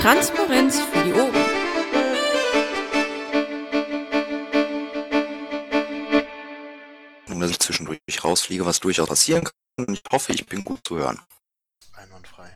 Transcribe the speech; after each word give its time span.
Transparenz 0.00 0.80
für 0.80 1.04
die 1.04 1.12
Ohren. 1.12 1.34
Nur, 7.26 7.40
dass 7.40 7.50
ich 7.50 7.58
zwischendurch 7.58 7.98
rausfliege, 8.22 8.64
was 8.64 8.78
durchaus 8.78 9.08
passieren 9.08 9.42
kann. 9.44 9.92
Ich 9.92 10.02
hoffe, 10.12 10.32
ich 10.32 10.46
bin 10.46 10.64
gut 10.64 10.86
zu 10.86 10.98
hören. 10.98 11.20
Einwandfrei. 11.94 12.54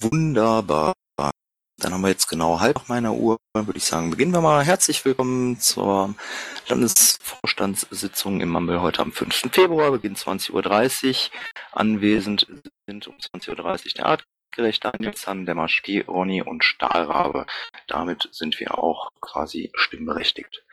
Wunderbar. 0.00 0.92
Dann 1.16 1.92
haben 1.92 2.02
wir 2.02 2.10
jetzt 2.10 2.28
genau 2.28 2.60
halb 2.60 2.76
nach 2.76 2.88
meiner 2.88 3.12
Uhr, 3.12 3.38
würde 3.54 3.76
ich 3.76 3.84
sagen, 3.84 4.10
beginnen 4.10 4.32
wir 4.32 4.40
mal. 4.40 4.64
Herzlich 4.64 5.04
willkommen 5.04 5.58
zur 5.58 6.14
Landesvorstandssitzung 6.68 8.40
im 8.40 8.50
Mambel 8.50 8.80
heute 8.80 9.02
am 9.02 9.10
5. 9.10 9.50
Februar, 9.50 9.90
Beginn 9.90 10.14
20.30 10.14 10.52
Uhr. 10.52 11.32
Anwesend 11.72 12.46
sind 12.86 13.08
um 13.08 13.16
20.30 13.16 13.48
Uhr 13.48 13.92
der 13.96 14.06
Artgerecht 14.54 14.84
Daniel 14.84 15.14
Zahn, 15.14 15.46
der 15.46 15.56
Maschki, 15.56 16.02
Ronny 16.02 16.40
und 16.40 16.62
Stahlrabe. 16.62 17.44
Damit 17.88 18.28
sind 18.30 18.60
wir 18.60 18.78
auch 18.78 19.10
quasi 19.20 19.72
stimmberechtigt. 19.74 20.64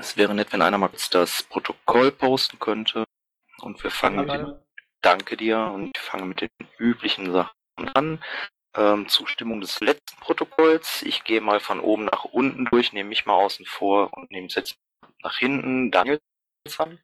Es 0.00 0.16
wäre 0.16 0.34
nett, 0.34 0.52
wenn 0.52 0.60
einer 0.60 0.76
mal 0.76 0.88
kurz 0.88 1.08
das 1.08 1.44
Protokoll 1.44 2.10
posten 2.10 2.58
könnte. 2.58 3.04
Und 3.60 3.80
wir 3.84 3.92
fangen 3.92 4.26
mit 4.26 4.34
den, 4.34 4.58
danke 5.02 5.36
dir, 5.36 5.70
und 5.72 5.96
ich 5.96 6.02
fange 6.02 6.24
mit 6.26 6.40
den 6.40 6.48
üblichen 6.78 7.30
Sachen 7.30 7.54
an. 7.94 8.24
Ähm, 8.74 9.08
Zustimmung 9.08 9.60
des 9.60 9.78
letzten 9.78 10.18
Protokolls. 10.18 11.02
Ich 11.02 11.22
gehe 11.22 11.40
mal 11.40 11.60
von 11.60 11.78
oben 11.78 12.06
nach 12.06 12.24
unten 12.24 12.64
durch, 12.64 12.92
nehme 12.92 13.10
mich 13.10 13.24
mal 13.24 13.34
außen 13.34 13.66
vor 13.66 14.12
und 14.14 14.32
nehme 14.32 14.48
es 14.48 14.56
jetzt 14.56 14.74
nach 15.22 15.38
hinten. 15.38 15.92
Daniel 15.92 16.18
an. 16.76 16.98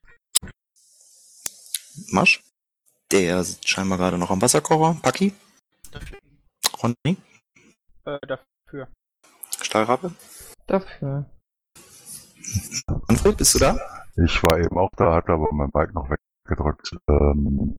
Masch. 2.08 2.42
Der 3.12 3.44
sitzt 3.44 3.68
scheinbar 3.68 3.98
gerade 3.98 4.18
noch 4.18 4.32
am 4.32 4.42
Wasserkocher. 4.42 4.98
Paki. 5.00 5.32
Dafür. 5.92 6.18
Ronny. 6.82 7.16
Äh, 8.04 8.18
dafür. 8.26 8.88
Stahlrabe. 9.60 10.12
Dafür. 10.66 11.26
Manfred, 13.08 13.36
bist 13.36 13.54
du 13.54 13.58
da? 13.58 13.78
Ich 14.24 14.42
war 14.42 14.58
eben 14.58 14.78
auch 14.78 14.90
da, 14.96 15.14
hatte 15.14 15.32
aber 15.32 15.52
mein 15.52 15.70
Bike 15.70 15.94
noch 15.94 16.08
weggedrückt. 16.08 16.90
Ähm, 17.08 17.76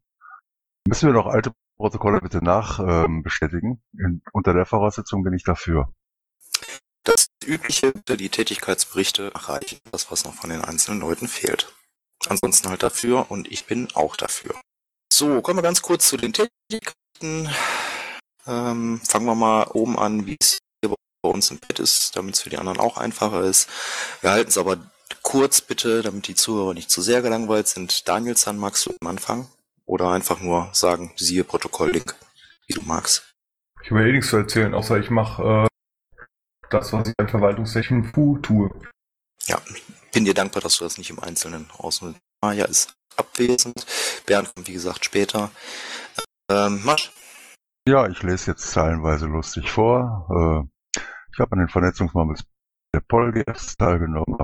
müssen 0.88 1.08
wir 1.08 1.14
noch 1.14 1.28
alte 1.28 1.54
Protokolle 1.78 2.20
bitte 2.20 2.44
nachbestätigen? 2.44 3.82
Ähm, 4.00 4.22
unter 4.34 4.54
der 4.54 4.66
Voraussetzung 4.66 5.24
bin 5.24 5.34
ich 5.34 5.44
dafür. 5.44 5.94
Das 7.04 7.28
übliche, 7.46 7.94
die 7.94 8.30
Tätigkeitsberichte 8.30 9.34
erreichen, 9.34 9.80
das 9.92 10.12
was 10.12 10.26
noch 10.26 10.34
von 10.34 10.50
den 10.50 10.62
einzelnen 10.62 11.00
Leuten 11.00 11.28
fehlt. 11.28 11.74
Ansonsten 12.28 12.70
halt 12.70 12.84
dafür 12.84 13.32
und 13.32 13.50
ich 13.50 13.66
bin 13.66 13.88
auch 13.94 14.16
dafür. 14.16 14.60
So, 15.12 15.42
kommen 15.42 15.60
wir 15.60 15.64
ganz 15.64 15.82
kurz 15.82 16.10
zu 16.10 16.18
den 16.18 16.34
Tätigkeiten. 16.34 17.50
Ähm, 18.48 19.02
fangen 19.08 19.26
wir 19.26 19.36
mal 19.36 19.68
oben 19.74 20.00
an, 20.00 20.26
wie 20.26 20.38
es 20.40 20.58
hier 20.82 20.94
bei 21.22 21.30
uns 21.30 21.52
im 21.52 21.60
Bett 21.60 21.80
ist, 21.80 22.16
damit 22.16 22.36
es 22.36 22.42
für 22.42 22.50
die 22.50 22.58
anderen 22.58 22.80
auch 22.80 22.98
einfacher 22.98 23.42
ist. 23.44 23.70
Wir 24.22 24.32
halten 24.32 24.50
es 24.50 24.58
aber 24.58 24.78
kurz 25.22 25.62
bitte, 25.62 26.02
damit 26.02 26.28
die 26.28 26.36
Zuhörer 26.36 26.74
nicht 26.74 26.90
zu 26.90 27.02
sehr 27.02 27.22
gelangweilt 27.22 27.68
sind. 27.68 28.08
Daniel 28.08 28.38
Zahn, 28.38 28.58
magst 28.58 28.86
du 28.86 28.96
am 29.02 29.08
Anfang? 29.08 29.48
Oder 29.86 30.12
einfach 30.12 30.40
nur 30.40 30.70
sagen, 30.74 31.12
siehe 31.16 31.44
Protokolllink, 31.44 32.16
wie 32.68 32.74
du 32.74 32.82
magst. 32.82 33.34
Ich 33.84 33.92
habe 33.92 34.08
eh 34.08 34.12
nichts 34.12 34.30
zu 34.30 34.38
erzählen, 34.38 34.74
außer 34.74 34.98
ich 34.98 35.10
mache 35.10 35.68
äh, 35.68 36.18
das, 36.70 36.92
was 36.92 37.08
ich 37.08 37.14
an 37.18 37.30
verwaltungstechnischen 37.30 38.14
Fu 38.14 38.38
tue. 38.40 38.70
Ja, 39.46 39.62
bin 40.12 40.26
dir 40.26 40.34
dankbar, 40.34 40.62
dass 40.62 40.78
du 40.78 40.84
das 40.84 40.98
nicht 40.98 41.10
im 41.10 41.20
Einzelnen 41.20 41.70
ausnutzt. 41.78 42.20
Maja 42.42 42.66
ist 42.66 42.94
abwesend. 43.16 43.86
Bernd 44.26 44.54
kommt, 44.54 44.68
wie 44.68 44.74
gesagt, 44.74 45.06
später. 45.06 45.52
Ähm, 46.50 46.84
Masch, 46.84 47.12
Ja, 47.88 48.06
ich 48.10 48.22
lese 48.22 48.52
jetzt 48.52 48.70
zeilenweise 48.70 49.28
lustig 49.28 49.72
vor. 49.72 50.28
Äh, 50.30 51.00
ich 51.32 51.40
habe 51.40 51.54
an 51.54 51.60
den 51.60 51.70
Vernetzungsmodels 51.70 52.44
der 52.94 53.00
Polgers 53.00 53.78
teilgenommen, 53.78 54.38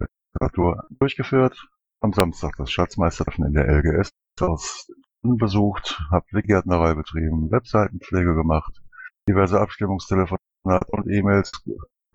Reparatur 0.00 0.86
durchgeführt. 0.90 1.60
Am 2.00 2.12
Samstag 2.12 2.54
das 2.56 2.70
Schatzmeistertreffen 2.70 3.46
in 3.46 3.54
der 3.54 3.66
LGS 3.66 4.10
aus 4.40 4.86
besucht, 5.22 6.00
habe 6.12 6.24
Weggärtnerei 6.30 6.94
betrieben, 6.94 7.50
Webseitenpflege 7.50 8.36
gemacht, 8.36 8.80
diverse 9.28 9.60
Abstimmungstelefonate 9.60 10.86
und 10.92 11.10
E-Mails 11.10 11.50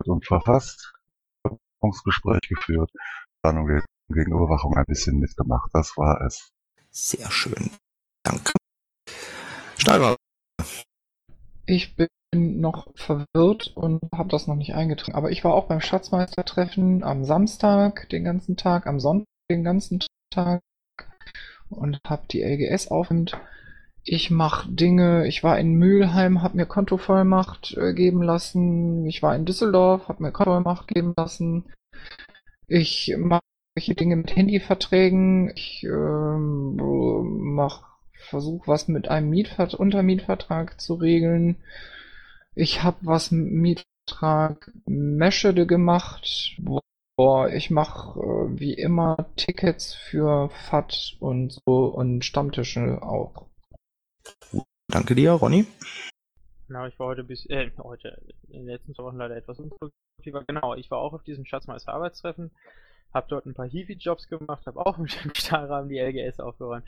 und 0.05 0.25
verfasst, 0.25 0.93
Überwachungsgespräch 1.43 2.47
geführt, 2.47 2.89
Planung 3.41 3.67
gegen 4.07 4.31
Überwachung 4.31 4.77
ein 4.77 4.85
bisschen 4.85 5.19
mitgemacht. 5.19 5.69
Das 5.73 5.97
war 5.97 6.21
es. 6.21 6.53
sehr 6.89 7.29
schön. 7.29 7.69
Danke. 8.23 8.53
Stahlrabe, 9.77 10.17
Ich 11.65 11.95
bin 11.95 12.07
noch 12.31 12.87
verwirrt 12.95 13.71
und 13.75 14.01
habe 14.13 14.29
das 14.29 14.47
noch 14.47 14.55
nicht 14.55 14.73
eingetragen. 14.73 15.15
Aber 15.15 15.31
ich 15.31 15.43
war 15.43 15.53
auch 15.53 15.67
beim 15.67 15.81
Schatzmeistertreffen 15.81 17.03
am 17.03 17.23
Samstag 17.23 18.09
den 18.09 18.23
ganzen 18.23 18.57
Tag, 18.57 18.87
am 18.87 18.99
Sonntag 18.99 19.27
den 19.49 19.63
ganzen 19.63 20.01
Tag 20.31 20.61
und 21.69 21.99
habe 22.07 22.23
die 22.31 22.41
LGS 22.41 22.89
aufnimmt. 22.89 23.37
Ich 24.03 24.29
mache 24.29 24.69
Dinge. 24.71 25.27
Ich 25.27 25.43
war 25.43 25.57
in 25.59 25.73
Mülheim, 25.73 26.43
habe 26.43 26.57
mir 26.57 26.67
Kontovollmacht 26.67 27.75
äh, 27.75 27.93
geben 27.93 28.21
lassen. 28.21 29.05
Ich 29.07 29.23
war 29.23 29.35
in 29.35 29.45
Düsseldorf, 29.45 30.07
habe 30.07 30.21
mir 30.21 30.31
Kontovollmacht 30.31 30.87
geben 30.87 31.13
lassen. 31.17 31.65
Ich 32.67 33.15
mache 33.17 33.41
Dinge 33.75 34.15
mit 34.15 34.35
Handyverträgen. 34.35 35.51
Ich 35.55 35.83
ähm, 35.83 36.75
mach 37.55 37.94
versuche 38.25 38.67
was 38.67 38.87
mit 38.87 39.07
einem 39.07 39.29
Mietvert 39.29 39.73
Untermietvertrag 39.73 40.79
zu 40.79 40.95
regeln. 40.95 41.57
Ich 42.55 42.83
habe 42.83 42.97
was 43.01 43.31
mit 43.31 43.51
Mietvertrag 43.51 44.71
Meschede 44.85 45.65
gemacht. 45.65 46.57
Boah, 47.17 47.49
ich 47.49 47.71
mache 47.71 48.19
äh, 48.19 48.59
wie 48.59 48.73
immer 48.73 49.29
Tickets 49.35 49.93
für 49.93 50.49
FAT 50.49 51.15
und 51.19 51.61
so 51.65 51.85
und 51.85 52.25
Stammtische 52.25 53.01
auch. 53.01 53.47
danke 54.89 55.15
dir, 55.15 55.31
Ronny. 55.31 55.65
Genau, 56.67 56.87
ich 56.87 56.99
war 56.99 57.07
heute 57.07 57.23
bis, 57.23 57.45
äh, 57.49 57.71
heute, 57.77 58.21
in 58.49 58.65
den 58.65 58.67
letzten 58.67 58.93
zwei 58.95 59.03
Wochen 59.03 59.17
leider 59.17 59.37
etwas 59.37 59.59
unproduktiver. 59.59 60.43
Genau, 60.47 60.75
ich 60.75 60.91
war 60.91 60.99
auch 60.99 61.13
auf 61.13 61.23
diesem 61.23 61.45
Schatzmeister 61.45 61.93
Arbeitstreffen, 61.93 62.51
habe 63.13 63.27
dort 63.29 63.45
ein 63.45 63.53
paar 63.53 63.67
Hiwi-Jobs 63.67 64.27
gemacht, 64.27 64.65
habe 64.65 64.85
auch 64.85 64.97
mit 64.97 65.23
dem 65.23 65.33
Stahlrahmen 65.35 65.89
die 65.89 65.99
LGS 65.99 66.39
aufgeräumt. 66.39 66.85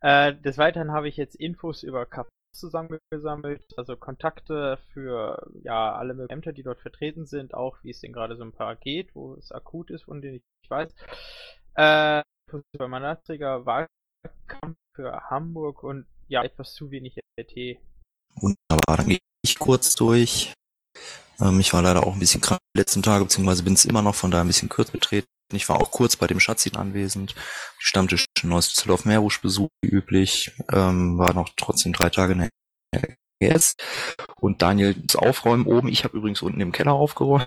Äh, 0.00 0.34
des 0.34 0.58
Weiteren 0.58 0.92
habe 0.92 1.08
ich 1.08 1.16
jetzt 1.16 1.34
Infos 1.36 1.82
über 1.82 2.06
KP 2.06 2.28
zusammengesammelt, 2.54 3.64
also 3.76 3.96
Kontakte 3.96 4.78
für 4.92 5.50
ja 5.62 5.94
alle 5.94 6.14
möglichen 6.14 6.34
Ämter, 6.34 6.52
die 6.52 6.62
dort 6.62 6.80
vertreten 6.80 7.26
sind, 7.26 7.52
auch 7.52 7.76
wie 7.82 7.90
es 7.90 8.00
denn 8.00 8.12
gerade 8.12 8.36
so 8.36 8.44
ein 8.44 8.52
paar 8.52 8.76
geht, 8.76 9.14
wo 9.14 9.34
es 9.34 9.52
akut 9.52 9.90
ist, 9.90 10.04
von 10.04 10.22
denen 10.22 10.36
ich 10.36 10.70
weiß. 10.70 10.94
Äh, 11.74 12.22
für 12.50 12.88
Mandatsträger 12.88 13.66
Wahlkampf 13.66 14.76
für 14.94 15.28
Hamburg 15.30 15.82
und 15.82 16.06
ja, 16.28 16.42
etwas 16.44 16.74
zu 16.74 16.90
wenig 16.90 17.18
RT. 17.38 17.78
Wunderbar, 18.36 18.96
dann 18.96 19.08
gehe 19.08 19.18
ich 19.44 19.58
kurz 19.58 19.94
durch. 19.94 20.52
Ähm, 21.40 21.60
ich 21.60 21.72
war 21.72 21.82
leider 21.82 22.06
auch 22.06 22.14
ein 22.14 22.20
bisschen 22.20 22.40
krank 22.40 22.60
die 22.74 22.80
letzten 22.80 23.02
Tage, 23.02 23.24
beziehungsweise 23.24 23.64
bin 23.64 23.74
es 23.74 23.84
immer 23.84 24.02
noch, 24.02 24.14
von 24.14 24.30
daher 24.30 24.44
ein 24.44 24.48
bisschen 24.48 24.68
kurz 24.68 24.90
betreten. 24.90 25.26
Ich 25.52 25.68
war 25.68 25.80
auch 25.80 25.90
kurz 25.90 26.16
bei 26.16 26.26
dem 26.26 26.40
Schatzin 26.40 26.76
anwesend, 26.76 27.34
die 27.34 27.84
Stammtisch 27.84 28.26
in 28.44 28.50
Neuss-Düsseldorf 28.50 29.04
Meerbusch 29.04 29.40
besucht, 29.40 29.72
wie 29.82 29.90
üblich, 29.90 30.52
ähm, 30.72 31.18
war 31.18 31.34
noch 31.34 31.50
trotzdem 31.56 31.92
drei 31.92 32.10
Tage 32.10 32.34
in 32.34 32.50
der 32.92 33.16
LGS. 33.42 33.74
Und 34.36 34.62
Daniel 34.62 34.94
das 34.94 35.16
Aufräumen 35.16 35.66
oben, 35.66 35.88
ich 35.88 36.04
habe 36.04 36.16
übrigens 36.16 36.42
unten 36.42 36.60
im 36.60 36.72
Keller 36.72 36.92
aufgeräumt. 36.92 37.46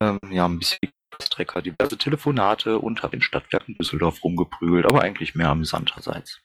Ähm, 0.00 0.18
ja, 0.30 0.46
ein 0.46 0.58
bisschen 0.58 0.78
Trecker, 1.18 1.62
diverse 1.62 1.96
Telefonate 1.96 2.78
und 2.78 3.02
habe 3.02 3.16
in 3.16 3.22
Stadtwerken 3.22 3.76
Düsseldorf 3.76 4.24
rumgeprügelt, 4.24 4.86
aber 4.86 5.02
eigentlich 5.02 5.34
mehr 5.34 5.48
amüsanterseits. 5.48 6.40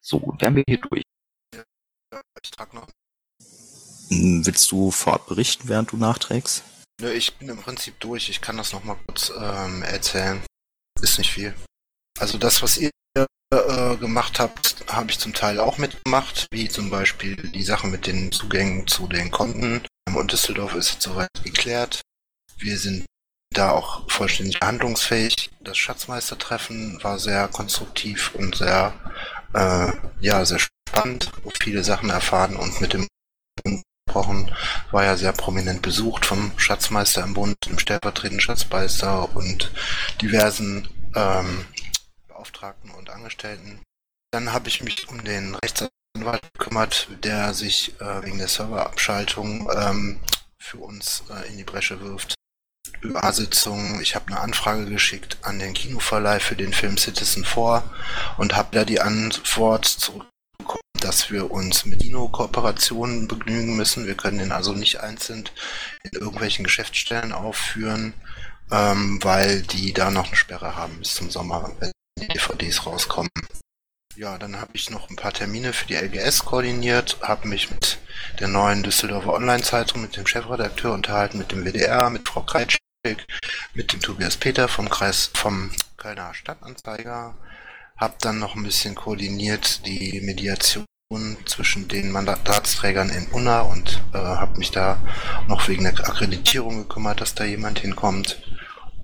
So, 0.00 0.34
wären 0.38 0.56
wir 0.56 0.64
hier 0.68 0.78
durch. 0.78 1.02
Ich 2.42 2.50
trag 2.50 2.74
noch. 2.74 2.88
Hm, 4.08 4.44
Willst 4.44 4.70
du 4.70 4.90
vorab 4.90 5.26
berichten, 5.26 5.68
während 5.68 5.92
du 5.92 5.96
nachträgst? 5.96 6.64
Nö, 7.00 7.10
ich 7.10 7.34
bin 7.36 7.48
im 7.48 7.58
Prinzip 7.58 7.98
durch. 8.00 8.28
Ich 8.28 8.40
kann 8.40 8.56
das 8.56 8.72
noch 8.72 8.84
mal 8.84 8.96
kurz 9.06 9.32
ähm, 9.36 9.82
erzählen. 9.82 10.42
Ist 11.00 11.18
nicht 11.18 11.32
viel. 11.32 11.54
Also 12.18 12.38
das, 12.38 12.62
was 12.62 12.78
ihr 12.78 12.90
äh, 13.56 13.96
gemacht 13.96 14.38
habt, 14.38 14.84
habe 14.88 15.10
ich 15.10 15.18
zum 15.18 15.32
Teil 15.32 15.60
auch 15.60 15.78
mitgemacht, 15.78 16.46
wie 16.50 16.68
zum 16.68 16.90
Beispiel 16.90 17.36
die 17.36 17.62
Sache 17.62 17.86
mit 17.86 18.06
den 18.06 18.32
Zugängen 18.32 18.86
zu 18.86 19.06
den 19.06 19.30
Konten. 19.30 19.82
Und 20.14 20.32
Düsseldorf 20.32 20.74
ist 20.74 20.92
jetzt 20.92 21.02
soweit 21.02 21.28
geklärt. 21.42 22.02
Wir 22.58 22.78
sind 22.78 23.04
da 23.52 23.70
auch 23.70 24.10
vollständig 24.10 24.58
handlungsfähig. 24.62 25.50
Das 25.60 25.78
Schatzmeistertreffen 25.78 26.98
war 27.02 27.18
sehr 27.18 27.48
konstruktiv 27.48 28.34
und 28.34 28.56
sehr, 28.56 28.92
äh, 29.54 29.92
ja, 30.20 30.44
sehr 30.44 30.58
spannend, 30.58 31.30
viele 31.62 31.84
Sachen 31.84 32.10
erfahren 32.10 32.56
und 32.56 32.80
mit 32.80 32.92
dem 32.92 33.06
Bund 33.62 33.82
gesprochen, 34.06 34.50
war 34.90 35.04
ja 35.04 35.16
sehr 35.16 35.32
prominent 35.32 35.82
besucht 35.82 36.26
vom 36.26 36.52
Schatzmeister 36.56 37.22
im 37.22 37.34
Bund, 37.34 37.56
dem 37.66 37.78
stellvertretenden 37.78 38.40
Schatzmeister 38.40 39.34
und 39.34 39.72
diversen 40.20 40.88
ähm, 41.14 41.64
Beauftragten 42.44 42.90
und 42.90 43.08
Angestellten. 43.08 43.80
Dann 44.30 44.52
habe 44.52 44.68
ich 44.68 44.82
mich 44.82 45.08
um 45.08 45.24
den 45.24 45.56
Anwalt 46.14 46.42
gekümmert, 46.52 47.08
der 47.22 47.54
sich 47.54 47.98
äh, 48.00 48.22
wegen 48.22 48.36
der 48.38 48.48
Serverabschaltung 48.48 49.70
ähm, 49.74 50.20
für 50.58 50.78
uns 50.78 51.22
äh, 51.30 51.48
in 51.48 51.56
die 51.56 51.64
Bresche 51.64 52.00
wirft. 52.00 52.34
ÖA-Sitzung. 53.02 54.00
Ich 54.02 54.14
habe 54.14 54.26
eine 54.26 54.40
Anfrage 54.40 54.84
geschickt 54.84 55.38
an 55.40 55.58
den 55.58 55.72
Kinoverleih 55.72 56.38
für 56.38 56.54
den 56.54 56.74
Film 56.74 56.98
Citizen 56.98 57.44
4 57.46 57.82
und 58.36 58.54
habe 58.54 58.68
da 58.72 58.84
die 58.84 59.00
Antwort 59.00 59.86
zurückbekommen, 59.86 60.82
dass 61.00 61.30
wir 61.30 61.50
uns 61.50 61.86
mit 61.86 62.02
Dino-Kooperationen 62.02 63.26
begnügen 63.26 63.76
müssen. 63.76 64.06
Wir 64.06 64.16
können 64.16 64.38
den 64.38 64.52
also 64.52 64.74
nicht 64.74 65.00
einzeln 65.00 65.48
in 66.02 66.20
irgendwelchen 66.20 66.64
Geschäftsstellen 66.64 67.32
aufführen, 67.32 68.12
ähm, 68.70 69.18
weil 69.22 69.62
die 69.62 69.94
da 69.94 70.10
noch 70.10 70.26
eine 70.26 70.36
Sperre 70.36 70.76
haben 70.76 70.98
bis 70.98 71.14
zum 71.14 71.30
Sommer, 71.30 71.74
wenn 71.80 71.93
DVDs 72.18 72.86
rauskommen. 72.86 73.30
Ja, 74.16 74.38
dann 74.38 74.60
habe 74.60 74.70
ich 74.74 74.90
noch 74.90 75.10
ein 75.10 75.16
paar 75.16 75.32
Termine 75.32 75.72
für 75.72 75.86
die 75.86 75.96
LGS 75.96 76.44
koordiniert, 76.44 77.18
habe 77.20 77.48
mich 77.48 77.70
mit 77.70 77.98
der 78.38 78.46
neuen 78.46 78.84
Düsseldorfer 78.84 79.32
Online-Zeitung, 79.32 80.02
mit 80.02 80.16
dem 80.16 80.26
Chefredakteur 80.26 80.92
unterhalten, 80.92 81.38
mit 81.38 81.50
dem 81.50 81.64
WDR, 81.64 82.10
mit 82.10 82.28
Frau 82.28 82.42
Kreitsch, 82.42 82.76
mit 83.74 83.92
dem 83.92 84.00
Tobias 84.00 84.36
Peter 84.36 84.68
vom 84.68 84.88
Kreis 84.88 85.30
vom 85.34 85.72
Kölner 85.96 86.32
Stadtanzeiger. 86.32 87.34
Hab 87.96 88.18
dann 88.20 88.38
noch 88.38 88.54
ein 88.54 88.62
bisschen 88.62 88.94
koordiniert 88.94 89.84
die 89.86 90.20
Mediation 90.20 90.84
zwischen 91.44 91.88
den 91.88 92.10
Mandatsträgern 92.10 93.10
in 93.10 93.26
Unna 93.28 93.60
und 93.60 94.00
äh, 94.12 94.18
habe 94.18 94.58
mich 94.58 94.70
da 94.70 94.98
noch 95.48 95.68
wegen 95.68 95.84
der 95.84 95.92
Akkreditierung 95.92 96.88
gekümmert, 96.88 97.20
dass 97.20 97.34
da 97.34 97.44
jemand 97.44 97.80
hinkommt. 97.80 98.42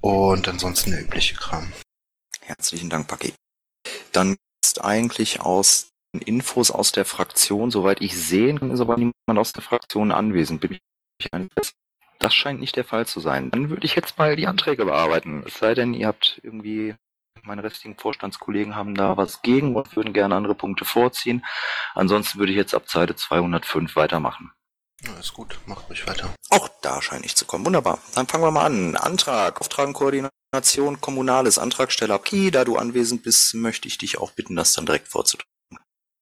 Und 0.00 0.48
ansonsten 0.48 0.92
der 0.92 1.02
übliche 1.02 1.34
Kram. 1.34 1.72
Herzlichen 2.50 2.90
Dank, 2.90 3.06
Paki. 3.06 3.32
Dann 4.10 4.36
ist 4.64 4.82
eigentlich 4.82 5.40
aus 5.40 5.92
den 6.12 6.20
Infos 6.22 6.72
aus 6.72 6.90
der 6.90 7.04
Fraktion, 7.04 7.70
soweit 7.70 8.00
ich 8.00 8.18
sehen 8.18 8.58
kann, 8.58 8.72
ist 8.72 8.80
aber 8.80 8.96
niemand 8.96 9.38
aus 9.38 9.52
der 9.52 9.62
Fraktion 9.62 10.10
anwesend. 10.10 10.60
Bin 10.60 10.72
ich 10.72 11.32
eigentlich 11.32 11.72
das 12.18 12.34
scheint 12.34 12.60
nicht 12.60 12.76
der 12.76 12.84
Fall 12.84 13.06
zu 13.06 13.18
sein. 13.18 13.50
Dann 13.50 13.70
würde 13.70 13.86
ich 13.86 13.94
jetzt 13.94 14.18
mal 14.18 14.36
die 14.36 14.46
Anträge 14.46 14.84
bearbeiten. 14.84 15.42
Es 15.46 15.54
sei 15.54 15.74
denn, 15.74 15.94
ihr 15.94 16.06
habt 16.06 16.38
irgendwie, 16.42 16.94
meine 17.44 17.62
restlichen 17.62 17.96
Vorstandskollegen 17.96 18.76
haben 18.76 18.94
da 18.94 19.16
was 19.16 19.40
gegen 19.40 19.74
und 19.74 19.96
würden 19.96 20.12
gerne 20.12 20.34
andere 20.34 20.54
Punkte 20.54 20.84
vorziehen. 20.84 21.44
Ansonsten 21.94 22.38
würde 22.38 22.52
ich 22.52 22.58
jetzt 22.58 22.74
ab 22.74 22.90
Seite 22.90 23.16
205 23.16 23.96
weitermachen. 23.96 24.52
Ja, 25.02 25.18
ist 25.18 25.32
gut, 25.32 25.58
macht 25.64 25.88
ruhig 25.88 26.06
weiter. 26.06 26.28
Auch 26.50 26.68
da 26.82 27.00
scheint 27.00 27.22
nicht 27.22 27.38
zu 27.38 27.46
kommen. 27.46 27.64
Wunderbar. 27.64 27.98
Dann 28.14 28.26
fangen 28.26 28.44
wir 28.44 28.50
mal 28.50 28.66
an. 28.66 28.96
Antrag, 28.96 29.58
Auftragen, 29.62 29.94
Koordination, 29.94 30.39
Kommunales, 31.00 31.58
Antragsteller 31.58 32.18
Pi. 32.18 32.50
Da 32.50 32.64
du 32.64 32.76
anwesend 32.76 33.22
bist, 33.22 33.54
möchte 33.54 33.88
ich 33.88 33.98
dich 33.98 34.18
auch 34.18 34.32
bitten, 34.32 34.56
das 34.56 34.72
dann 34.72 34.86
direkt 34.86 35.08
vorzutragen. 35.08 35.48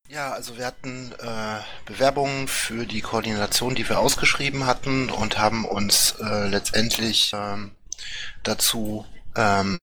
Ja, 0.09 0.33
also 0.33 0.57
wir 0.57 0.65
hatten 0.65 1.13
äh, 1.19 1.61
Bewerbungen 1.85 2.49
für 2.49 2.87
die 2.87 3.03
Koordination, 3.03 3.75
die 3.75 3.87
wir 3.87 3.99
ausgeschrieben 3.99 4.65
hatten 4.65 5.11
und 5.11 5.39
haben 5.39 5.67
uns 5.67 6.15
äh, 6.21 6.49
letztendlich 6.49 7.33
ähm, 7.35 7.73
dazu 8.43 9.05
ähm, 9.37 9.79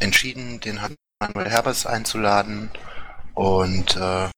entschieden, 0.00 0.58
den 0.58 0.80
Manuel 1.20 1.48
Herbers 1.48 1.86
einzuladen. 1.86 2.70
Und 3.34 3.96
äh, 3.96 4.28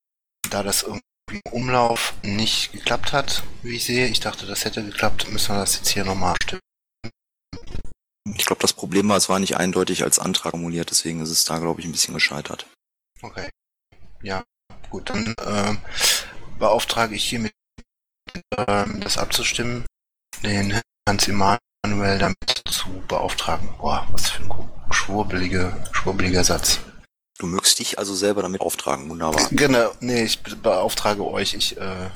da 0.50 0.62
das 0.62 0.82
irgendwie 0.82 1.02
im 1.30 1.40
Umlauf 1.50 2.12
nicht 2.22 2.72
geklappt 2.72 3.12
hat, 3.12 3.42
wie 3.62 3.76
ich 3.76 3.84
sehe, 3.84 4.08
ich 4.08 4.20
dachte, 4.20 4.46
das 4.46 4.66
hätte 4.66 4.84
geklappt, 4.84 5.30
müssen 5.30 5.54
wir 5.54 5.60
das 5.60 5.76
jetzt 5.76 5.88
hier 5.88 6.04
nochmal 6.04 6.32
abstimmen. 6.32 6.60
Ich 8.24 8.46
glaube, 8.46 8.62
das 8.62 8.72
Problem 8.72 9.08
war, 9.08 9.16
es 9.16 9.28
war 9.28 9.38
nicht 9.38 9.56
eindeutig 9.56 10.04
als 10.04 10.18
Antrag 10.18 10.52
formuliert, 10.52 10.90
deswegen 10.90 11.20
ist 11.20 11.30
es 11.30 11.44
da, 11.44 11.58
glaube 11.58 11.80
ich, 11.80 11.86
ein 11.86 11.92
bisschen 11.92 12.14
gescheitert. 12.14 12.66
Okay. 13.20 13.48
Ja, 14.22 14.44
gut, 14.90 15.10
dann 15.10 15.34
äh, 15.38 15.74
beauftrage 16.58 17.16
ich 17.16 17.24
hiermit, 17.24 17.52
äh, 18.56 18.84
das 19.00 19.18
abzustimmen, 19.18 19.84
den 20.42 20.80
Hans 21.08 21.26
Emanuel 21.26 22.18
damit 22.18 22.62
zu 22.68 22.88
beauftragen. 23.08 23.68
Boah, 23.78 24.06
was 24.12 24.30
für 24.30 24.42
ein 24.42 24.92
schwurbeliger, 24.92 25.84
schwurbeliger 25.92 26.44
Satz. 26.44 26.78
Du 27.38 27.46
mögst 27.46 27.80
dich 27.80 27.98
also 27.98 28.14
selber 28.14 28.42
damit 28.42 28.60
auftragen, 28.60 29.08
wunderbar. 29.08 29.48
Genau, 29.50 29.92
nee, 30.00 30.22
ich 30.22 30.40
beauftrage 30.42 31.26
euch, 31.26 31.54
ich 31.54 31.76
äh, 31.76 32.10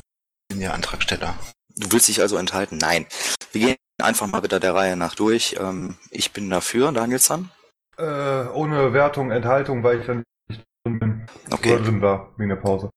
bin 0.48 0.60
ja 0.60 0.70
Antragsteller. 0.70 1.36
Du 1.74 1.90
willst 1.90 2.08
dich 2.08 2.20
also 2.20 2.36
enthalten? 2.36 2.78
Nein. 2.78 3.06
Wir 3.52 3.60
gehen 3.60 3.76
einfach 4.02 4.26
mal 4.26 4.42
wieder 4.42 4.60
der 4.60 4.74
Reihe 4.74 4.96
nach 4.96 5.14
durch. 5.14 5.56
Ähm, 5.58 5.96
ich 6.10 6.32
bin 6.32 6.50
dafür, 6.50 6.92
Danielson. 6.92 7.50
Äh, 7.98 8.02
ohne 8.48 8.92
Wertung, 8.92 9.30
Enthaltung, 9.30 9.82
weil 9.82 10.00
ich 10.00 10.06
dann 10.06 10.22
nicht 10.48 10.62
drin 10.84 10.98
bin. 10.98 11.26
Okay. 11.50 11.74
Oder 11.74 11.84
drin 11.84 12.02
war, 12.02 12.32
wegen 12.36 12.50
der 12.50 12.56
Pause. 12.56 12.90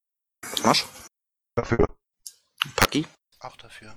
Marsch. 0.64 0.86
Dafür. 1.56 1.88
Paki. 2.76 3.08
Auch 3.40 3.56
dafür. 3.58 3.96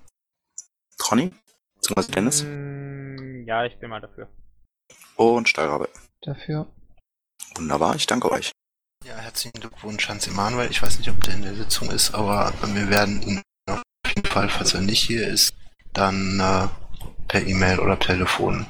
Conny. 0.98 1.32
Beziehungsweise 1.74 2.12
Dennis. 2.12 2.44
Mm, 2.44 3.44
ja, 3.46 3.64
ich 3.64 3.78
bin 3.78 3.90
mal 3.90 4.00
dafür. 4.00 4.28
Und 5.16 5.48
Steirabe. 5.48 5.88
Dafür. 6.20 6.72
Wunderbar, 7.56 7.96
ich 7.96 8.06
danke 8.06 8.30
euch. 8.30 8.52
Ja, 9.04 9.16
herzlichen 9.16 9.58
Glückwunsch, 9.60 10.08
Hans 10.08 10.28
Emanuel. 10.28 10.70
Ich 10.70 10.80
weiß 10.80 10.98
nicht, 10.98 11.10
ob 11.10 11.22
der 11.24 11.34
in 11.34 11.42
der 11.42 11.54
Sitzung 11.54 11.90
ist, 11.90 12.14
aber 12.14 12.52
wir 12.62 12.88
werden 12.88 13.20
ihn 13.22 13.42
auf 13.68 13.82
jeden 14.06 14.28
Fall, 14.28 14.48
falls 14.48 14.74
er 14.74 14.80
nicht 14.80 15.02
hier 15.02 15.26
ist, 15.26 15.54
dann 15.92 16.38
äh, 16.38 16.68
per 17.28 17.46
E-Mail 17.46 17.80
oder 17.80 17.98
Telefon 17.98 18.66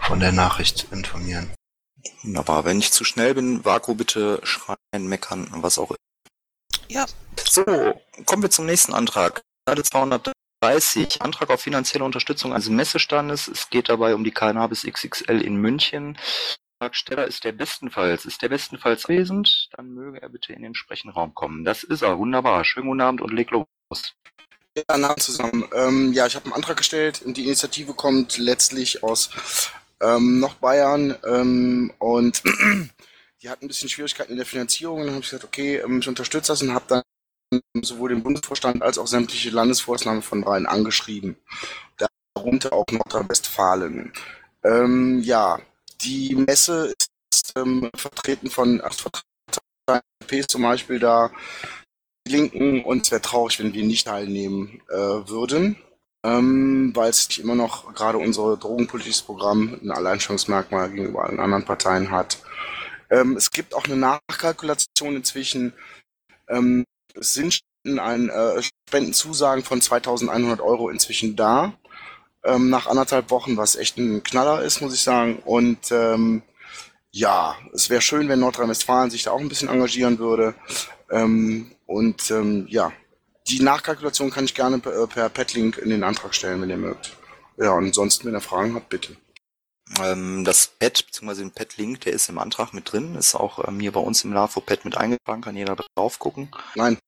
von 0.00 0.20
der 0.20 0.32
Nachricht 0.32 0.88
informieren. 0.92 1.50
Wunderbar. 2.22 2.64
Wenn 2.64 2.78
ich 2.78 2.92
zu 2.92 3.04
schnell 3.04 3.34
bin, 3.34 3.64
Vaku 3.64 3.94
bitte 3.94 4.40
schreien, 4.44 5.06
meckern, 5.08 5.48
was 5.56 5.78
auch 5.78 5.90
immer. 5.90 5.98
Ja. 6.88 7.06
So, 7.48 7.64
kommen 8.26 8.42
wir 8.42 8.50
zum 8.50 8.66
nächsten 8.66 8.92
Antrag. 8.92 9.42
Seite 9.68 9.82
230. 9.82 11.22
Antrag 11.22 11.50
auf 11.50 11.60
finanzielle 11.60 12.04
Unterstützung 12.04 12.52
eines 12.52 12.68
Messestandes. 12.68 13.48
Es 13.48 13.70
geht 13.70 13.88
dabei 13.88 14.14
um 14.14 14.24
die 14.24 14.30
Cannabis 14.30 14.84
XXL 14.84 15.40
in 15.40 15.56
München. 15.56 16.18
Antragsteller 16.82 17.28
ist 17.28 17.44
der 17.44 17.52
bestenfalls, 17.52 18.24
ist 18.24 18.42
der 18.42 18.48
bestenfalls 18.48 19.04
anwesend, 19.06 19.68
dann 19.76 19.94
möge 19.94 20.20
er 20.20 20.28
bitte 20.28 20.52
in 20.52 20.58
den 20.58 20.66
entsprechenden 20.66 21.14
Raum 21.14 21.32
kommen. 21.32 21.64
Das 21.64 21.84
ist 21.84 22.02
er, 22.02 22.18
wunderbar. 22.18 22.64
Schönen 22.64 22.88
guten 22.88 23.00
Abend 23.00 23.20
und 23.20 23.32
leg 23.32 23.52
los. 23.52 23.66
Ja, 24.74 24.96
Namen 24.96 25.18
zusammen. 25.18 25.68
Ähm, 25.74 26.12
ja, 26.14 26.26
ich 26.26 26.34
habe 26.34 26.46
einen 26.46 26.54
Antrag 26.54 26.78
gestellt. 26.78 27.22
Die 27.26 27.44
Initiative 27.44 27.92
kommt 27.92 28.38
letztlich 28.38 29.02
aus 29.02 29.28
ähm, 30.00 30.40
noch 30.40 30.54
Bayern 30.54 31.14
ähm, 31.26 31.92
und 31.98 32.42
die 33.42 33.50
hatten 33.50 33.66
ein 33.66 33.68
bisschen 33.68 33.90
Schwierigkeiten 33.90 34.32
in 34.32 34.38
der 34.38 34.46
Finanzierung. 34.46 35.00
Dann 35.00 35.10
habe 35.10 35.20
ich 35.20 35.26
gesagt, 35.26 35.44
okay, 35.44 35.76
ähm, 35.76 35.98
ich 36.00 36.08
unterstütze 36.08 36.52
das 36.52 36.62
und 36.62 36.72
habe 36.72 36.86
dann 36.88 37.02
sowohl 37.82 38.10
den 38.10 38.22
Bundesvorstand 38.22 38.82
als 38.82 38.96
auch 38.96 39.06
sämtliche 39.06 39.50
Landesvorstände 39.50 40.22
von 40.22 40.42
Rhein 40.42 40.64
angeschrieben. 40.64 41.36
Darunter 42.34 42.72
auch 42.72 42.86
Nordrhein-Westfalen. 42.90 44.14
Ähm, 44.64 45.20
ja, 45.20 45.60
die 46.00 46.34
Messe 46.34 46.94
ist 47.30 47.52
ähm, 47.56 47.90
vertreten 47.94 48.48
von 48.48 48.80
acht 48.82 49.04
Parteien, 49.86 50.48
zum 50.48 50.62
Beispiel 50.62 50.98
da, 50.98 51.30
Linken, 52.26 52.84
und 52.84 53.04
es 53.04 53.10
wäre 53.10 53.22
traurig, 53.22 53.58
wenn 53.58 53.74
wir 53.74 53.84
nicht 53.84 54.06
teilnehmen 54.06 54.80
äh, 54.88 54.96
würden, 54.96 55.76
ähm, 56.24 56.92
weil 56.94 57.10
es 57.10 57.38
immer 57.38 57.54
noch 57.54 57.92
gerade 57.94 58.18
unser 58.18 58.56
drogenpolitisches 58.56 59.22
Programm 59.22 59.78
ein 59.82 59.90
Alleinstellungsmerkmal 59.90 60.90
gegenüber 60.90 61.24
allen 61.24 61.40
anderen 61.40 61.64
Parteien 61.64 62.10
hat. 62.10 62.38
Ähm, 63.10 63.36
es 63.36 63.50
gibt 63.50 63.74
auch 63.74 63.84
eine 63.84 63.96
Nachkalkulation 63.96 65.16
inzwischen. 65.16 65.72
Ähm, 66.48 66.84
es 67.14 67.34
sind 67.34 67.60
ein 67.84 68.28
äh, 68.28 68.62
Spendenzusagen 68.88 69.64
von 69.64 69.80
2100 69.80 70.60
Euro 70.60 70.88
inzwischen 70.88 71.34
da 71.34 71.74
ähm, 72.44 72.70
nach 72.70 72.86
anderthalb 72.86 73.30
Wochen, 73.30 73.56
was 73.56 73.76
echt 73.76 73.98
ein 73.98 74.22
Knaller 74.22 74.62
ist, 74.62 74.80
muss 74.80 74.94
ich 74.94 75.02
sagen. 75.02 75.40
Und 75.44 75.90
ähm, 75.90 76.42
ja, 77.10 77.56
es 77.72 77.90
wäre 77.90 78.00
schön, 78.00 78.28
wenn 78.28 78.40
Nordrhein-Westfalen 78.40 79.10
sich 79.10 79.24
da 79.24 79.32
auch 79.32 79.40
ein 79.40 79.48
bisschen 79.48 79.68
engagieren 79.68 80.18
würde. 80.18 80.54
Ähm, 81.12 81.70
und 81.86 82.30
ähm, 82.30 82.66
ja, 82.68 82.92
die 83.48 83.60
Nachkalkulation 83.60 84.30
kann 84.30 84.44
ich 84.44 84.54
gerne 84.54 84.78
per, 84.78 85.06
per 85.06 85.28
Petlink 85.28 85.78
in 85.78 85.90
den 85.90 86.02
Antrag 86.04 86.34
stellen, 86.34 86.60
wenn 86.62 86.70
ihr 86.70 86.76
mögt. 86.76 87.16
Ja, 87.58 87.72
und 87.72 87.86
ansonsten, 87.86 88.26
wenn 88.26 88.34
ihr 88.34 88.40
Fragen 88.40 88.74
habt, 88.74 88.88
bitte. 88.88 89.16
Ähm, 90.00 90.42
das 90.44 90.68
Pad, 90.78 91.04
beziehungsweise 91.06 91.42
den 91.42 91.50
Pad-Link, 91.50 92.00
der 92.02 92.14
ist 92.14 92.28
im 92.30 92.38
Antrag 92.38 92.72
mit 92.72 92.90
drin, 92.90 93.14
ist 93.14 93.34
auch 93.34 93.66
ähm, 93.68 93.78
hier 93.78 93.92
bei 93.92 94.00
uns 94.00 94.24
im 94.24 94.32
LAFO-Pad 94.32 94.84
mit 94.86 94.96
eingetragen, 94.96 95.42
kann 95.42 95.56
jeder 95.56 95.76
drauf 95.96 96.18
gucken. 96.18 96.50
Nein. 96.76 96.98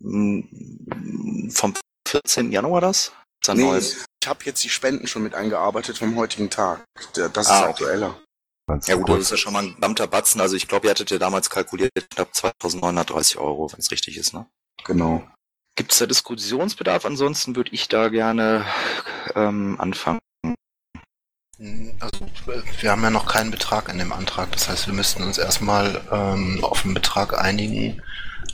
Mm, 0.00 1.48
Vom 1.50 1.74
14. 2.06 2.52
Januar 2.52 2.80
das? 2.82 3.12
Ist 3.42 3.50
ein 3.50 3.56
Nee, 3.56 3.64
neues. 3.64 4.04
ich 4.22 4.28
habe 4.28 4.44
jetzt 4.44 4.62
die 4.62 4.68
Spenden 4.68 5.06
schon 5.06 5.22
mit 5.22 5.34
eingearbeitet 5.34 5.96
vom 5.98 6.16
heutigen 6.16 6.50
Tag. 6.50 6.84
Das 7.14 7.48
Ah, 7.48 7.60
ist 7.60 7.68
aktueller. 7.70 8.20
Ganz 8.66 8.86
Ja 8.86 8.94
gut, 8.96 9.08
das 9.08 9.14
kurz. 9.16 9.24
ist 9.26 9.30
ja 9.32 9.36
schon 9.36 9.52
mal 9.52 9.62
ein 9.64 9.74
gesamter 9.74 10.06
Batzen. 10.06 10.40
Also 10.40 10.56
ich 10.56 10.68
glaube, 10.68 10.86
ihr 10.86 10.90
hattet 10.90 11.10
ja 11.10 11.18
damals 11.18 11.50
kalkuliert, 11.50 11.92
knapp 12.10 12.34
2930 12.34 13.38
Euro, 13.38 13.70
wenn 13.72 13.80
es 13.80 13.90
richtig 13.90 14.16
ist, 14.16 14.32
ne? 14.32 14.46
Genau. 14.84 15.22
Gibt 15.76 15.92
es 15.92 15.98
da 15.98 16.06
Diskussionsbedarf? 16.06 17.04
Ansonsten 17.04 17.56
würde 17.56 17.72
ich 17.72 17.88
da 17.88 18.08
gerne 18.08 18.64
ähm, 19.34 19.76
anfangen. 19.80 20.20
Also 22.00 22.24
äh, 22.50 22.62
wir 22.82 22.90
haben 22.90 23.02
ja 23.02 23.10
noch 23.10 23.26
keinen 23.26 23.50
Betrag 23.50 23.88
in 23.88 23.98
dem 23.98 24.12
Antrag, 24.12 24.50
das 24.52 24.68
heißt, 24.68 24.86
wir 24.88 24.94
müssten 24.94 25.22
uns 25.22 25.38
erstmal 25.38 26.02
ähm, 26.10 26.64
auf 26.64 26.84
einen 26.84 26.94
Betrag 26.94 27.38
einigen, 27.38 28.02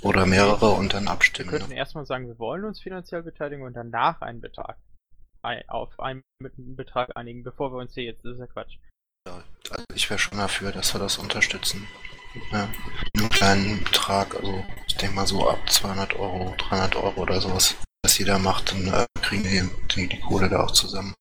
Oder 0.03 0.27
mehrere 0.27 0.71
und 0.71 0.93
dann 0.95 1.05
Wir 1.05 1.11
abstimmen. 1.13 1.51
könnten 1.51 1.71
Ne? 1.71 1.77
erstmal 1.77 2.05
sagen, 2.07 2.27
wir 2.27 2.39
wollen 2.39 2.65
uns 2.65 2.81
finanziell 2.81 3.23
beteiligen 3.23 3.65
und 3.65 3.75
danach 3.75 4.21
einen 4.21 4.41
Betrag 4.41 4.77
ein, 5.43 5.63
auf 5.69 5.99
einen 5.99 6.23
Betrag 6.77 7.17
einigen, 7.17 7.43
bevor 7.43 7.73
wir 7.73 7.79
uns 7.79 7.95
hier 7.95 8.05
jetzt, 8.05 8.25
das 8.25 8.35
ist 8.35 8.41
ja 8.41 8.47
Quatsch. 8.47 8.77
Also 9.71 9.85
ich 9.95 10.09
wäre 10.09 10.19
schon 10.19 10.39
dafür, 10.39 10.73
dass 10.73 10.95
wir 10.95 11.01
das 11.01 11.19
unterstützen. 11.19 11.87
Ja, 12.53 12.69
einen 13.17 13.29
kleinen 13.29 13.83
Betrag, 13.83 14.37
also 14.37 14.65
ich 14.87 14.97
denke 14.97 15.17
mal 15.17 15.27
so 15.27 15.49
ab 15.49 15.59
200 15.69 16.15
Euro, 16.15 16.55
300 16.57 16.97
Euro 16.97 17.23
oder 17.23 17.41
sowas, 17.41 17.75
was 18.03 18.19
jeder 18.19 18.39
macht, 18.39 18.73
dann 18.73 18.87
äh, 18.87 19.07
kriegen 19.21 19.45
wir 19.45 19.69
die, 19.95 20.09
die 20.09 20.21
Kohle 20.21 20.49
da 20.49 20.65
auch 20.65 20.71
zusammen. 20.71 21.15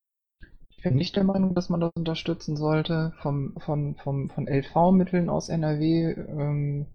Ich 0.69 0.83
bin 0.83 0.95
nicht 0.95 1.15
der 1.15 1.25
Meinung, 1.25 1.55
dass 1.55 1.69
man 1.69 1.81
das 1.81 1.91
unterstützen 1.95 2.55
sollte. 2.55 3.13
Vom, 3.21 3.55
von, 3.59 3.95
vom, 3.95 4.29
von 4.29 4.47
LV-Mitteln 4.47 5.29
aus 5.29 5.49
NRW 5.49 6.13
ähm, 6.13 6.85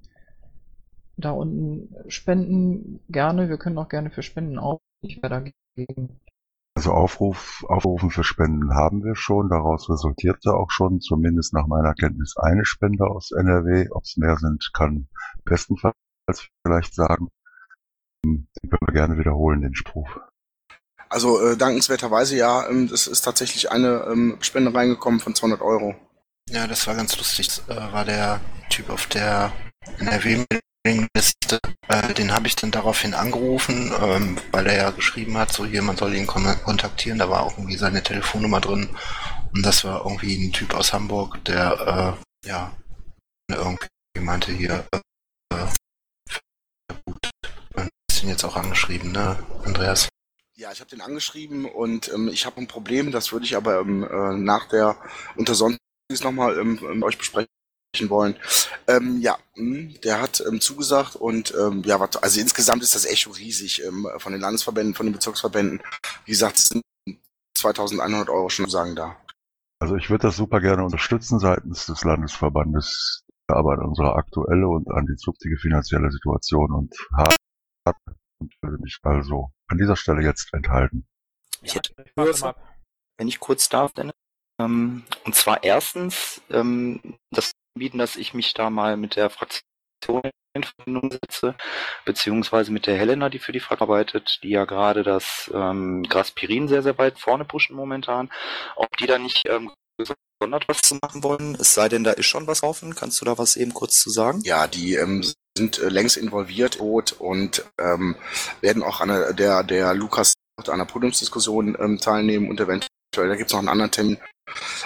da 1.16 1.32
unten 1.32 1.94
spenden 2.08 3.00
gerne. 3.08 3.48
Wir 3.48 3.58
können 3.58 3.78
auch 3.78 3.88
gerne 3.88 4.10
für 4.10 4.22
Spenden 4.22 4.58
auf. 4.58 4.80
Ich 5.02 5.22
wäre 5.22 5.52
dagegen. 5.76 6.20
Also 6.76 6.92
Aufruf, 6.92 7.64
Aufrufen 7.68 8.10
für 8.10 8.24
Spenden 8.24 8.74
haben 8.74 9.04
wir 9.04 9.14
schon. 9.14 9.48
Daraus 9.48 9.88
resultierte 9.88 10.54
auch 10.54 10.70
schon, 10.70 11.00
zumindest 11.00 11.54
nach 11.54 11.68
meiner 11.68 11.94
Kenntnis, 11.94 12.36
eine 12.36 12.64
Spende 12.64 13.06
aus 13.06 13.30
NRW. 13.30 13.88
Ob 13.90 14.02
es 14.02 14.16
mehr 14.16 14.36
sind, 14.36 14.70
kann 14.74 15.08
bestenfalls 15.44 15.94
vielleicht 16.66 16.94
sagen. 16.94 17.28
Den 18.24 18.48
können 18.60 18.80
wir 18.86 18.92
gerne 18.92 19.18
wiederholen, 19.18 19.60
den 19.60 19.74
Spruch. 19.76 20.08
Also 21.08 21.40
äh, 21.40 21.56
dankenswerterweise 21.56 22.36
ja, 22.36 22.68
ähm, 22.68 22.90
es 22.92 23.06
ist 23.06 23.22
tatsächlich 23.22 23.70
eine 23.70 24.06
ähm, 24.10 24.38
Spende 24.40 24.74
reingekommen 24.74 25.20
von 25.20 25.34
200 25.34 25.60
Euro. 25.60 25.94
Ja, 26.50 26.66
das 26.66 26.86
war 26.88 26.96
ganz 26.96 27.16
lustig. 27.16 27.46
Das 27.48 27.68
äh, 27.68 27.92
war 27.92 28.04
der 28.04 28.40
Typ 28.68 28.90
auf 28.90 29.06
der 29.06 29.52
NRW-Mailingliste. 30.84 31.58
Äh, 31.88 32.14
den 32.14 32.32
habe 32.32 32.46
ich 32.46 32.56
dann 32.56 32.70
daraufhin 32.70 33.14
angerufen, 33.14 33.92
ähm, 34.00 34.38
weil 34.52 34.66
er 34.66 34.76
ja 34.76 34.90
geschrieben 34.90 35.36
hat, 35.36 35.52
so 35.52 35.64
hier, 35.64 35.82
man 35.82 35.96
soll 35.96 36.14
ihn 36.14 36.26
kon 36.26 36.44
kontaktieren. 36.64 37.18
Da 37.18 37.28
war 37.28 37.42
auch 37.42 37.58
irgendwie 37.58 37.76
seine 37.76 38.02
Telefonnummer 38.02 38.60
drin. 38.60 38.88
Und 39.54 39.64
das 39.64 39.84
war 39.84 40.04
irgendwie 40.04 40.36
ein 40.36 40.52
Typ 40.52 40.74
aus 40.74 40.92
Hamburg, 40.92 41.44
der, 41.44 42.18
äh, 42.44 42.48
ja, 42.48 42.76
irgendwie 43.50 43.88
meinte 44.20 44.52
hier, 44.52 44.86
äh, 44.92 44.98
äh, 45.54 46.94
gut, 47.04 47.30
man 47.74 47.88
ist 48.10 48.22
ihn 48.22 48.28
jetzt 48.28 48.44
auch 48.44 48.56
angeschrieben, 48.56 49.12
ne, 49.12 49.38
Andreas? 49.64 50.08
Ja, 50.56 50.72
ich 50.72 50.80
habe 50.80 50.90
den 50.90 51.00
angeschrieben 51.00 51.66
und 51.66 52.12
ähm, 52.12 52.28
ich 52.28 52.46
habe 52.46 52.60
ein 52.60 52.68
Problem, 52.68 53.12
das 53.12 53.32
würde 53.32 53.44
ich 53.44 53.56
aber 53.56 53.80
ähm, 53.80 54.04
äh, 54.04 54.36
nach 54.36 54.68
der 54.68 54.96
Untersonstiges 55.36 56.22
nochmal 56.22 56.58
ähm, 56.58 56.78
mit 56.80 57.02
euch 57.02 57.18
besprechen 57.18 57.48
wollen. 58.10 58.36
Ähm, 58.86 59.20
ja, 59.20 59.38
mh, 59.56 59.98
der 60.04 60.20
hat 60.20 60.42
ähm, 60.46 60.60
zugesagt 60.60 61.16
und 61.16 61.54
ähm, 61.58 61.82
ja, 61.84 62.00
also 62.00 62.40
insgesamt 62.40 62.82
ist 62.82 62.94
das 62.94 63.06
Echo 63.06 63.30
riesig 63.30 63.84
ähm, 63.84 64.08
von 64.18 64.32
den 64.32 64.40
Landesverbänden, 64.40 64.94
von 64.94 65.06
den 65.06 65.12
Bezirksverbänden. 65.12 65.82
Wie 66.24 66.32
gesagt, 66.32 66.58
es 66.58 66.68
sind 66.68 66.82
2100 67.56 68.28
Euro 68.28 68.48
schon 68.48 68.68
sagen 68.68 68.94
da. 68.96 69.16
Also 69.80 69.96
ich 69.96 70.10
würde 70.10 70.28
das 70.28 70.36
super 70.36 70.60
gerne 70.60 70.84
unterstützen 70.84 71.38
seitens 71.38 71.86
des 71.86 72.04
Landesverbandes, 72.04 73.22
aber 73.48 73.72
an 73.72 73.86
unsere 73.86 74.14
aktuelle 74.14 74.68
und 74.68 74.90
an 74.90 75.06
die 75.06 75.16
zukünftige 75.16 75.56
finanzielle 75.58 76.10
Situation 76.10 76.72
und 76.72 76.94
habe 77.14 77.34
und 78.40 78.52
würde 78.62 78.78
mich 78.82 78.98
also 79.02 79.50
an 79.68 79.78
dieser 79.78 79.96
Stelle 79.96 80.22
jetzt 80.22 80.52
enthalten. 80.52 81.06
Ich 81.62 81.74
hätte 81.74 81.94
wenn 83.16 83.28
ich 83.28 83.40
kurz 83.40 83.68
darf, 83.68 83.92
Dennis. 83.92 84.14
Ähm, 84.60 85.04
und 85.24 85.34
zwar 85.34 85.62
erstens 85.64 86.40
ähm, 86.50 87.00
das 87.30 87.52
bieten, 87.74 87.98
dass 87.98 88.16
ich 88.16 88.34
mich 88.34 88.54
da 88.54 88.70
mal 88.70 88.96
mit 88.96 89.16
der 89.16 89.30
Fraktion 89.30 90.22
in 90.56 90.62
Verbindung 90.62 91.10
setze, 91.10 91.56
beziehungsweise 92.04 92.70
mit 92.70 92.86
der 92.86 92.96
Helena, 92.96 93.28
die 93.28 93.38
für 93.38 93.52
die 93.52 93.60
Fraktion 93.60 93.88
arbeitet, 93.88 94.38
die 94.42 94.50
ja 94.50 94.64
gerade 94.64 95.02
das 95.02 95.50
ähm, 95.52 96.04
Graspirin 96.04 96.68
sehr, 96.68 96.82
sehr 96.82 96.96
weit 96.96 97.18
vorne 97.18 97.44
pushen 97.44 97.74
momentan. 97.74 98.30
Ob 98.76 98.96
die 98.98 99.06
da 99.06 99.18
nicht 99.18 99.42
ähm, 99.48 99.72
gesondert 99.98 100.68
was 100.68 100.80
zu 100.80 100.96
machen 101.02 101.22
wollen, 101.22 101.56
es 101.56 101.74
sei 101.74 101.88
denn, 101.88 102.04
da 102.04 102.12
ist 102.12 102.26
schon 102.26 102.46
was 102.46 102.62
offen. 102.62 102.94
Kannst 102.94 103.20
du 103.20 103.24
da 103.24 103.36
was 103.36 103.56
eben 103.56 103.74
kurz 103.74 103.98
zu 103.98 104.10
sagen? 104.10 104.40
Ja, 104.44 104.68
die 104.68 104.94
ähm, 104.94 105.24
sind 105.56 105.78
äh, 105.78 105.88
längst 105.88 106.16
involviert 106.16 106.76
und 107.20 107.64
ähm, 107.78 108.16
werden 108.60 108.82
auch 108.82 109.00
an 109.00 109.08
der, 109.08 109.32
der, 109.32 109.64
der 109.64 109.94
Lukas 109.94 110.34
an 110.56 110.68
einer 110.68 110.86
Podiumsdiskussion 110.86 111.76
ähm, 111.80 111.98
teilnehmen 111.98 112.48
und 112.48 112.60
eventuell, 112.60 112.88
da 113.16 113.34
gibt 113.34 113.48
es 113.48 113.52
noch 113.52 113.58
einen 113.58 113.68
anderen 113.68 113.90
Termin, 113.90 114.18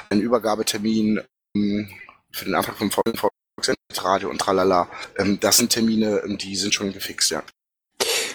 einen 0.09 0.23
Übergabetermin 0.23 1.21
ähm, 1.55 1.91
für 2.31 2.45
den 2.45 2.55
Antrag 2.55 2.77
vom 2.77 2.91
Volksradio 2.91 4.29
und 4.29 4.41
tralala. 4.41 4.89
Ähm, 5.19 5.41
das 5.41 5.57
sind 5.57 5.71
Termine, 5.71 6.23
ähm, 6.25 6.39
die 6.39 6.57
sind 6.57 6.75
schon 6.75 6.93
gefixt, 6.93 7.31
ja. 7.31 7.43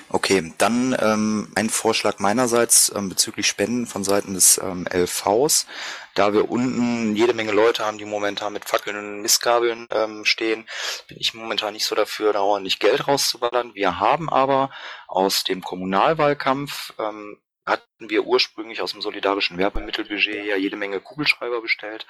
Okay, 0.09 0.53
dann 0.59 0.95
ähm, 0.99 1.51
ein 1.55 1.71
Vorschlag 1.71 2.19
meinerseits 2.19 2.93
ähm, 2.95 3.09
bezüglich 3.09 3.47
Spenden 3.47 3.87
von 3.87 4.03
Seiten 4.03 4.35
des 4.35 4.59
ähm, 4.59 4.85
LVs. 4.87 5.65
Da 6.13 6.33
wir 6.33 6.51
unten 6.51 7.15
jede 7.15 7.33
Menge 7.33 7.51
Leute 7.51 7.83
haben, 7.83 7.97
die 7.97 8.05
momentan 8.05 8.53
mit 8.53 8.65
Fackeln 8.65 8.95
und 8.95 9.21
Mistgabeln 9.21 9.87
ähm, 9.89 10.23
stehen, 10.23 10.67
bin 11.07 11.17
ich 11.19 11.33
momentan 11.33 11.73
nicht 11.73 11.85
so 11.85 11.95
dafür, 11.95 12.31
da 12.31 12.41
ordentlich 12.41 12.77
Geld 12.77 13.07
rauszuballern. 13.07 13.73
Wir 13.73 13.99
haben 13.99 14.29
aber 14.29 14.69
aus 15.07 15.43
dem 15.45 15.61
Kommunalwahlkampf 15.61 16.93
ähm, 16.99 17.39
hatten 17.65 18.09
wir 18.09 18.25
ursprünglich 18.25 18.81
aus 18.81 18.91
dem 18.91 19.01
solidarischen 19.01 19.57
Werbemittelbudget 19.57 20.45
ja 20.45 20.57
jede 20.57 20.75
Menge 20.75 20.99
Kugelschreiber 20.99 21.61
bestellt 21.61 22.05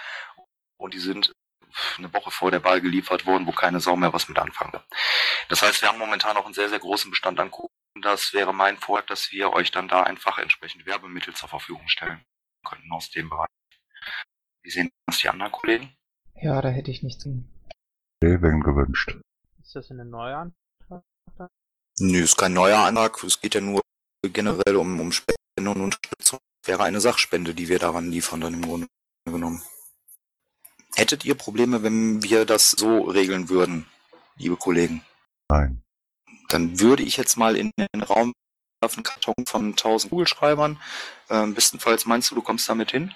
und 0.78 0.94
die 0.94 1.00
sind 1.00 1.32
eine 1.98 2.14
Woche 2.14 2.32
vor 2.32 2.52
der 2.52 2.64
Wahl 2.64 2.82
geliefert 2.82 3.26
worden, 3.26 3.48
wo 3.48 3.52
keine 3.52 3.80
Sau 3.80 3.96
mehr 3.96 4.14
was 4.14 4.28
mit 4.28 4.38
anfangen. 4.38 4.80
Das 5.50 5.62
heißt, 5.62 5.82
wir 5.82 5.90
haben 5.90 6.00
momentan 6.00 6.38
auch 6.38 6.46
einen 6.46 6.54
sehr, 6.54 6.70
sehr 6.70 6.80
großen 6.80 7.10
Bestand 7.10 7.40
an 7.40 7.52
Kugeln. 7.52 7.72
Das 8.02 8.34
wäre 8.34 8.54
mein 8.54 8.78
Vorschlag, 8.78 9.08
dass 9.08 9.32
wir 9.32 9.54
euch 9.54 9.72
dann 9.72 9.88
da 9.88 10.04
einfach 10.04 10.38
entsprechend 10.38 10.86
Werbemittel 10.86 11.34
zur 11.34 11.50
Verfügung 11.50 11.88
stellen 11.88 12.24
könnten 12.68 12.92
aus 12.92 13.10
dem 13.12 13.30
Bereich. 13.30 13.50
Wie 14.64 14.72
sehen 14.72 14.90
das 15.06 15.20
die 15.20 15.30
anderen 15.30 15.52
Kollegen? 15.52 15.96
Ja, 16.36 16.62
da 16.62 16.70
hätte 16.70 16.92
ich 16.92 17.04
nichts. 17.04 17.26
wenn 17.26 18.60
gewünscht. 18.62 19.16
Ist 19.62 19.76
das 19.76 19.92
eine 19.92 20.06
neue 20.06 20.36
Antrag? 20.36 21.04
Nö, 22.00 22.24
ist 22.24 22.38
kein 22.38 22.54
neuer 22.54 22.80
Antrag. 22.80 23.24
Es 23.24 23.40
geht 23.40 23.56
ja 23.56 23.62
nur 23.62 23.82
generell 24.24 24.76
um, 24.76 25.00
um 25.00 25.12
Spenden 25.12 25.68
und 25.68 25.82
Unterstützung. 25.82 26.40
Wäre 26.66 26.84
eine 26.84 27.02
Sachspende, 27.02 27.54
die 27.54 27.68
wir 27.68 27.80
daran 27.80 28.10
liefern, 28.10 28.42
dann 28.42 28.54
im 28.54 28.62
Grunde 28.62 28.88
genommen. 29.26 29.62
Hättet 30.96 31.26
ihr 31.26 31.36
Probleme, 31.36 31.84
wenn 31.84 32.22
wir 32.24 32.46
das 32.46 32.72
so 32.72 33.02
regeln 33.02 33.50
würden, 33.50 33.88
liebe 34.38 34.58
Kollegen? 34.58 35.04
Nein. 35.50 35.82
Dann 36.50 36.80
würde 36.80 37.04
ich 37.04 37.18
jetzt 37.18 37.36
mal 37.36 37.56
in 37.56 37.72
den 37.78 38.04
Raum 38.04 38.34
werfen, 38.82 38.98
einen 38.98 39.04
Karton 39.04 39.46
von 39.48 39.66
1000 39.72 40.12
Kugelschreibern. 40.12 40.80
Ähm, 41.30 41.56
bestenfalls 41.56 42.06
meinst 42.06 42.30
du, 42.30 42.36
du 42.36 42.42
kommst 42.42 42.70
damit 42.70 42.92
hin? 42.92 43.12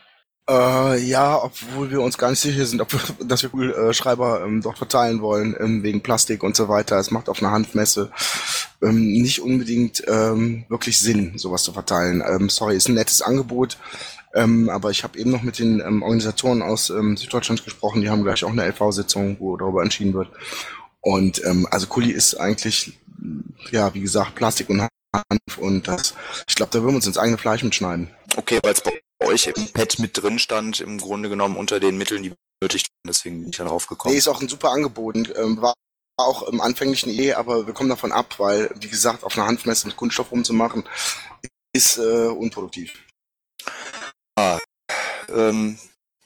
Äh, 0.50 1.00
ja, 1.04 1.44
obwohl 1.44 1.92
wir 1.92 2.02
uns 2.02 2.18
gar 2.18 2.30
nicht 2.30 2.40
sicher 2.40 2.66
sind, 2.66 2.82
ob 2.82 2.94
wir, 2.94 3.02
dass 3.28 3.44
wir 3.44 3.50
Kugelschreiber 3.50 4.44
ähm, 4.44 4.62
dort 4.62 4.78
verteilen 4.78 5.22
wollen, 5.22 5.56
ähm, 5.60 5.84
wegen 5.84 6.02
Plastik 6.02 6.42
und 6.42 6.56
so 6.56 6.70
weiter. 6.70 6.98
Es 6.98 7.12
macht 7.12 7.30
auf 7.30 7.44
einer 7.44 7.52
Handmesse 7.52 8.12
ähm, 8.82 9.12
nicht 9.12 9.42
unbedingt 9.42 10.04
ähm, 10.08 10.66
wirklich 10.70 11.00
Sinn, 11.00 11.38
sowas 11.38 11.64
zu 11.64 11.74
verteilen. 11.74 12.24
Ähm, 12.26 12.50
sorry, 12.50 12.76
ist 12.76 12.88
ein 12.88 12.96
nettes 12.96 13.22
Angebot, 13.22 13.78
ähm, 14.34 14.70
aber 14.70 14.92
ich 14.92 15.04
habe 15.04 15.18
eben 15.18 15.32
noch 15.32 15.42
mit 15.42 15.60
den 15.60 15.80
ähm, 15.80 16.02
Organisatoren 16.02 16.62
aus 16.62 16.90
ähm, 16.90 17.18
Süddeutschland 17.18 17.64
gesprochen, 17.64 18.02
die 18.02 18.10
haben 18.10 18.24
gleich 18.24 18.44
auch 18.44 18.52
eine 18.52 18.66
LV-Sitzung, 18.66 19.38
wo 19.40 19.58
darüber 19.58 19.84
entschieden 19.84 20.14
wird. 20.14 20.30
Und 21.02 21.44
ähm, 21.46 21.68
also 21.72 21.88
Kuli 21.88 22.12
ist 22.12 22.36
eigentlich, 22.36 23.00
ja, 23.72 23.94
wie 23.94 24.02
gesagt, 24.02 24.36
Plastik 24.36 24.70
und 24.70 24.82
Hanf 24.82 25.58
und 25.58 25.88
das, 25.88 26.14
ich 26.48 26.56
glaube, 26.56 26.72
da 26.72 26.80
würden 26.80 26.94
wir 26.94 26.98
uns 26.98 27.08
ins 27.08 27.18
eigene 27.18 27.38
Fleisch 27.38 27.64
mitschneiden. 27.64 28.10
Okay, 28.36 28.60
weil 28.62 28.74
es 28.74 28.82
bei 28.82 29.00
euch 29.24 29.48
im 29.48 29.68
Pad 29.74 30.00
mit 30.00 30.22
drin 30.22 30.40
stand, 30.40 30.82
im 30.82 30.98
Grunde 31.00 31.30
genommen 31.30 31.56
unter 31.56 31.80
den 31.80 31.98
Mitteln, 31.98 32.24
die 32.24 32.34
benötigt 32.60 32.88
werden. 32.88 33.08
Deswegen 33.08 33.42
bin 33.42 33.50
ich 33.50 33.58
dann 33.58 33.68
draufgekommen. 33.68 34.14
Nee, 34.14 34.20
ist 34.20 34.28
auch 34.28 34.42
ein 34.42 34.50
super 34.50 34.72
Angebot 34.72 35.16
und 35.16 35.36
ähm, 35.38 35.62
war 35.62 35.74
auch 36.18 36.44
im 36.44 36.62
anfänglichen 36.62 37.12
Idee, 37.12 37.34
aber 37.34 37.68
wir 37.68 37.74
kommen 37.74 37.90
davon 37.90 38.12
ab, 38.12 38.36
weil, 38.40 38.72
wie 38.80 38.90
gesagt, 38.90 39.24
auf 39.24 39.38
einer 39.38 39.48
Handmesse 39.48 39.88
mit 39.88 39.96
Kunststoff 39.96 40.32
rumzumachen, 40.32 40.84
ist 41.74 41.98
äh, 41.98 42.28
unproduktiv. 42.28 42.92
Ähm, 45.30 45.78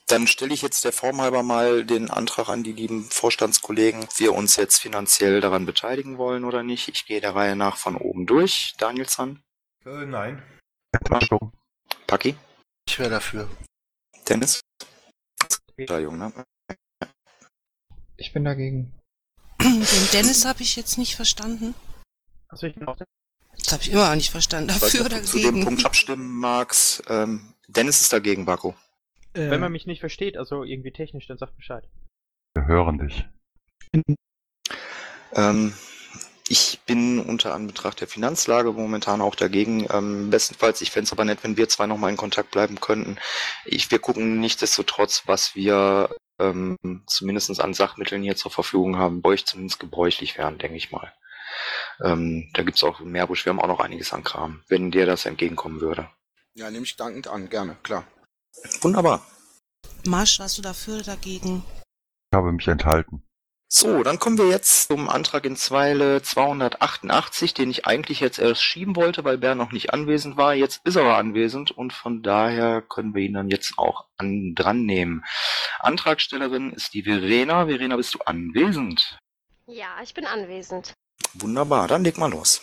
dann 0.06 0.26
stelle 0.26 0.52
ich 0.52 0.62
jetzt 0.62 0.84
der 0.84 0.92
Form 0.92 1.20
halber 1.20 1.42
mal 1.42 1.84
den 1.84 2.10
Antrag 2.10 2.48
an 2.48 2.62
die 2.62 2.72
lieben 2.72 3.04
Vorstandskollegen, 3.04 4.02
ob 4.04 4.18
wir 4.18 4.34
uns 4.34 4.56
jetzt 4.56 4.78
finanziell 4.78 5.40
daran 5.40 5.64
beteiligen 5.64 6.18
wollen 6.18 6.44
oder 6.44 6.62
nicht. 6.62 6.88
Ich 6.88 7.06
gehe 7.06 7.20
der 7.20 7.34
Reihe 7.34 7.56
nach 7.56 7.76
von 7.76 7.96
oben 7.96 8.26
durch. 8.26 8.74
Danielson, 8.78 9.42
Äh, 9.86 10.04
nein. 10.06 10.42
Entschuldigung. 10.92 11.52
Paki, 12.06 12.36
Ich 12.86 12.98
wäre 12.98 13.10
dafür. 13.10 13.48
Dennis. 14.28 14.60
Ne? 15.78 16.44
Ich 18.16 18.32
bin 18.32 18.44
dagegen. 18.44 18.92
Den 19.60 20.08
Dennis 20.12 20.44
habe 20.44 20.62
ich 20.62 20.76
jetzt 20.76 20.98
nicht 20.98 21.16
verstanden. 21.16 21.74
Also 22.48 22.66
ich 22.66 22.74
bin 22.74 22.86
auch 22.86 22.96
Das 23.56 23.72
habe 23.72 23.82
ich 23.82 23.90
immer 23.90 24.08
noch 24.08 24.14
nicht 24.16 24.30
verstanden. 24.30 24.68
Dafür 24.68 24.88
nicht, 24.88 25.00
oder 25.00 25.20
du 25.20 25.24
zu 25.24 25.36
dem 25.38 25.44
dagegen? 25.46 25.64
Punkt 25.64 25.86
abstimmen 25.86 26.28
magst. 26.38 27.02
Ähm, 27.08 27.51
Dennis 27.72 28.00
ist 28.00 28.12
dagegen, 28.12 28.44
Baku. 28.44 28.72
Wenn 29.34 29.60
man 29.60 29.72
mich 29.72 29.86
nicht 29.86 30.00
versteht, 30.00 30.36
also 30.36 30.62
irgendwie 30.62 30.92
technisch, 30.92 31.26
dann 31.26 31.38
sagt 31.38 31.56
Bescheid. 31.56 31.88
Wir 32.54 32.66
hören 32.66 32.98
dich. 32.98 33.24
Ähm, 35.34 35.72
Ich 36.48 36.80
bin 36.84 37.18
unter 37.18 37.54
Anbetracht 37.54 38.00
der 38.00 38.08
Finanzlage 38.08 38.72
momentan 38.72 39.22
auch 39.22 39.34
dagegen. 39.34 39.86
Ähm, 39.90 40.28
bestenfalls, 40.28 40.82
ich 40.82 40.90
fände 40.90 41.04
es 41.04 41.12
aber 41.12 41.24
nett, 41.24 41.38
wenn 41.42 41.56
wir 41.56 41.68
zwei 41.70 41.86
nochmal 41.86 42.10
in 42.10 42.18
Kontakt 42.18 42.50
bleiben 42.50 42.78
könnten. 42.78 43.16
Ich, 43.64 43.90
wir 43.90 43.98
gucken 44.00 44.38
nichtsdestotrotz, 44.40 45.22
was 45.24 45.54
wir 45.54 46.10
ähm, 46.38 46.76
zumindest 47.06 47.58
an 47.58 47.72
Sachmitteln 47.72 48.22
hier 48.22 48.36
zur 48.36 48.50
Verfügung 48.50 48.98
haben, 48.98 49.22
bei 49.22 49.30
euch 49.30 49.46
zumindest 49.46 49.80
gebräuchlich 49.80 50.36
wären, 50.36 50.58
denke 50.58 50.76
ich 50.76 50.90
mal. 50.90 51.14
Ähm, 52.02 52.50
da 52.52 52.62
gibt's 52.62 52.84
auch 52.84 53.00
Meerbusch, 53.00 53.46
wir 53.46 53.50
haben 53.50 53.60
auch 53.60 53.68
noch 53.68 53.80
einiges 53.80 54.12
an 54.12 54.24
Kram, 54.24 54.62
wenn 54.68 54.90
dir 54.90 55.06
das 55.06 55.24
entgegenkommen 55.24 55.80
würde. 55.80 56.10
Ja, 56.54 56.70
nehme 56.70 56.84
ich 56.84 56.96
dankend 56.96 57.28
an, 57.28 57.48
gerne, 57.48 57.76
klar. 57.82 58.04
Wunderbar. 58.82 59.26
Marsch, 60.06 60.38
warst 60.38 60.58
du 60.58 60.62
dafür 60.62 60.96
oder 60.96 61.04
dagegen? 61.04 61.64
Ich 62.30 62.36
habe 62.36 62.52
mich 62.52 62.68
enthalten. 62.68 63.22
So, 63.74 64.02
dann 64.02 64.18
kommen 64.18 64.36
wir 64.36 64.48
jetzt 64.48 64.88
zum 64.88 65.08
Antrag 65.08 65.46
in 65.46 65.56
Zweile 65.56 66.20
288, 66.20 67.54
den 67.54 67.70
ich 67.70 67.86
eigentlich 67.86 68.20
jetzt 68.20 68.38
erst 68.38 68.62
schieben 68.62 68.96
wollte, 68.96 69.24
weil 69.24 69.38
Bär 69.38 69.54
noch 69.54 69.72
nicht 69.72 69.94
anwesend 69.94 70.36
war. 70.36 70.52
Jetzt 70.52 70.82
ist 70.84 70.96
er 70.96 71.04
aber 71.04 71.16
anwesend 71.16 71.70
und 71.70 71.94
von 71.94 72.22
daher 72.22 72.82
können 72.82 73.14
wir 73.14 73.22
ihn 73.22 73.32
dann 73.32 73.48
jetzt 73.48 73.78
auch 73.78 74.08
an, 74.18 74.54
dran 74.54 74.84
nehmen. 74.84 75.24
Antragstellerin 75.78 76.74
ist 76.74 76.92
die 76.92 77.04
Verena. 77.04 77.64
Verena, 77.64 77.96
bist 77.96 78.12
du 78.12 78.18
anwesend? 78.26 79.18
Ja, 79.66 79.88
ich 80.02 80.12
bin 80.12 80.26
anwesend. 80.26 80.92
Wunderbar, 81.32 81.88
dann 81.88 82.04
leg 82.04 82.18
mal 82.18 82.30
los. 82.30 82.60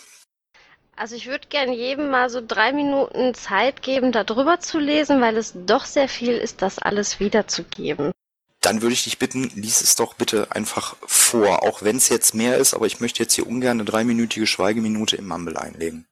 Also 1.00 1.16
ich 1.16 1.28
würde 1.28 1.48
gern 1.48 1.72
jedem 1.72 2.10
mal 2.10 2.28
so 2.28 2.42
drei 2.46 2.74
Minuten 2.74 3.32
Zeit 3.32 3.80
geben, 3.80 4.12
da 4.12 4.22
drüber 4.22 4.60
zu 4.60 4.78
lesen, 4.78 5.22
weil 5.22 5.38
es 5.38 5.54
doch 5.54 5.86
sehr 5.86 6.10
viel 6.10 6.34
ist, 6.34 6.60
das 6.60 6.78
alles 6.78 7.20
wiederzugeben. 7.20 8.12
Dann 8.60 8.82
würde 8.82 8.92
ich 8.92 9.04
dich 9.04 9.18
bitten, 9.18 9.50
lies 9.54 9.80
es 9.80 9.96
doch 9.96 10.12
bitte 10.12 10.48
einfach 10.50 10.96
vor, 11.06 11.62
auch 11.62 11.80
wenn 11.80 11.96
es 11.96 12.10
jetzt 12.10 12.34
mehr 12.34 12.58
ist, 12.58 12.74
aber 12.74 12.84
ich 12.84 13.00
möchte 13.00 13.22
jetzt 13.22 13.32
hier 13.32 13.46
ungern 13.46 13.80
eine 13.80 13.86
dreiminütige 13.86 14.46
Schweigeminute 14.46 15.16
im 15.16 15.26
Mumble 15.26 15.56
einlegen. 15.56 16.04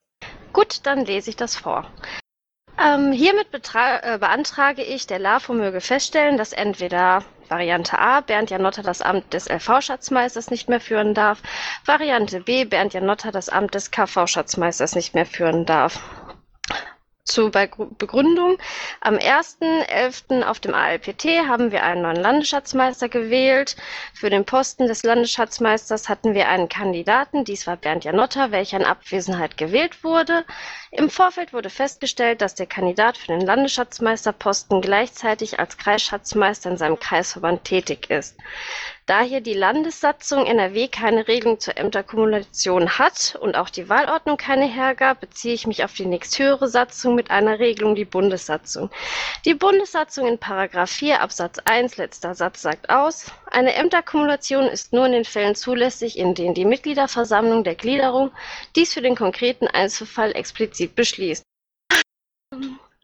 Gut, 0.54 0.80
dann 0.84 1.04
lese 1.04 1.28
ich 1.28 1.36
das 1.36 1.54
vor. 1.54 1.92
Ähm, 2.82 3.12
hiermit 3.12 3.48
äh, 3.52 4.16
beantrage 4.16 4.82
ich, 4.82 5.06
der 5.06 5.18
LAFO 5.18 5.52
möge 5.52 5.82
feststellen, 5.82 6.38
dass 6.38 6.54
entweder 6.54 7.26
Variante 7.50 7.98
A, 7.98 8.20
Bernd 8.20 8.50
Janotta 8.50 8.82
das 8.82 9.02
Amt 9.02 9.32
des 9.32 9.48
LV-Schatzmeisters 9.48 10.50
nicht 10.50 10.68
mehr 10.68 10.80
führen 10.80 11.14
darf, 11.14 11.42
Variante 11.84 12.40
B, 12.40 12.64
Bernd 12.64 12.94
Janotta 12.94 13.30
das 13.30 13.48
Amt 13.48 13.74
des 13.74 13.90
KV-Schatzmeisters 13.90 14.94
nicht 14.94 15.14
mehr 15.14 15.26
führen 15.26 15.66
darf. 15.66 16.00
Zur 17.28 17.50
Begr- 17.50 17.94
Begründung. 17.98 18.56
Am 19.02 19.16
1.11. 19.16 20.42
auf 20.44 20.60
dem 20.60 20.72
ALPT 20.72 21.46
haben 21.46 21.72
wir 21.72 21.82
einen 21.82 22.00
neuen 22.00 22.16
Landesschatzmeister 22.16 23.10
gewählt. 23.10 23.76
Für 24.14 24.30
den 24.30 24.46
Posten 24.46 24.86
des 24.86 25.02
Landesschatzmeisters 25.02 26.08
hatten 26.08 26.32
wir 26.32 26.48
einen 26.48 26.70
Kandidaten, 26.70 27.44
dies 27.44 27.66
war 27.66 27.76
Bernd 27.76 28.04
Janotta, 28.04 28.50
welcher 28.50 28.78
in 28.78 28.86
Abwesenheit 28.86 29.58
gewählt 29.58 30.02
wurde. 30.02 30.46
Im 30.90 31.10
Vorfeld 31.10 31.52
wurde 31.52 31.68
festgestellt, 31.68 32.40
dass 32.40 32.54
der 32.54 32.66
Kandidat 32.66 33.18
für 33.18 33.26
den 33.26 33.42
Landesschatzmeisterposten 33.42 34.80
gleichzeitig 34.80 35.58
als 35.58 35.76
Kreisschatzmeister 35.76 36.70
in 36.70 36.78
seinem 36.78 36.98
Kreisverband 36.98 37.64
tätig 37.64 38.08
ist. 38.08 38.36
Da 39.04 39.20
hier 39.20 39.42
die 39.42 39.54
Landessatzung 39.54 40.46
NRW 40.46 40.88
keine 40.88 41.28
Regelung 41.28 41.60
zur 41.60 41.76
Ämterkumulation 41.76 42.98
hat 42.98 43.38
und 43.40 43.56
auch 43.56 43.68
die 43.68 43.88
Wahlordnung 43.88 44.38
keine 44.38 44.66
hergab, 44.66 45.20
beziehe 45.20 45.54
ich 45.54 45.66
mich 45.66 45.84
auf 45.84 45.92
die 45.92 46.06
nächsthöhere 46.06 46.68
Satzung 46.68 47.14
mit 47.14 47.30
einer 47.30 47.58
Regelung, 47.58 47.94
die 47.94 48.04
Bundessatzung. 48.04 48.90
Die 49.44 49.54
Bundessatzung 49.54 50.26
in 50.26 50.38
Paragraph 50.38 50.90
4 50.90 51.20
Absatz 51.20 51.58
1 51.64 51.98
letzter 51.98 52.34
Satz 52.34 52.62
sagt 52.62 52.88
aus, 52.90 53.32
eine 53.50 53.74
Ämterkumulation 53.74 54.64
ist 54.64 54.92
nur 54.92 55.06
in 55.06 55.12
den 55.12 55.24
Fällen 55.24 55.54
zulässig, 55.54 56.18
in 56.18 56.34
denen 56.34 56.54
die 56.54 56.64
Mitgliederversammlung 56.64 57.64
der 57.64 57.74
Gliederung 57.74 58.30
dies 58.76 58.92
für 58.94 59.02
den 59.02 59.16
konkreten 59.16 59.66
Einzelfall 59.66 60.32
explizit 60.32 60.94
beschließt. 60.94 61.42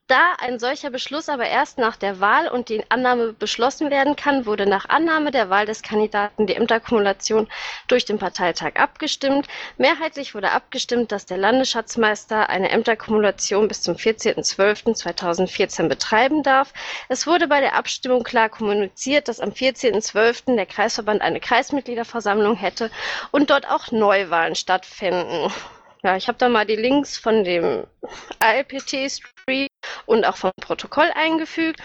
Da 0.06 0.34
ein 0.38 0.58
solcher 0.58 0.90
Beschluss 0.90 1.30
aber 1.30 1.46
erst 1.46 1.78
nach 1.78 1.96
der 1.96 2.20
Wahl 2.20 2.48
und 2.48 2.68
die 2.68 2.84
Annahme 2.90 3.32
beschlossen 3.32 3.90
werden 3.90 4.16
kann, 4.16 4.44
wurde 4.44 4.66
nach 4.66 4.86
Annahme 4.90 5.30
der 5.30 5.48
Wahl 5.48 5.64
des 5.64 5.80
Kandidaten 5.80 6.46
die 6.46 6.56
Ämterkumulation 6.56 7.48
durch 7.88 8.04
den 8.04 8.18
Parteitag 8.18 8.76
abgestimmt. 8.76 9.48
Mehrheitlich 9.78 10.34
wurde 10.34 10.50
abgestimmt, 10.50 11.10
dass 11.10 11.24
der 11.24 11.38
Landesschatzmeister 11.38 12.50
eine 12.50 12.68
Ämterkumulation 12.68 13.66
bis 13.66 13.80
zum 13.80 13.94
14.12.2014 13.94 15.88
betreiben 15.88 16.42
darf. 16.42 16.74
Es 17.08 17.26
wurde 17.26 17.48
bei 17.48 17.60
der 17.60 17.74
Abstimmung 17.74 18.24
klar 18.24 18.50
kommuniziert, 18.50 19.28
dass 19.28 19.40
am 19.40 19.52
14.12. 19.52 20.54
der 20.54 20.66
Kreisverband 20.66 21.22
eine 21.22 21.40
Kreismitgliederversammlung 21.40 22.56
hätte 22.56 22.90
und 23.30 23.48
dort 23.48 23.70
auch 23.70 23.90
Neuwahlen 23.90 24.54
stattfinden. 24.54 25.50
Ja, 26.04 26.18
ich 26.18 26.28
habe 26.28 26.36
da 26.36 26.50
mal 26.50 26.66
die 26.66 26.76
Links 26.76 27.16
von 27.16 27.44
dem 27.44 27.86
ALPT-Stream 28.38 29.68
und 30.04 30.26
auch 30.26 30.36
vom 30.36 30.50
Protokoll 30.60 31.10
eingefügt. 31.14 31.80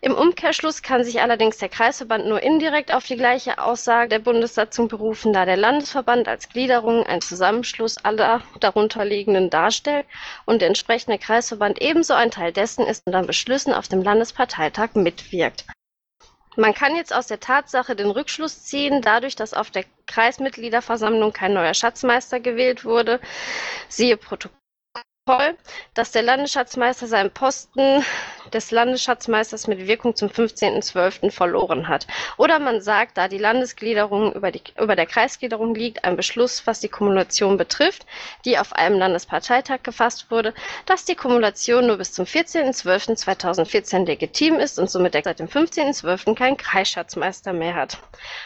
Im 0.00 0.14
Umkehrschluss 0.14 0.82
kann 0.82 1.02
sich 1.02 1.20
allerdings 1.20 1.58
der 1.58 1.68
Kreisverband 1.68 2.26
nur 2.26 2.40
indirekt 2.40 2.94
auf 2.94 3.06
die 3.06 3.16
gleiche 3.16 3.58
Aussage 3.58 4.08
der 4.08 4.20
Bundessatzung 4.20 4.86
berufen, 4.86 5.32
da 5.32 5.44
der 5.44 5.56
Landesverband 5.56 6.28
als 6.28 6.48
Gliederung 6.48 7.04
ein 7.06 7.20
Zusammenschluss 7.20 7.96
aller 8.04 8.40
darunterliegenden 8.60 9.50
darstellt 9.50 10.06
und 10.44 10.60
der 10.60 10.68
entsprechende 10.68 11.18
Kreisverband 11.18 11.82
ebenso 11.82 12.14
ein 12.14 12.30
Teil 12.30 12.52
dessen 12.52 12.86
ist 12.86 13.02
und 13.04 13.16
an 13.16 13.26
Beschlüssen 13.26 13.74
auf 13.74 13.88
dem 13.88 14.00
Landesparteitag 14.00 14.94
mitwirkt. 14.94 15.64
Man 16.56 16.72
kann 16.72 16.96
jetzt 16.96 17.12
aus 17.14 17.26
der 17.26 17.40
Tatsache 17.40 17.94
den 17.94 18.10
Rückschluss 18.10 18.64
ziehen, 18.64 19.02
dadurch, 19.02 19.36
dass 19.36 19.52
auf 19.52 19.70
der 19.70 19.84
Kreismitgliederversammlung 20.06 21.32
kein 21.32 21.52
neuer 21.52 21.74
Schatzmeister 21.74 22.40
gewählt 22.40 22.84
wurde, 22.84 23.20
siehe 23.88 24.16
Protokoll, 24.16 24.54
dass 25.92 26.12
der 26.12 26.22
Landesschatzmeister 26.22 27.06
seinen 27.08 27.30
Posten 27.30 28.02
des 28.52 28.70
Landesschatzmeisters 28.70 29.66
mit 29.66 29.86
Wirkung 29.86 30.14
zum 30.14 30.28
15.12. 30.28 31.30
verloren 31.30 31.88
hat. 31.88 32.06
Oder 32.36 32.58
man 32.58 32.80
sagt, 32.80 33.16
da 33.18 33.28
die 33.28 33.38
Landesgliederung 33.38 34.32
über, 34.32 34.50
die, 34.50 34.62
über 34.80 34.96
der 34.96 35.06
Kreisgliederung 35.06 35.74
liegt, 35.74 36.04
ein 36.04 36.16
Beschluss, 36.16 36.66
was 36.66 36.80
die 36.80 36.88
Kumulation 36.88 37.56
betrifft, 37.56 38.06
die 38.44 38.58
auf 38.58 38.72
einem 38.72 38.98
Landesparteitag 38.98 39.82
gefasst 39.82 40.30
wurde, 40.30 40.54
dass 40.86 41.04
die 41.04 41.14
Kumulation 41.14 41.86
nur 41.86 41.96
bis 41.98 42.12
zum 42.12 42.24
14.12.2014 42.24 44.06
legitim 44.06 44.56
ist 44.56 44.78
und 44.78 44.90
somit 44.90 45.14
seit 45.24 45.38
dem 45.38 45.48
15.12. 45.48 46.34
kein 46.34 46.56
Kreisschatzmeister 46.56 47.52
mehr 47.52 47.74
hat. 47.74 47.98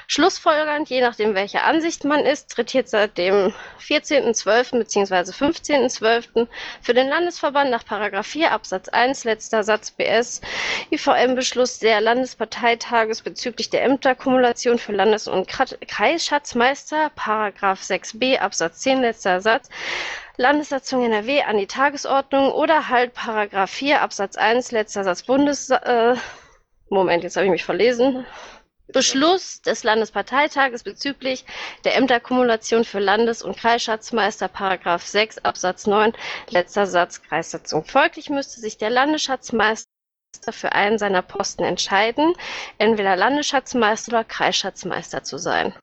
Schlussfolgernd, 0.07 0.89
je 0.89 1.01
nachdem 1.01 1.35
welcher 1.35 1.65
Ansicht 1.65 2.05
man 2.05 2.21
ist, 2.21 2.51
tritt 2.51 2.73
jetzt 2.73 2.91
seit 2.91 3.19
dem 3.19 3.53
14.12. 3.81 4.79
bzw. 4.79 5.33
15.12. 5.33 6.47
für 6.81 6.95
den 6.95 7.09
Landesverband 7.09 7.71
nach 7.71 7.85
Paragraph 7.85 8.27
4 8.27 8.53
Absatz 8.53 8.89
1 8.89 9.25
letzter 9.25 9.63
Satz 9.63 9.89
BS 9.92 10.40
IVM-Beschluss 10.90 11.79
der 11.79 12.00
Landesparteitages 12.00 13.22
bezüglich 13.22 13.70
der 13.70 13.85
Ämterkumulation 13.85 14.79
für 14.79 14.92
Landes- 14.92 15.29
und 15.29 15.48
Kreisschatzmeister, 15.48 17.11
Paragraph 17.14 17.81
6b 17.81 18.38
Absatz 18.38 18.81
10 18.81 19.00
letzter 19.00 19.40
Satz, 19.40 19.68
Landessatzung 20.37 21.05
NRW 21.05 21.42
an 21.42 21.59
die 21.59 21.66
Tagesordnung 21.66 22.50
oder 22.53 22.88
halt 22.88 23.14
Paragraph 23.14 23.70
4 23.70 24.00
Absatz 24.03 24.37
1 24.37 24.72
letzter 24.72 25.05
Satz 25.05 25.22
Bundes... 25.22 25.70
Äh, 25.70 26.16
Moment, 26.92 27.22
jetzt 27.22 27.37
habe 27.37 27.46
ich 27.46 27.53
mich 27.53 27.64
verlesen. 27.64 28.26
Beschluss 28.92 29.62
des 29.62 29.83
Landesparteitages 29.85 30.83
bezüglich 30.83 31.44
der 31.85 31.96
Ämterkumulation 31.96 32.85
für 32.85 32.98
Landes- 32.98 33.42
und 33.42 33.57
Kreisschatzmeister, 33.57 34.48
Paragraph 34.48 35.07
6 35.07 35.38
Absatz 35.38 35.87
9, 35.87 36.12
letzter 36.48 36.87
Satz 36.87 37.22
Kreissatzung. 37.22 37.85
Folglich 37.85 38.31
müsste 38.31 38.61
sich 38.61 38.79
der 38.79 38.90
Landesschatzmeister 38.90 39.87
für 40.50 40.72
einen 40.72 40.98
seiner 40.98 41.22
Posten 41.22 41.64
entscheiden, 41.64 42.35
entweder 42.79 43.16
Landesschatzmeister 43.16 44.12
oder 44.12 44.24
Kreisschatzmeister 44.24 45.22
zu 45.22 45.38
sein. 45.38 45.74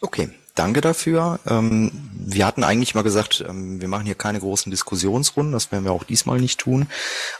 Okay, 0.00 0.30
danke 0.54 0.80
dafür. 0.80 1.40
Ähm, 1.46 1.90
wir 2.12 2.46
hatten 2.46 2.64
eigentlich 2.64 2.94
mal 2.94 3.02
gesagt, 3.02 3.44
ähm, 3.46 3.80
wir 3.80 3.88
machen 3.88 4.06
hier 4.06 4.14
keine 4.14 4.40
großen 4.40 4.70
Diskussionsrunden, 4.70 5.52
das 5.52 5.72
werden 5.72 5.84
wir 5.84 5.92
auch 5.92 6.04
diesmal 6.04 6.40
nicht 6.40 6.60
tun. 6.60 6.88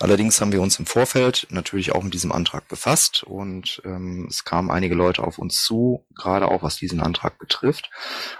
Allerdings 0.01 0.41
haben 0.41 0.53
wir 0.53 0.61
uns 0.61 0.79
im 0.79 0.87
Vorfeld 0.87 1.47
natürlich 1.51 1.93
auch 1.95 2.03
mit 2.03 2.15
diesem 2.15 2.33
Antrag 2.33 2.69
befasst 2.69 3.23
und 3.23 3.81
ähm, 3.85 4.27
es 4.29 4.45
kamen 4.45 4.71
einige 4.71 4.95
Leute 4.95 5.23
auf 5.23 5.39
uns 5.39 5.63
zu, 5.63 6.05
gerade 6.15 6.49
auch 6.49 6.63
was 6.63 6.77
diesen 6.77 7.01
Antrag 7.01 7.39
betrifft. 7.39 7.91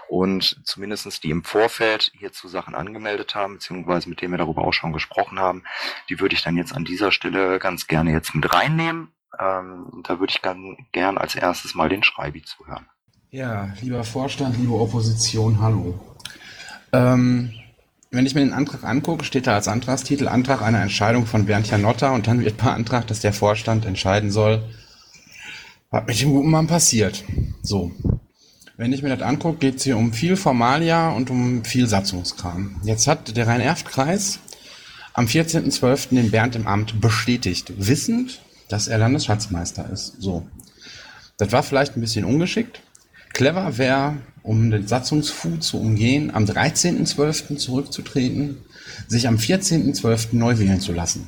Und 0.09 0.61
zumindestens 0.65 1.19
die 1.19 1.29
im 1.29 1.43
Vorfeld 1.43 2.11
hierzu 2.17 2.47
Sachen 2.47 2.75
angemeldet 2.75 3.33
haben, 3.35 3.55
beziehungsweise 3.55 4.09
mit 4.09 4.21
denen 4.21 4.33
wir 4.33 4.37
darüber 4.37 4.63
auch 4.63 4.73
schon 4.73 4.93
gesprochen 4.93 5.39
haben, 5.39 5.63
die 6.09 6.19
würde 6.19 6.35
ich 6.35 6.43
dann 6.43 6.57
jetzt 6.57 6.75
an 6.75 6.85
dieser 6.85 7.11
Stelle 7.11 7.59
ganz 7.59 7.87
gerne 7.87 8.11
jetzt 8.11 8.35
mit 8.35 8.53
reinnehmen. 8.53 9.13
Ähm, 9.39 10.03
da 10.03 10.19
würde 10.19 10.31
ich 10.31 10.41
dann 10.41 10.77
gern 10.91 11.17
als 11.17 11.35
erstes 11.35 11.75
mal 11.75 11.89
den 11.89 12.03
Schreibi 12.03 12.43
zuhören. 12.43 12.87
Ja, 13.35 13.73
lieber 13.81 14.05
Vorstand, 14.05 14.57
liebe 14.57 14.75
Opposition, 14.75 15.59
hallo. 15.59 15.99
Ähm, 16.93 17.51
wenn 18.09 18.25
ich 18.25 18.33
mir 18.33 18.39
den 18.39 18.53
Antrag 18.53 18.85
angucke, 18.85 19.25
steht 19.25 19.45
da 19.45 19.55
als 19.55 19.67
Antragstitel 19.67 20.29
Antrag 20.29 20.61
einer 20.61 20.81
Entscheidung 20.81 21.25
von 21.25 21.45
Bernd 21.45 21.69
Janotta 21.69 22.15
und 22.15 22.27
dann 22.27 22.39
wird 22.39 22.55
beantragt, 22.63 23.11
dass 23.11 23.19
der 23.19 23.33
Vorstand 23.33 23.85
entscheiden 23.85 24.31
soll, 24.31 24.63
was 25.91 26.07
mit 26.07 26.21
dem 26.21 26.31
guten 26.31 26.49
Mann 26.49 26.67
passiert. 26.67 27.25
So. 27.61 27.91
Wenn 28.77 28.93
ich 28.93 29.03
mir 29.03 29.13
das 29.13 29.27
angucke, 29.27 29.57
geht 29.57 29.75
es 29.75 29.83
hier 29.83 29.97
um 29.97 30.13
viel 30.13 30.37
Formalia 30.37 31.09
und 31.09 31.29
um 31.29 31.65
viel 31.65 31.87
Satzungskram. 31.87 32.79
Jetzt 32.85 33.05
hat 33.05 33.35
der 33.35 33.47
Rhein-Erft-Kreis 33.47 34.39
am 35.13 35.25
14.12. 35.25 36.15
den 36.15 36.31
Bernd 36.31 36.55
im 36.55 36.67
Amt 36.67 37.01
bestätigt, 37.01 37.73
wissend, 37.75 38.39
dass 38.69 38.87
er 38.87 38.97
Landesschatzmeister 38.97 39.89
ist. 39.89 40.21
So. 40.21 40.47
Das 41.37 41.51
war 41.51 41.63
vielleicht 41.63 41.97
ein 41.97 42.01
bisschen 42.01 42.23
ungeschickt. 42.23 42.81
Clever 43.35 43.77
wäre, 43.77 44.15
um 44.43 44.71
den 44.71 44.87
Satzungsfu 44.87 45.57
zu 45.57 45.77
umgehen, 45.81 46.33
am 46.33 46.45
13.12. 46.45 47.57
zurückzutreten, 47.57 48.59
sich 49.07 49.27
am 49.27 49.35
14.12. 49.35 50.27
neu 50.31 50.57
wählen 50.57 50.79
zu 50.79 50.93
lassen. 50.93 51.27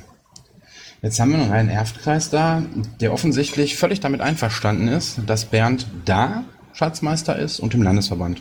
Jetzt 1.02 1.20
haben 1.20 1.32
wir 1.32 1.38
noch 1.38 1.50
einen 1.50 1.68
Erftkreis 1.68 2.30
da, 2.30 2.62
der 2.98 3.12
offensichtlich 3.12 3.76
völlig 3.76 4.00
damit 4.00 4.22
einverstanden 4.22 4.88
ist, 4.88 5.20
dass 5.26 5.44
Bernd 5.44 5.86
da 6.06 6.44
Schatzmeister 6.72 7.38
ist 7.38 7.60
und 7.60 7.74
im 7.74 7.82
Landesverband. 7.82 8.40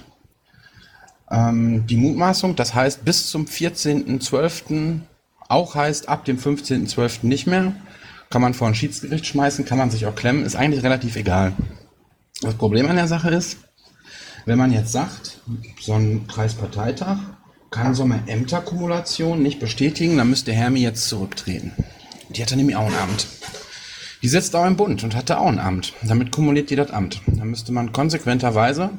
Ähm, 1.30 1.86
die 1.88 1.98
Mutmaßung, 1.98 2.56
das 2.56 2.74
heißt 2.74 3.04
bis 3.04 3.30
zum 3.30 3.48
14.12. 3.48 5.00
auch 5.50 5.76
heißt 5.76 6.08
ab 6.08 6.24
dem 6.24 6.38
15.12. 6.38 7.26
nicht 7.26 7.48
mehr, 7.48 7.74
kann 8.30 8.42
man 8.42 8.54
vor 8.54 8.70
ein 8.70 8.76
Schiedsgericht 8.76 9.26
schmeißen, 9.26 9.66
kann 9.66 9.78
man 9.78 9.92
sich 9.92 10.06
auch 10.06 10.16
klemmen, 10.16 10.46
ist 10.46 10.56
eigentlich 10.56 10.84
relativ 10.86 11.18
egal. 11.18 11.52
Das 12.42 12.54
Problem 12.56 12.88
an 12.88 12.96
der 12.96 13.08
Sache 13.08 13.30
ist, 13.30 13.58
wenn 14.46 14.58
man 14.58 14.72
jetzt 14.72 14.92
sagt, 14.92 15.42
so 15.82 15.94
ein 15.94 16.28
Kreisparteitag 16.28 17.18
kann 17.72 17.96
so 17.96 18.04
eine 18.04 18.28
Ämterkumulation 18.28 19.42
nicht 19.42 19.60
bestätigen, 19.60 20.18
dann 20.18 20.30
müsste 20.30 20.54
Hermi 20.54 20.80
jetzt 20.80 21.10
zurücktreten. 21.10 21.74
Die 22.30 22.42
hatte 22.42 22.56
nämlich 22.56 22.76
auch 22.76 22.88
ein 22.88 22.96
Amt. 22.96 23.28
Die 24.22 24.28
sitzt 24.28 24.56
auch 24.56 24.66
im 24.66 24.78
Bund 24.78 25.04
und 25.04 25.16
hatte 25.16 25.40
auch 25.40 25.48
ein 25.48 25.60
Amt. 25.60 25.94
Damit 26.04 26.32
kumuliert 26.32 26.70
die 26.70 26.76
das 26.76 26.92
Amt. 26.92 27.22
Dann 27.28 27.50
müsste 27.50 27.72
man 27.72 27.92
konsequenterweise 27.92 28.92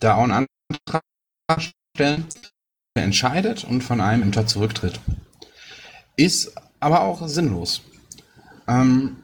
da 0.00 0.16
auch 0.16 0.24
einen 0.24 0.46
Antrag 0.76 1.02
stellen, 1.94 2.24
der 2.96 3.04
entscheidet 3.04 3.64
und 3.64 3.82
von 3.82 4.00
einem 4.00 4.22
Ämter 4.22 4.46
zurücktritt. 4.46 5.00
Ist 6.16 6.52
aber 6.80 7.02
auch 7.02 7.26
sinnlos. 7.28 7.82
Ähm, 8.66 9.16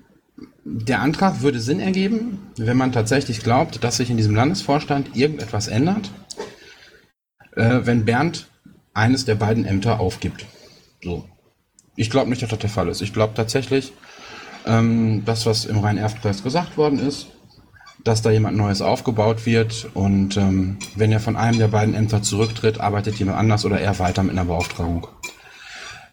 der 0.64 1.00
Antrag 1.00 1.42
würde 1.42 1.60
Sinn 1.60 1.80
ergeben, 1.80 2.38
wenn 2.56 2.76
man 2.76 2.92
tatsächlich 2.92 3.40
glaubt, 3.40 3.84
dass 3.84 3.98
sich 3.98 4.10
in 4.10 4.16
diesem 4.16 4.34
Landesvorstand 4.34 5.14
irgendetwas 5.14 5.68
ändert, 5.68 6.10
äh, 7.54 7.80
wenn 7.84 8.04
Bernd 8.04 8.48
eines 8.94 9.24
der 9.24 9.34
beiden 9.34 9.66
Ämter 9.66 10.00
aufgibt. 10.00 10.46
So. 11.02 11.28
Ich 11.96 12.10
glaube 12.10 12.30
nicht, 12.30 12.42
dass 12.42 12.50
das 12.50 12.58
der 12.58 12.70
Fall 12.70 12.88
ist. 12.88 13.02
Ich 13.02 13.12
glaube 13.12 13.34
tatsächlich, 13.34 13.92
ähm, 14.66 15.22
das, 15.24 15.46
was 15.46 15.66
im 15.66 15.78
Rhein-Erft-Kreis 15.78 16.42
gesagt 16.42 16.76
worden 16.76 16.98
ist, 16.98 17.26
dass 18.02 18.22
da 18.22 18.30
jemand 18.30 18.56
Neues 18.56 18.82
aufgebaut 18.82 19.46
wird 19.46 19.88
und 19.94 20.36
ähm, 20.36 20.78
wenn 20.96 21.12
er 21.12 21.20
von 21.20 21.36
einem 21.36 21.58
der 21.58 21.68
beiden 21.68 21.94
Ämter 21.94 22.22
zurücktritt, 22.22 22.80
arbeitet 22.80 23.16
jemand 23.16 23.38
anders 23.38 23.64
oder 23.64 23.80
er 23.80 23.98
weiter 23.98 24.22
mit 24.22 24.32
einer 24.32 24.44
Beauftragung. 24.44 25.06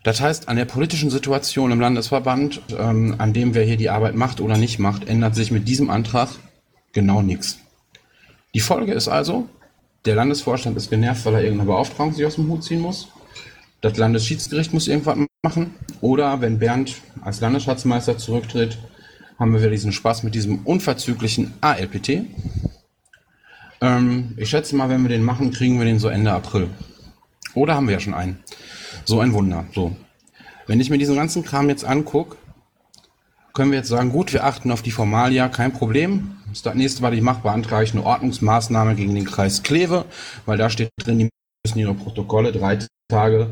Das 0.04 0.20
heißt, 0.20 0.50
an 0.50 0.56
der 0.56 0.66
politischen 0.66 1.10
Situation 1.12 1.72
im 1.72 1.80
Landesverband, 1.80 2.62
ähm, 2.78 3.16
an 3.20 3.34
dem 3.34 3.54
wer 3.54 3.64
hier 3.64 3.78
die 3.78 3.90
Arbeit 3.90 4.16
macht 4.16 4.42
oder 4.42 4.58
nicht 4.58 4.80
macht, 4.80 5.08
ändert 5.08 5.36
sich 5.36 5.52
mit 5.52 5.68
diesem 5.68 5.90
Antrag 5.90 6.30
genau 6.92 7.22
nichts. 7.22 7.60
Die 8.54 8.60
Folge 8.60 8.94
ist 8.94 9.08
also, 9.08 9.48
der 10.06 10.16
Landesvorstand 10.16 10.76
ist 10.76 10.90
genervt, 10.90 11.26
weil 11.26 11.36
er 11.36 11.44
irgendeine 11.44 11.70
Beauftragung 11.70 12.14
sich 12.14 12.26
aus 12.26 12.36
dem 12.36 12.48
Hut 12.48 12.64
ziehen 12.64 12.82
muss. 12.82 13.10
Das 13.82 13.98
Landesschiedsgericht 13.98 14.74
muss 14.74 14.88
irgendwas 14.88 15.18
machen. 15.44 15.76
Oder 16.02 16.42
wenn 16.42 16.60
Bernd 16.60 16.96
als 17.22 17.40
Landesschatzmeister 17.40 18.18
zurücktritt, 18.18 18.78
haben 19.40 19.54
wir 19.54 19.60
wieder 19.60 19.72
diesen 19.72 19.92
Spaß 19.92 20.24
mit 20.24 20.36
diesem 20.36 20.60
unverzüglichen 20.66 21.54
ALPT. 21.62 22.26
Ähm, 23.82 24.34
ich 24.38 24.50
schätze 24.50 24.76
mal, 24.76 24.90
wenn 24.90 25.02
wir 25.04 25.10
den 25.10 25.24
machen, 25.24 25.52
kriegen 25.52 25.80
wir 25.80 25.86
den 25.86 26.00
so 26.00 26.10
Ende 26.10 26.32
April. 26.32 26.70
Oder 27.54 27.76
haben 27.76 27.88
wir 27.88 27.94
ja 27.94 28.00
schon 28.00 28.14
einen. 28.14 28.40
So 29.06 29.20
ein 29.20 29.34
Wunder. 29.34 29.66
So. 29.74 29.96
Wenn 30.68 30.80
ich 30.80 30.90
mir 30.90 30.98
diesen 30.98 31.16
ganzen 31.16 31.44
Kram 31.44 31.70
jetzt 31.70 31.84
angucke, 31.86 32.38
können 33.54 33.72
wir 33.72 33.80
jetzt 33.80 33.90
sagen, 33.90 34.12
gut, 34.12 34.32
wir 34.34 34.46
achten 34.46 34.72
auf 34.72 34.82
die 34.82 34.92
Formalia, 34.92 35.50
kein 35.50 35.74
Problem. 35.74 36.38
Das 36.64 36.76
nächste, 36.76 37.02
was 37.02 37.14
ich 37.14 37.22
mache, 37.22 37.42
beantrage 37.42 37.84
ich 37.84 37.94
eine 37.94 38.06
Ordnungsmaßnahme 38.06 38.96
gegen 38.96 39.16
den 39.16 39.26
Kreis 39.26 39.64
Kleve, 39.64 40.06
weil 40.46 40.58
da 40.58 40.70
steht 40.70 40.90
drin, 41.00 41.20
die 41.20 41.30
müssen 41.66 41.80
ihre 41.80 41.94
Protokolle 41.94 42.52
drei 42.52 42.80
Tage 43.10 43.50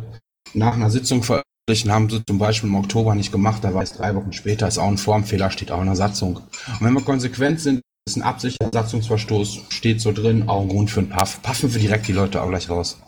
nach 0.54 0.74
einer 0.74 0.90
Sitzung 0.90 1.24
veröffentlichen, 1.24 1.92
haben 1.92 2.10
sie 2.10 2.24
zum 2.26 2.40
Beispiel 2.40 2.70
im 2.70 2.76
Oktober 2.76 3.16
nicht 3.16 3.32
gemacht, 3.32 3.64
da 3.64 3.74
war 3.74 3.84
es 3.84 3.94
drei 3.94 4.16
Wochen 4.16 4.34
später, 4.34 4.68
ist 4.68 4.78
auch 4.78 4.88
ein 4.88 4.98
Formfehler, 4.98 5.52
steht 5.52 5.72
auch 5.72 5.82
in 5.82 5.88
der 5.88 5.96
Satzung. 5.96 6.38
Und 6.38 6.82
wenn 6.82 6.94
wir 6.94 7.02
konsequent 7.02 7.60
sind, 7.60 7.82
ist 8.08 8.16
ein 8.16 8.24
absichtlicher 8.24 8.72
Satzungsverstoß, 8.74 9.60
steht 9.70 10.02
so 10.02 10.12
drin, 10.12 10.50
auch 10.50 10.62
ein 10.62 10.70
Grund 10.70 10.90
für 10.90 11.02
einen 11.02 11.10
Puff. 11.10 11.42
Puffen 11.42 11.74
wir 11.74 11.82
direkt 11.82 12.08
die 12.08 12.14
Leute 12.14 12.42
auch 12.42 12.50
gleich 12.50 12.70
raus. 12.70 13.00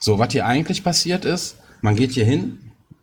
So, 0.00 0.18
was 0.18 0.32
hier 0.32 0.46
eigentlich 0.46 0.82
passiert 0.82 1.24
ist, 1.24 1.56
man 1.82 1.96
geht 1.96 2.12
hier 2.12 2.24
hin 2.24 2.58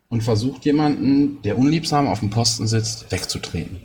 und 0.10 0.24
versucht 0.24 0.66
jemanden, 0.66 1.42
der 1.44 1.58
unliebsam 1.58 2.08
auf 2.08 2.22
dem 2.22 2.32
Posten 2.32 2.68
sitzt, 2.68 3.12
wegzutreten. 3.12 3.82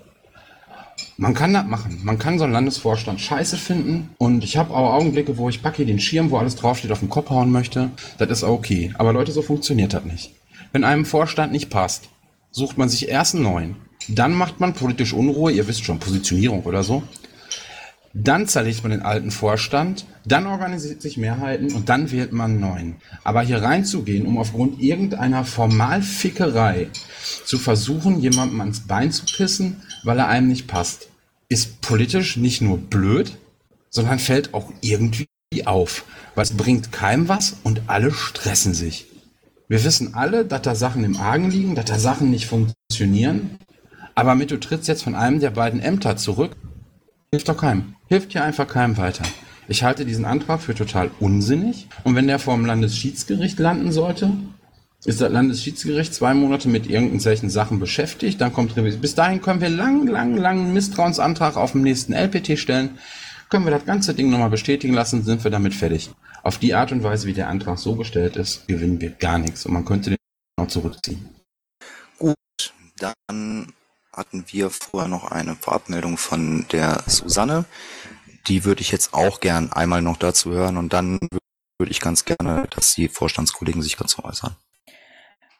Man 1.17 1.35
kann 1.35 1.53
das 1.53 1.67
machen. 1.67 2.01
Man 2.03 2.19
kann 2.19 2.39
so 2.39 2.45
einen 2.45 2.53
Landesvorstand 2.53 3.21
scheiße 3.21 3.57
finden. 3.57 4.11
Und 4.19 4.43
ich 4.43 4.57
habe 4.57 4.75
auch 4.75 4.95
Augenblicke, 4.95 5.37
wo 5.37 5.49
ich 5.49 5.63
packe 5.63 5.87
den 5.87 6.01
Schirm, 6.01 6.31
wo 6.31 6.39
alles 6.39 6.57
draufsteht, 6.57 6.91
auf 6.91 7.01
den 7.01 7.11
Kopf 7.11 7.31
hauen 7.31 7.53
möchte. 7.53 7.91
Das 8.19 8.31
ist 8.31 8.43
okay. 8.43 8.93
Aber 8.99 9.13
Leute, 9.13 9.31
so 9.33 9.43
funktioniert 9.43 9.93
das 9.93 10.05
nicht. 10.05 10.33
Wenn 10.73 10.83
einem 10.83 11.05
Vorstand 11.05 11.53
nicht 11.53 11.71
passt, 11.71 12.09
sucht 12.51 12.79
man 12.79 12.89
sich 12.89 13.09
erst 13.09 13.35
einen 13.35 13.45
neuen. 13.45 13.77
Dann 14.09 14.35
macht 14.35 14.61
man 14.61 14.75
politisch 14.75 15.13
Unruhe, 15.13 15.53
ihr 15.53 15.69
wisst 15.69 15.85
schon, 15.85 15.99
Positionierung 15.99 16.65
oder 16.65 16.83
so. 16.83 17.03
Dann 18.17 18.47
zerlegt 18.47 18.85
man 18.85 18.93
den 18.93 19.03
alten 19.03 19.33
Vorstand, 19.33 20.07
dann 20.25 20.47
organisiert 20.47 21.03
sich 21.03 21.17
Mehrheiten 21.17 21.75
und 21.75 21.89
dann 21.89 22.13
wählt 22.13 22.33
man 22.33 22.53
einen 22.53 22.61
neuen. 22.61 22.97
Aber 23.25 23.43
hier 23.43 23.61
reinzugehen, 23.61 24.25
um 24.25 24.39
aufgrund 24.39 24.81
irgendeiner 24.81 25.45
Formalfickerei 25.45 26.87
zu 27.45 27.59
versuchen, 27.59 28.21
jemandem 28.21 28.61
ans 28.61 28.87
Bein 28.87 29.11
zu 29.11 29.25
pissen, 29.27 29.83
weil 30.05 30.21
er 30.21 30.29
einem 30.29 30.47
nicht 30.47 30.69
passt, 30.69 31.09
ist 31.49 31.81
politisch 31.81 32.37
nicht 32.37 32.61
nur 32.61 32.79
blöd, 32.79 33.37
sondern 33.91 34.21
fällt 34.21 34.55
auch 34.55 34.73
irgendwie 34.81 35.27
auf. 35.65 36.05
Weil 36.37 36.45
es 36.45 36.57
bringt 36.57 36.93
keinem 36.93 37.29
was 37.29 37.57
und 37.65 37.83
alle 37.89 38.13
stressen 38.13 38.75
sich. 38.75 39.07
Wir 39.67 39.83
wissen 39.83 40.15
alle, 40.15 40.45
dass 40.45 40.63
da 40.63 40.77
Sachen 40.77 41.03
im 41.03 41.17
Argen 41.17 41.51
liegen, 41.51 41.75
dass 41.75 41.87
da 41.87 41.99
Sachen 41.99 42.31
nicht 42.31 42.47
funktionieren. 42.47 43.59
Aber 44.15 44.37
mit 44.37 44.53
du 44.53 44.61
trittst 44.61 44.87
jetzt 44.87 45.03
von 45.03 45.17
einem 45.17 45.41
der 45.41 45.51
beiden 45.51 45.81
Ämter 45.81 46.17
zurück, 46.17 46.57
hilft 47.35 47.49
doch 47.49 47.57
keinem. 47.57 47.97
Hilft 48.07 48.31
hier 48.33 48.45
einfach 48.45 48.69
keinem 48.69 48.97
weiter. 48.97 49.25
Ich 49.67 49.83
halte 49.83 50.05
diesen 50.05 50.25
Antrag 50.25 50.61
für 50.61 50.75
total 50.75 51.11
unsinnig. 51.19 51.89
Und 52.05 52.15
wenn 52.15 52.29
der 52.29 52.39
vor 52.39 52.55
dem 52.55 52.65
Landesschiedsgericht 52.65 53.59
landen 53.59 53.91
sollte, 53.91 54.31
ist 55.05 55.21
das 55.21 55.33
Landesschiedsgericht 55.33 56.15
zwei 56.15 56.33
Monate 56.33 56.69
mit 56.69 56.89
irgendwelchen 56.89 57.51
Sachen 57.51 57.81
beschäftigt, 57.81 58.41
dann 58.41 58.53
kommt 58.53 58.77
Revision. 58.77 59.01
Bis 59.01 59.17
dahin 59.17 59.43
können 59.43 59.61
wir 59.61 59.69
lang, 59.69 60.07
lang, 60.07 60.37
lang 60.37 60.73
Misstrauensantrag 60.73 61.57
auf 61.57 61.73
dem 61.73 61.83
nächsten 61.83 62.13
LPT 62.13 62.57
stellen. 62.57 62.99
Können 63.51 63.65
wir 63.65 63.73
das 63.73 63.85
ganze 63.85 64.15
Ding 64.15 64.31
nochmal 64.31 64.51
bestätigen 64.51 64.95
lassen, 64.95 65.25
sind 65.25 65.43
wir 65.43 65.51
damit 65.51 65.75
fertig. 65.75 66.11
Auf 66.45 66.59
die 66.59 66.75
Art 66.75 66.93
und 66.93 67.03
Weise, 67.03 67.27
wie 67.27 67.35
der 67.35 67.49
Antrag 67.49 67.79
so 67.79 67.97
gestellt 67.97 68.37
ist, 68.37 68.69
gewinnen 68.69 69.01
wir 69.01 69.11
gar 69.11 69.39
nichts 69.39 69.67
und 69.67 69.73
man 69.73 69.85
könnte 69.85 70.11
den 70.11 70.19
noch 70.59 70.69
zurückziehen. 70.69 71.29
Gut, 72.19 72.37
dann 72.99 73.73
hatten 74.17 74.45
wir 74.49 74.71
vorher 74.71 75.09
noch 75.09 75.31
eine 75.31 75.57
Vorabmeldung 75.57 76.17
von 76.17 76.67
der 76.73 77.03
Susanne. 77.07 77.65
Die 78.47 78.65
würde 78.65 78.83
ich 78.83 78.91
jetzt 78.91 79.15
auch 79.15 79.41
gern 79.41 79.73
einmal 79.73 80.03
noch 80.03 80.17
dazu 80.17 80.51
hören 80.51 80.77
und 80.77 80.93
dann 80.93 81.19
würde 81.79 81.91
ich 81.91 82.01
ganz 82.01 82.25
gerne, 82.25 82.67
dass 82.71 82.95
die 82.95 83.09
Vorstandskollegen 83.09 83.83
sich 83.83 83.97
dazu 83.97 84.25
äußern. 84.25 84.57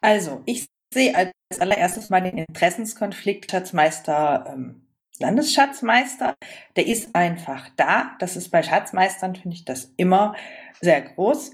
Also, 0.01 0.43
ich 0.47 0.67
sehe 0.93 1.15
als 1.15 1.33
allererstes 1.59 2.11
mal 2.11 2.21
den 2.21 2.39
Interessenskonflikt 2.39 3.51
Schatzmeister, 3.51 4.47
ähm, 4.49 4.87
Landesschatzmeister. 5.19 6.35
Der 6.77 6.87
ist 6.87 7.15
einfach 7.15 7.69
da. 7.77 8.17
Das 8.19 8.37
ist 8.37 8.51
bei 8.51 8.63
Schatzmeistern, 8.63 9.35
finde 9.35 9.57
ich 9.57 9.65
das 9.65 9.93
immer 9.97 10.35
sehr 10.81 11.01
groß. 11.03 11.53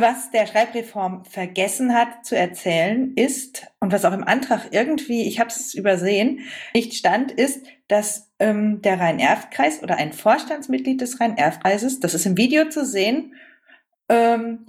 Was 0.00 0.32
der 0.32 0.46
Schreibreform 0.48 1.24
vergessen 1.24 1.94
hat 1.94 2.26
zu 2.26 2.36
erzählen 2.36 3.12
ist, 3.14 3.68
und 3.78 3.92
was 3.92 4.04
auch 4.04 4.12
im 4.12 4.24
Antrag 4.24 4.68
irgendwie, 4.72 5.28
ich 5.28 5.38
habe 5.38 5.50
es 5.50 5.72
übersehen, 5.72 6.40
nicht 6.74 6.94
stand, 6.94 7.30
ist, 7.30 7.64
dass 7.86 8.32
ähm, 8.40 8.82
der 8.82 8.98
Rhein-Erft-Kreis 8.98 9.84
oder 9.84 9.96
ein 9.96 10.12
Vorstandsmitglied 10.12 11.00
des 11.00 11.20
Rhein-Erft-Kreises, 11.20 12.00
das 12.00 12.14
ist 12.14 12.26
im 12.26 12.36
Video 12.36 12.68
zu 12.68 12.84
sehen, 12.84 13.34
ähm, 14.08 14.66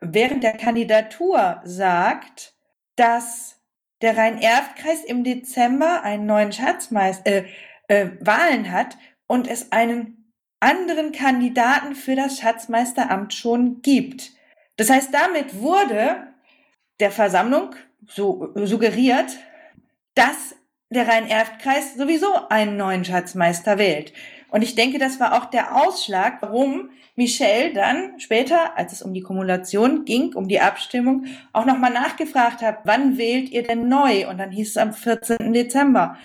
während 0.00 0.44
der 0.44 0.52
Kandidatur 0.52 1.60
sagt, 1.64 2.54
dass 2.94 3.60
der 4.00 4.16
Rhein-Erft-Kreis 4.16 5.02
im 5.04 5.24
Dezember 5.24 6.04
einen 6.04 6.26
neuen 6.26 6.52
Schatzmeister, 6.52 7.26
äh, 7.26 7.44
äh, 7.88 8.10
Wahlen 8.20 8.70
hat 8.70 8.96
und 9.26 9.48
es 9.48 9.72
einen 9.72 10.32
anderen 10.60 11.10
Kandidaten 11.10 11.96
für 11.96 12.14
das 12.14 12.38
Schatzmeisteramt 12.38 13.34
schon 13.34 13.82
gibt. 13.82 14.37
Das 14.78 14.88
heißt, 14.88 15.12
damit 15.12 15.60
wurde 15.60 16.28
der 17.00 17.10
Versammlung 17.10 17.74
so 18.06 18.52
suggeriert, 18.54 19.36
dass 20.14 20.54
der 20.90 21.06
Rhein-Erft-Kreis 21.06 21.96
sowieso 21.96 22.28
einen 22.48 22.76
neuen 22.76 23.04
Schatzmeister 23.04 23.76
wählt. 23.76 24.12
Und 24.50 24.62
ich 24.62 24.74
denke, 24.74 24.98
das 24.98 25.20
war 25.20 25.36
auch 25.36 25.46
der 25.46 25.76
Ausschlag, 25.76 26.40
warum 26.40 26.90
Michelle 27.16 27.74
dann 27.74 28.18
später, 28.20 28.78
als 28.78 28.92
es 28.92 29.02
um 29.02 29.12
die 29.12 29.20
Kumulation 29.20 30.04
ging, 30.04 30.34
um 30.34 30.48
die 30.48 30.60
Abstimmung, 30.60 31.26
auch 31.52 31.66
nochmal 31.66 31.92
nachgefragt 31.92 32.62
hat, 32.62 32.78
wann 32.84 33.18
wählt 33.18 33.50
ihr 33.50 33.64
denn 33.64 33.88
neu? 33.88 34.28
Und 34.28 34.38
dann 34.38 34.52
hieß 34.52 34.70
es 34.70 34.76
am 34.76 34.94
14. 34.94 35.52
Dezember. 35.52 36.16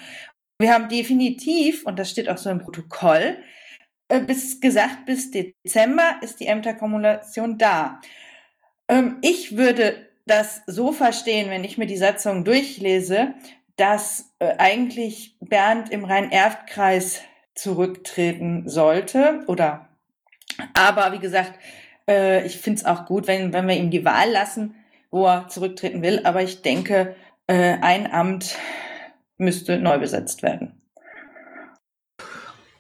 Wir 0.60 0.74
haben 0.74 0.88
definitiv, 0.88 1.86
und 1.86 1.98
das 2.00 2.12
steht 2.12 2.30
auch 2.30 2.38
so 2.38 2.50
im 2.50 2.60
Protokoll, 2.60 3.38
äh, 4.08 4.20
bis 4.22 4.62
gesagt, 4.62 5.06
bis 5.06 5.32
Dezember 5.32 6.18
ist 6.22 6.40
die 6.40 6.46
Ämterkumulation 6.46 7.58
da. 7.58 8.00
Ähm, 8.94 9.18
ich 9.22 9.58
würde 9.58 9.96
das 10.26 10.62
so 10.68 10.92
verstehen, 10.92 11.50
wenn 11.50 11.64
ich 11.64 11.78
mir 11.78 11.88
die 11.88 11.98
Satzung 11.98 12.46
durchlese, 12.46 13.34
dass 13.76 14.32
äh, 14.38 14.56
eigentlich 14.58 15.36
Bernd 15.40 15.90
im 15.90 16.06
Rhein-Erft-Kreis 16.06 17.22
zurücktreten 17.56 18.70
sollte 18.70 19.44
oder 19.48 19.90
aber 20.76 21.12
wie 21.14 21.20
gesagt, 21.20 21.54
äh, 22.08 22.46
ich 22.46 22.60
finde 22.60 22.82
es 22.82 22.86
auch 22.86 23.06
gut, 23.06 23.26
wenn, 23.26 23.52
wenn 23.52 23.68
wir 23.68 23.76
ihm 23.76 23.90
die 23.90 24.06
Wahl 24.06 24.30
lassen, 24.30 24.76
wo 25.10 25.26
er 25.26 25.48
zurücktreten 25.48 26.04
will. 26.04 26.22
Aber 26.26 26.44
ich 26.44 26.62
denke, 26.62 27.16
äh, 27.48 27.78
ein 27.82 28.12
Amt 28.12 28.58
müsste 29.38 29.80
neu 29.80 29.98
besetzt 29.98 30.44
werden. 30.44 30.83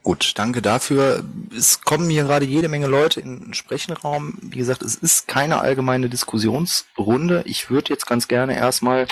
Gut, 0.04 0.38
danke 0.38 0.62
dafür. 0.62 1.24
Es 1.56 1.80
kommen 1.80 2.10
hier 2.10 2.24
gerade 2.24 2.46
jede 2.46 2.68
Menge 2.68 2.88
Leute 2.88 3.22
in 3.22 3.40
den 3.40 3.54
Sprechenraum. 3.54 4.38
Wie 4.42 4.58
gesagt, 4.58 4.82
es 4.84 4.96
ist 4.96 5.30
keine 5.30 5.62
allgemeine 5.62 6.10
Diskussionsrunde. 6.10 7.44
Ich 7.46 7.70
würde 7.70 7.90
jetzt 7.90 8.06
ganz 8.06 8.28
gerne 8.28 8.54
erstmal 8.54 9.08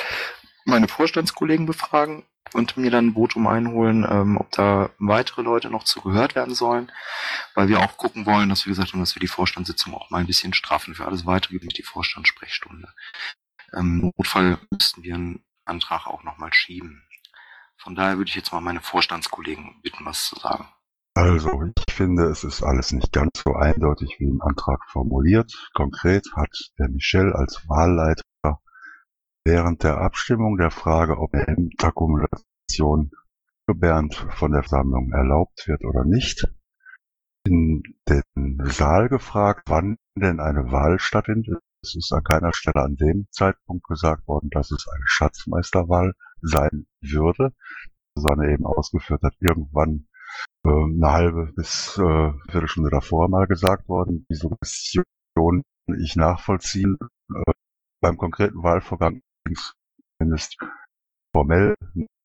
meine 0.66 0.90
Vorstandskollegen 0.90 1.66
befragen 1.66 2.26
und 2.54 2.76
mir 2.76 2.92
dann 2.92 3.08
ein 3.08 3.14
Votum 3.14 3.48
einholen, 3.48 4.06
ähm, 4.10 4.36
ob 4.36 4.52
da 4.52 4.90
weitere 5.00 5.44
Leute 5.44 5.70
noch 5.70 5.86
zugehört 5.86 6.36
werden 6.36 6.56
sollen, 6.56 6.92
weil 7.56 7.70
wir 7.70 7.80
auch 7.80 7.96
gucken 7.96 8.26
wollen, 8.26 8.50
dass 8.50 8.66
wir 8.66 8.72
gesagt 8.72 8.92
haben, 8.92 9.00
dass 9.00 9.16
wir 9.16 9.22
die 9.22 9.28
Vorstandssitzung 9.28 9.94
auch 9.94 10.10
mal 10.10 10.20
ein 10.20 10.28
bisschen 10.28 10.54
straffen. 10.54 10.94
Für 10.94 11.06
alles 11.06 11.26
weitere 11.26 11.54
gibt 11.54 11.72
es 11.72 11.78
die 11.78 11.84
Vorstandssprechstunde. 11.84 12.90
Im 13.72 14.12
Notfall 14.18 14.58
müssten 14.70 15.04
wir 15.04 15.16
einen 15.16 15.46
Antrag 15.64 16.06
auch 16.08 16.24
nochmal 16.24 16.54
schieben. 16.54 17.02
Von 17.78 17.96
daher 17.96 18.18
würde 18.18 18.28
ich 18.28 18.36
jetzt 18.36 18.52
mal 18.52 18.60
meine 18.60 18.82
Vorstandskollegen 18.82 19.82
bitten, 19.82 20.04
was 20.04 20.26
zu 20.26 20.36
sagen. 20.36 20.68
Also, 21.14 21.64
ich 21.88 21.94
finde, 21.94 22.26
es 22.26 22.46
ist 22.46 22.64
alles 22.64 22.94
nicht 22.94 23.12
ganz 23.12 23.42
so 23.44 23.54
eindeutig 23.54 24.16
wie 24.20 24.30
im 24.30 24.42
Antrag 24.42 24.80
formuliert. 24.90 25.70
Konkret 25.74 26.26
hat 26.36 26.72
der 26.80 26.88
Michel 26.88 27.34
als 27.34 27.68
Wahlleiter 27.68 28.24
während 29.44 29.84
der 29.84 29.98
Abstimmung 29.98 30.58
der 30.58 30.72
Frage, 30.72 31.18
ob 31.18 31.34
eine 31.34 31.48
Ämterkumulation 31.48 33.12
für 33.66 33.76
Bernd 33.76 34.16
von 34.16 34.52
der 34.52 34.64
Versammlung 34.64 35.12
erlaubt 35.12 35.68
wird 35.68 35.84
oder 35.84 36.06
nicht, 36.06 36.48
in 37.46 37.84
den 38.08 38.62
Saal 38.66 39.10
gefragt, 39.10 39.64
wann 39.68 39.98
denn 40.16 40.40
eine 40.40 40.72
Wahl 40.72 41.00
stattfindet. 41.00 41.60
Es 41.84 41.96
ist 41.96 42.14
an 42.14 42.24
keiner 42.24 42.54
Stelle 42.54 42.84
an 42.84 42.96
dem 42.96 43.28
Zeitpunkt 43.32 43.86
gesagt 43.88 44.28
worden, 44.28 44.50
dass 44.52 44.72
es 44.72 44.88
eine 44.88 45.08
Schatzmeisterwahl 45.08 46.14
sein 46.42 46.86
würde, 47.02 47.54
sondern 48.16 48.50
eben 48.52 48.66
ausgeführt 48.66 49.24
hat, 49.24 49.34
irgendwann 49.40 50.08
eine 50.64 51.12
halbe 51.12 51.52
bis 51.56 51.98
äh, 51.98 52.32
Viertelstunde 52.50 52.90
davor 52.90 53.30
mal 53.30 53.48
gesagt 53.48 53.88
worden. 53.90 54.26
Die 54.30 54.36
Suggestion 54.36 55.64
ich 56.00 56.16
nachvollziehen. 56.16 56.98
Äh, 57.34 57.52
beim 58.02 58.18
konkreten 58.18 58.64
Wahlvorgang 58.64 59.22
zumindest 60.18 60.58
formell 61.34 61.76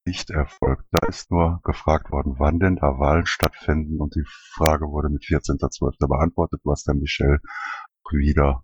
nicht 0.07 0.31
erfolgt. 0.31 0.85
Da 0.91 1.07
ist 1.07 1.31
nur 1.31 1.61
gefragt 1.65 2.11
worden, 2.11 2.37
wann 2.39 2.59
denn 2.59 2.77
da 2.77 2.99
Wahlen 2.99 3.27
stattfinden 3.27 4.01
und 4.01 4.15
die 4.15 4.25
Frage 4.55 4.87
wurde 4.87 5.09
mit 5.09 5.25
14.12. 5.25 6.07
beantwortet, 6.07 6.61
was 6.65 6.85
dann 6.85 6.99
Michel 6.99 7.41
wieder 8.11 8.63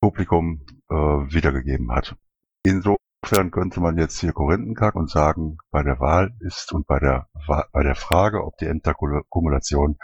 Publikum 0.00 0.64
äh, 0.90 0.94
wiedergegeben 0.94 1.90
hat. 1.90 2.16
Insofern 2.62 3.03
könnte 3.50 3.80
man 3.80 3.96
jetzt 3.98 4.18
hier 4.18 4.32
Korinthenkack 4.32 4.94
und 4.94 5.10
sagen, 5.10 5.58
bei 5.70 5.82
der 5.82 5.98
Wahl 6.00 6.34
ist 6.40 6.72
und 6.72 6.86
bei 6.86 6.98
der, 6.98 7.28
bei 7.72 7.82
der 7.82 7.94
Frage, 7.94 8.44
ob 8.44 8.56
die 8.58 8.66
Ämterkumulation 8.66 9.96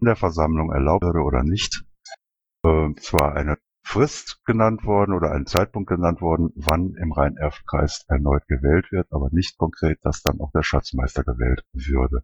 in 0.00 0.06
der 0.06 0.16
Versammlung 0.16 0.72
erlaubt 0.72 1.04
würde 1.04 1.20
oder 1.20 1.42
nicht, 1.42 1.84
äh, 2.64 2.94
zwar 3.00 3.34
eine 3.34 3.58
Frist 3.84 4.40
genannt 4.44 4.84
worden 4.84 5.14
oder 5.14 5.30
ein 5.30 5.46
Zeitpunkt 5.46 5.88
genannt 5.88 6.20
worden, 6.20 6.50
wann 6.56 6.94
im 7.00 7.12
Rhein-Erft-Kreis 7.12 8.04
erneut 8.08 8.46
gewählt 8.48 8.90
wird, 8.90 9.06
aber 9.12 9.28
nicht 9.30 9.58
konkret, 9.58 9.98
dass 10.02 10.22
dann 10.22 10.40
auch 10.40 10.50
der 10.50 10.64
Schatzmeister 10.64 11.22
gewählt 11.22 11.64
würde. 11.72 12.22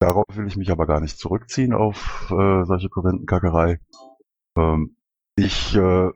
Darauf 0.00 0.24
will 0.34 0.48
ich 0.48 0.56
mich 0.56 0.72
aber 0.72 0.86
gar 0.86 1.00
nicht 1.00 1.18
zurückziehen 1.18 1.72
auf 1.72 2.28
äh, 2.30 2.64
solche 2.64 2.88
Korrentenkackerei. 2.88 3.78
Ähm, 4.56 4.96
ich 5.36 5.76
äh, 5.76 6.10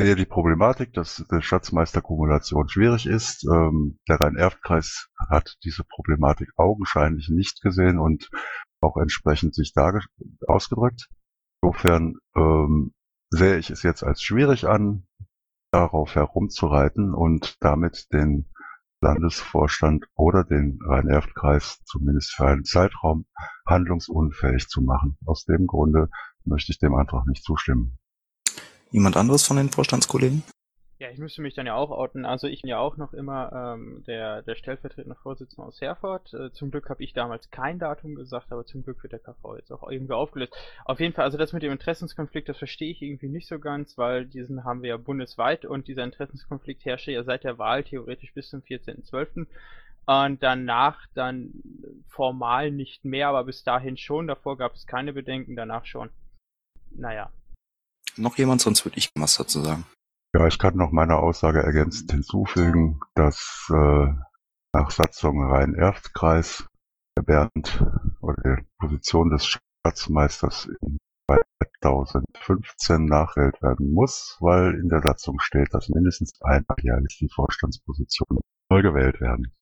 sehe 0.00 0.16
die 0.16 0.26
Problematik, 0.26 0.92
dass 0.92 1.24
die 1.30 1.42
Schatzmeisterkumulation 1.42 2.68
schwierig 2.68 3.06
ist. 3.06 3.44
Ähm, 3.44 3.98
der 4.08 4.20
Rhein-Erft-Kreis 4.20 5.08
hat 5.28 5.56
diese 5.64 5.84
Problematik 5.84 6.50
augenscheinlich 6.56 7.28
nicht 7.28 7.60
gesehen 7.62 7.98
und 7.98 8.30
auch 8.80 8.96
entsprechend 8.96 9.54
sich 9.54 9.72
da 9.72 9.92
ausgedrückt. 10.46 11.08
Insofern 11.62 12.14
ähm, 12.34 12.92
sehe 13.30 13.58
ich 13.58 13.70
es 13.70 13.82
jetzt 13.82 14.02
als 14.02 14.22
schwierig 14.22 14.66
an, 14.66 15.06
darauf 15.70 16.14
herumzureiten 16.14 17.14
und 17.14 17.56
damit 17.60 18.12
den 18.12 18.50
Landesvorstand 19.02 20.06
oder 20.14 20.44
den 20.44 20.78
Rhein-Erft-Kreis 20.84 21.82
zumindest 21.84 22.34
für 22.34 22.46
einen 22.46 22.64
Zeitraum 22.64 23.26
handlungsunfähig 23.66 24.68
zu 24.68 24.82
machen. 24.82 25.16
Aus 25.24 25.44
dem 25.44 25.66
Grunde 25.66 26.08
möchte 26.44 26.72
ich 26.72 26.78
dem 26.78 26.94
Antrag 26.94 27.26
nicht 27.26 27.44
zustimmen. 27.44 27.99
Jemand 28.90 29.16
anderes 29.16 29.46
von 29.46 29.56
den 29.56 29.70
Vorstandskollegen? 29.70 30.42
Ja, 31.00 31.08
ich 31.08 31.18
müsste 31.18 31.40
mich 31.40 31.54
dann 31.54 31.64
ja 31.64 31.76
auch 31.76 31.90
outen. 31.90 32.26
Also 32.26 32.46
ich 32.46 32.60
bin 32.60 32.68
ja 32.68 32.78
auch 32.78 32.98
noch 32.98 33.14
immer 33.14 33.50
ähm, 33.74 34.04
der, 34.06 34.42
der 34.42 34.54
stellvertretende 34.54 35.16
Vorsitzende 35.16 35.66
aus 35.66 35.80
Herford. 35.80 36.34
Äh, 36.34 36.52
zum 36.52 36.70
Glück 36.70 36.90
habe 36.90 37.02
ich 37.02 37.14
damals 37.14 37.50
kein 37.50 37.78
Datum 37.78 38.16
gesagt, 38.16 38.52
aber 38.52 38.66
zum 38.66 38.82
Glück 38.82 39.02
wird 39.02 39.14
der 39.14 39.20
KV 39.20 39.56
jetzt 39.56 39.72
auch 39.72 39.90
irgendwie 39.90 40.12
aufgelöst. 40.12 40.52
Auf 40.84 41.00
jeden 41.00 41.14
Fall, 41.14 41.24
also 41.24 41.38
das 41.38 41.54
mit 41.54 41.62
dem 41.62 41.72
Interessenskonflikt, 41.72 42.50
das 42.50 42.58
verstehe 42.58 42.90
ich 42.90 43.00
irgendwie 43.00 43.30
nicht 43.30 43.48
so 43.48 43.58
ganz, 43.58 43.96
weil 43.96 44.26
diesen 44.26 44.64
haben 44.64 44.82
wir 44.82 44.90
ja 44.90 44.96
bundesweit 44.98 45.64
und 45.64 45.88
dieser 45.88 46.04
Interessenskonflikt 46.04 46.84
herrscht 46.84 47.08
ja 47.08 47.24
seit 47.24 47.44
der 47.44 47.56
Wahl 47.56 47.82
theoretisch 47.82 48.34
bis 48.34 48.50
zum 48.50 48.60
14.12. 48.60 49.46
Und 50.04 50.42
danach 50.42 51.06
dann 51.14 51.52
formal 52.08 52.70
nicht 52.70 53.06
mehr, 53.06 53.28
aber 53.28 53.44
bis 53.44 53.64
dahin 53.64 53.96
schon. 53.96 54.26
Davor 54.26 54.58
gab 54.58 54.74
es 54.74 54.86
keine 54.86 55.14
Bedenken, 55.14 55.56
danach 55.56 55.86
schon. 55.86 56.10
Naja, 56.90 57.30
noch 58.16 58.38
jemand? 58.38 58.60
Sonst 58.60 58.84
würde 58.84 58.98
ich 58.98 59.10
was 59.14 59.36
dazu 59.36 59.62
sagen. 59.62 59.84
Ja, 60.34 60.46
ich 60.46 60.58
kann 60.58 60.76
noch 60.76 60.92
meine 60.92 61.16
Aussage 61.16 61.62
ergänzend 61.62 62.12
hinzufügen, 62.12 63.00
dass 63.14 63.68
äh, 63.70 64.06
nach 64.72 64.90
Satzung 64.90 65.42
Rhein-Erft-Kreis 65.42 66.66
der 67.16 67.22
Bernd 67.22 67.84
oder 68.20 68.56
die 68.56 68.66
Position 68.78 69.30
des 69.30 69.58
Schatzmeisters 69.84 70.68
in 70.82 70.98
2015 71.82 73.04
nachwählt 73.06 73.60
werden 73.62 73.92
muss, 73.92 74.36
weil 74.40 74.74
in 74.74 74.88
der 74.88 75.02
Satzung 75.02 75.40
steht, 75.40 75.72
dass 75.72 75.88
mindestens 75.88 76.40
einmal 76.42 76.76
jährlich 76.82 77.18
die 77.18 77.28
Vorstandsposition 77.28 78.40
neu 78.70 78.82
gewählt 78.82 79.20
werden. 79.20 79.52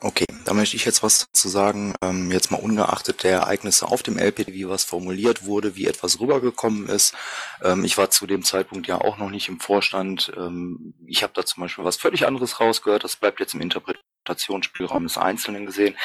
Okay, 0.00 0.26
da 0.44 0.54
möchte 0.54 0.76
ich 0.76 0.84
jetzt 0.84 1.02
was 1.02 1.26
dazu 1.26 1.48
sagen. 1.48 1.92
Ähm, 2.02 2.30
jetzt 2.30 2.52
mal 2.52 2.60
ungeachtet 2.60 3.24
der 3.24 3.32
Ereignisse 3.32 3.88
auf 3.88 4.04
dem 4.04 4.16
LPD, 4.16 4.52
wie 4.52 4.68
was 4.68 4.84
formuliert 4.84 5.44
wurde, 5.44 5.74
wie 5.74 5.88
etwas 5.88 6.20
rübergekommen 6.20 6.88
ist. 6.88 7.16
Ähm, 7.64 7.84
ich 7.84 7.98
war 7.98 8.08
zu 8.08 8.28
dem 8.28 8.44
Zeitpunkt 8.44 8.86
ja 8.86 9.00
auch 9.00 9.18
noch 9.18 9.28
nicht 9.28 9.48
im 9.48 9.58
Vorstand. 9.58 10.32
Ähm, 10.36 10.94
ich 11.04 11.24
habe 11.24 11.32
da 11.34 11.44
zum 11.44 11.62
Beispiel 11.62 11.84
was 11.84 11.96
völlig 11.96 12.28
anderes 12.28 12.60
rausgehört. 12.60 13.02
Das 13.02 13.16
bleibt 13.16 13.40
jetzt 13.40 13.54
im 13.54 13.60
Interpretationsspielraum 13.60 15.02
des 15.02 15.18
Einzelnen 15.18 15.66
gesehen. 15.66 15.96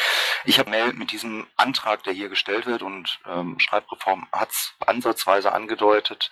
Ich 0.43 0.57
habe 0.57 0.71
mit 0.93 1.11
diesem 1.11 1.45
Antrag, 1.55 2.03
der 2.03 2.13
hier 2.13 2.29
gestellt 2.29 2.65
wird 2.65 2.81
und 2.81 3.19
ähm, 3.27 3.59
Schreibreform 3.59 4.27
hat 4.31 4.49
es 4.49 4.73
ansatzweise 4.79 5.51
angedeutet, 5.51 6.31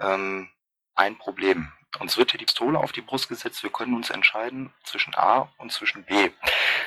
ähm, 0.00 0.48
ein 0.94 1.18
Problem. 1.18 1.72
Uns 1.98 2.16
wird 2.16 2.30
hier 2.30 2.38
die 2.38 2.46
Pistole 2.46 2.78
auf 2.78 2.92
die 2.92 3.02
Brust 3.02 3.28
gesetzt. 3.28 3.62
Wir 3.62 3.70
können 3.70 3.94
uns 3.94 4.10
entscheiden 4.10 4.72
zwischen 4.82 5.14
A 5.14 5.52
und 5.58 5.72
zwischen 5.72 6.04
B. 6.04 6.30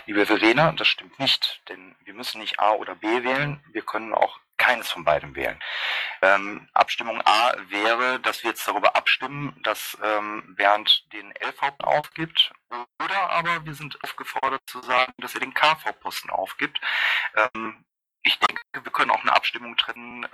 Liebe 0.08 0.26
Verena, 0.26 0.72
das 0.72 0.88
stimmt 0.88 1.20
nicht, 1.20 1.62
denn 1.70 1.96
wir 2.04 2.14
müssen 2.14 2.42
nicht 2.42 2.60
A 2.60 2.72
oder 2.72 2.96
B 2.96 3.24
wählen. 3.24 3.64
Wir 3.72 3.84
können 3.84 4.14
auch 4.14 4.40
keines 4.58 4.90
von 4.90 5.04
beiden 5.04 5.36
wählen. 5.36 5.60
Ähm, 6.22 6.68
Abstimmung 6.74 7.22
A 7.26 7.54
wäre, 7.68 8.20
dass 8.20 8.44
wir 8.44 8.52
jetzt 8.52 8.68
darüber 8.68 8.96
abstimmen, 8.96 9.56
dass 9.64 9.98
ähm, 10.02 10.56
Bernd 10.56 11.06
den 11.14 11.32
LV 11.32 11.74
aufgibt. 11.80 12.52
Oder 13.04 13.30
aber 13.30 13.66
wir 13.66 13.74
sind 13.76 14.02
aufgefordert 14.04 14.62
zu 14.66 14.82
sagen, 14.82 15.14
dass 15.18 15.36
er 15.36 15.42
den 15.42 15.54
KV-Posten 15.54 16.30
aufgibt. 16.30 16.80
Ähm, 17.36 17.86
ich 18.24 18.40
denke, 18.40 18.62
wir 18.84 18.92
können 18.92 19.12
auch 19.12 19.22
eine 19.22 19.36
Abstimmung 19.36 19.78
treffen, 19.78 20.26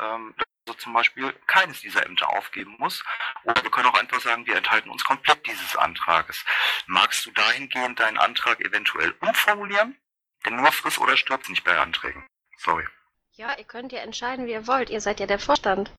er 0.66 0.78
zum 0.78 0.94
Beispiel 0.94 1.34
keines 1.48 1.82
dieser 1.82 2.06
Ämter 2.06 2.30
aufgeben 2.30 2.76
muss. 2.78 3.04
Oder 3.44 3.64
wir 3.64 3.72
können 3.72 3.88
auch 3.88 4.00
einfach 4.00 4.22
sagen, 4.22 4.46
wir 4.46 4.56
enthalten 4.56 4.90
uns 4.90 5.04
komplett 5.04 5.46
dieses 5.48 5.76
Antrages. 5.76 6.44
Magst 6.88 7.26
du 7.26 7.32
dahingehend 7.32 8.00
deinen 8.00 8.18
Antrag 8.18 8.60
eventuell 8.62 9.14
umformulieren? 9.22 9.98
Denn 10.46 10.56
nur 10.56 10.72
friss 10.72 10.98
oder 10.98 11.18
stirbt 11.18 11.50
nicht 11.50 11.64
bei 11.64 11.78
Anträgen. 11.78 12.26
Sorry. 12.58 12.88
Ja, 13.34 13.58
ihr 13.58 13.64
könnt 13.64 13.92
ja 13.92 14.00
entscheiden, 14.00 14.46
wie 14.46 14.52
ihr 14.52 14.68
wollt. 14.68 14.90
Ihr 14.90 15.02
seid 15.02 15.20
ja 15.20 15.26
der 15.26 15.40
Vorstand. 15.40 15.92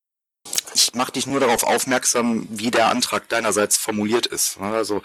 Ich 0.74 0.94
mache 0.94 1.12
dich 1.12 1.26
nur 1.26 1.40
darauf 1.40 1.62
aufmerksam, 1.62 2.46
wie 2.50 2.70
der 2.70 2.88
Antrag 2.88 3.28
deinerseits 3.28 3.76
formuliert 3.76 4.26
ist. 4.26 4.58
Also, 4.58 5.02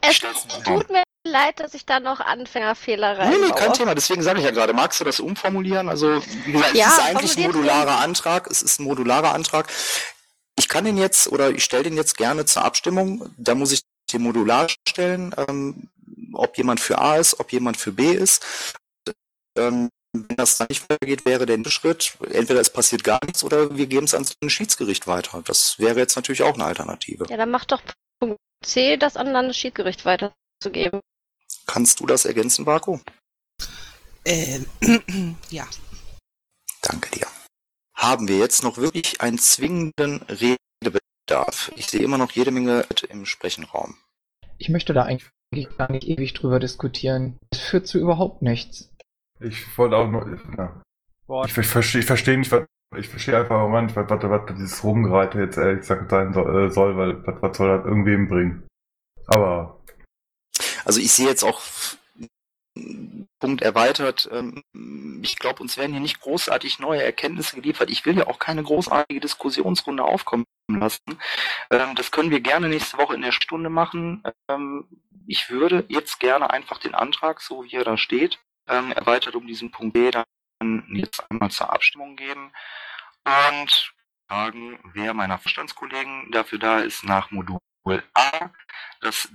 Es 0.00 0.18
tut 0.18 0.90
mir 0.90 1.02
leid, 1.30 1.60
dass 1.60 1.74
ich 1.74 1.86
da 1.86 2.00
noch 2.00 2.20
Anfängerfehler 2.20 3.28
Nee, 3.30 3.38
nee, 3.38 3.52
kein. 3.52 3.72
Thema. 3.72 3.94
Deswegen 3.94 4.22
sage 4.22 4.38
ich 4.40 4.44
ja 4.44 4.50
gerade, 4.50 4.72
magst 4.72 5.00
du 5.00 5.04
das 5.04 5.20
umformulieren? 5.20 5.88
Also, 5.88 6.22
wie 6.44 6.52
gesagt, 6.52 6.74
Ja, 6.74 6.86
es 6.88 6.92
ist 6.92 7.04
eigentlich 7.04 7.36
ein 7.36 7.42
modularer 7.44 7.98
Antrag. 8.00 8.48
Es 8.50 8.62
ist 8.62 8.80
ein 8.80 8.84
modularer 8.84 9.32
Antrag. 9.32 9.68
Ich 10.58 10.68
kann 10.68 10.84
den 10.84 10.98
jetzt 10.98 11.28
oder 11.28 11.50
ich 11.50 11.64
stelle 11.64 11.84
den 11.84 11.96
jetzt 11.96 12.16
gerne 12.16 12.44
zur 12.44 12.64
Abstimmung. 12.64 13.30
Da 13.38 13.54
muss 13.54 13.72
ich 13.72 13.80
den 14.12 14.22
modular 14.22 14.68
stellen, 14.88 15.34
ähm, 15.48 15.88
ob 16.32 16.58
jemand 16.58 16.80
für 16.80 16.98
A 16.98 17.16
ist, 17.16 17.40
ob 17.40 17.52
jemand 17.52 17.76
für 17.76 17.92
B 17.92 18.12
ist. 18.12 18.44
Ähm, 19.56 19.88
wenn 20.12 20.36
das 20.36 20.58
dann 20.58 20.66
nicht 20.68 20.88
weitergeht, 20.90 21.24
wäre 21.24 21.46
der 21.46 21.56
nächste 21.56 21.70
Schritt, 21.70 22.14
entweder 22.32 22.60
es 22.60 22.70
passiert 22.70 23.04
gar 23.04 23.20
nichts 23.24 23.44
oder 23.44 23.76
wir 23.76 23.86
geben 23.86 24.04
es 24.04 24.14
ans 24.14 24.34
Schiedsgericht 24.46 25.06
weiter. 25.06 25.42
Das 25.44 25.78
wäre 25.78 25.98
jetzt 25.98 26.16
natürlich 26.16 26.42
auch 26.42 26.54
eine 26.54 26.64
Alternative. 26.64 27.26
Ja, 27.28 27.36
dann 27.36 27.50
macht 27.50 27.70
doch 27.70 27.80
Punkt 28.18 28.38
C, 28.64 28.96
das 28.96 29.16
an 29.16 29.28
Landesschiedsgericht 29.28 30.04
weiterzugeben. 30.04 31.00
Kannst 31.72 32.00
du 32.00 32.06
das 32.06 32.24
ergänzen, 32.24 32.64
Marco? 32.64 33.00
Ähm, 34.24 34.66
ja. 35.50 35.64
Danke 36.82 37.12
dir. 37.12 37.28
Haben 37.96 38.26
wir 38.26 38.38
jetzt 38.38 38.64
noch 38.64 38.76
wirklich 38.76 39.20
einen 39.20 39.38
zwingenden 39.38 40.20
Redebedarf? 40.22 41.70
Ich 41.76 41.86
sehe 41.86 42.02
immer 42.02 42.18
noch 42.18 42.32
jede 42.32 42.50
Menge 42.50 42.84
im 43.08 43.24
Sprechenraum. 43.24 43.96
Ich 44.58 44.68
möchte 44.68 44.94
da 44.94 45.04
eigentlich 45.04 45.68
gar 45.78 45.92
nicht 45.92 46.08
ewig 46.08 46.34
drüber 46.34 46.58
diskutieren. 46.58 47.38
Es 47.52 47.60
führt 47.60 47.86
zu 47.86 48.00
überhaupt 48.00 48.42
nichts. 48.42 48.92
Ich 49.38 49.78
wollte 49.78 49.96
auch 49.96 50.10
noch. 50.10 50.26
Ja. 50.58 50.82
Ich, 51.44 51.56
ich 51.56 51.66
verstehe 51.68 52.00
ich 52.00 52.06
versteh 52.06 52.36
nicht, 52.36 52.50
was. 52.50 52.66
Ich 52.96 53.08
verstehe 53.08 53.38
einfach 53.38 53.54
im 53.54 53.70
Moment, 53.70 53.94
was, 53.94 54.10
was, 54.10 54.22
was 54.24 54.56
dieses 54.56 54.82
Rumgereite 54.82 55.38
jetzt 55.38 55.56
ehrlich 55.56 55.82
gesagt 55.82 56.10
sein 56.10 56.32
soll, 56.32 56.66
äh, 56.66 56.70
soll 56.70 56.96
weil 56.96 57.24
was, 57.24 57.40
was 57.40 57.56
soll 57.56 57.76
das 57.78 57.86
irgendwem 57.86 58.26
bringen? 58.26 58.66
Aber 59.28 59.79
Also 60.84 61.00
ich 61.00 61.12
sehe 61.12 61.26
jetzt 61.28 61.44
auch 61.44 61.60
Punkt 63.40 63.62
erweitert. 63.62 64.28
ähm, 64.32 64.62
Ich 65.22 65.36
glaube, 65.36 65.62
uns 65.62 65.76
werden 65.76 65.92
hier 65.92 66.00
nicht 66.00 66.20
großartig 66.20 66.78
neue 66.78 67.02
Erkenntnisse 67.02 67.56
geliefert. 67.56 67.90
Ich 67.90 68.06
will 68.06 68.16
ja 68.18 68.26
auch 68.26 68.38
keine 68.38 68.62
großartige 68.62 69.20
Diskussionsrunde 69.20 70.04
aufkommen 70.04 70.44
lassen. 70.68 71.18
Ähm, 71.70 71.94
Das 71.96 72.10
können 72.10 72.30
wir 72.30 72.40
gerne 72.40 72.68
nächste 72.68 72.98
Woche 72.98 73.14
in 73.14 73.22
der 73.22 73.32
Stunde 73.32 73.70
machen. 73.70 74.22
Ähm, 74.48 74.86
Ich 75.26 75.50
würde 75.50 75.84
jetzt 75.88 76.20
gerne 76.20 76.50
einfach 76.50 76.78
den 76.78 76.94
Antrag, 76.94 77.40
so 77.40 77.64
wie 77.64 77.76
er 77.76 77.84
da 77.84 77.96
steht, 77.96 78.38
erweitert 78.66 79.34
um 79.34 79.46
diesen 79.46 79.70
Punkt 79.72 79.94
B 79.94 80.10
dann 80.10 80.24
jetzt 80.92 81.24
einmal 81.30 81.50
zur 81.50 81.72
Abstimmung 81.72 82.16
geben 82.16 82.52
und 83.24 83.92
fragen, 84.28 84.78
wer 84.94 85.14
meiner 85.14 85.38
Vorstandskollegen 85.38 86.30
dafür 86.30 86.58
da 86.58 86.78
ist, 86.80 87.02
nach 87.04 87.30
Modul 87.30 87.58
A, 88.14 88.50
das 89.00 89.28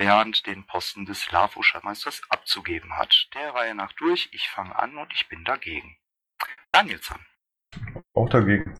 Bernd 0.00 0.46
den 0.46 0.64
Posten 0.64 1.04
des 1.04 1.30
LAFO-Stadtmeisters 1.30 2.22
abzugeben 2.30 2.96
hat. 2.96 3.28
Der 3.34 3.54
Reihe 3.54 3.74
nach 3.74 3.92
durch, 3.92 4.30
ich 4.32 4.48
fange 4.48 4.74
an 4.74 4.96
und 4.96 5.12
ich 5.12 5.28
bin 5.28 5.44
dagegen. 5.44 5.94
Danielson, 6.72 7.18
auch 8.14 8.30
dagegen. 8.30 8.78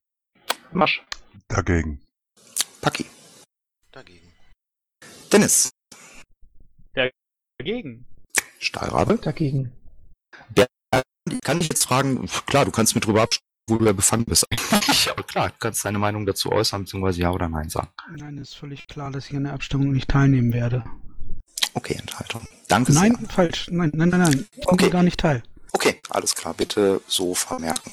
Masch, 0.73 1.05
Dagegen. 1.49 2.01
Paki, 2.81 3.05
Dagegen. 3.93 4.33
Dennis, 5.31 5.71
Dagegen. 6.95 8.07
Stahlrabe. 8.59 9.19
Dagegen. 9.19 9.73
Kann 11.43 11.61
ich 11.61 11.69
jetzt 11.69 11.85
fragen, 11.85 12.27
klar, 12.47 12.65
du 12.65 12.71
kannst 12.71 12.95
mit 12.95 13.05
drüber 13.05 13.25
abstimmen, 13.25 13.47
wo 13.69 13.77
du 13.77 13.85
ja 13.85 13.93
befangen 13.93 14.25
bist 14.25 14.47
eigentlich, 14.73 15.11
aber 15.11 15.23
klar, 15.25 15.51
du 15.51 15.55
kannst 15.59 15.85
deine 15.85 15.99
Meinung 15.99 16.25
dazu 16.25 16.51
äußern, 16.51 16.85
beziehungsweise 16.85 17.21
ja 17.21 17.31
oder 17.31 17.51
nein 17.51 17.69
sagen. 17.69 17.91
Nein, 18.17 18.39
ist 18.39 18.55
völlig 18.55 18.89
klar, 18.89 19.11
dass 19.11 19.29
ich 19.29 19.37
an 19.37 19.45
der 19.45 19.53
Abstimmung 19.53 19.93
nicht 19.93 20.09
teilnehmen 20.09 20.55
werde. 20.55 20.83
Okay, 21.75 21.95
Enthaltung. 21.95 22.47
Danke 22.69 22.93
Nein, 22.93 23.17
sehr. 23.19 23.29
falsch. 23.31 23.69
Nein, 23.71 23.91
nein, 23.95 24.09
nein, 24.11 24.21
nein. 24.21 24.49
Ich 24.57 24.67
Okay. 24.67 24.77
nehme 24.85 24.91
gar 24.91 25.03
nicht 25.03 25.21
teil. 25.21 25.43
Okay, 25.73 26.01
alles 26.11 26.35
klar, 26.35 26.55
bitte 26.55 27.01
so 27.07 27.35
vermerken. 27.35 27.93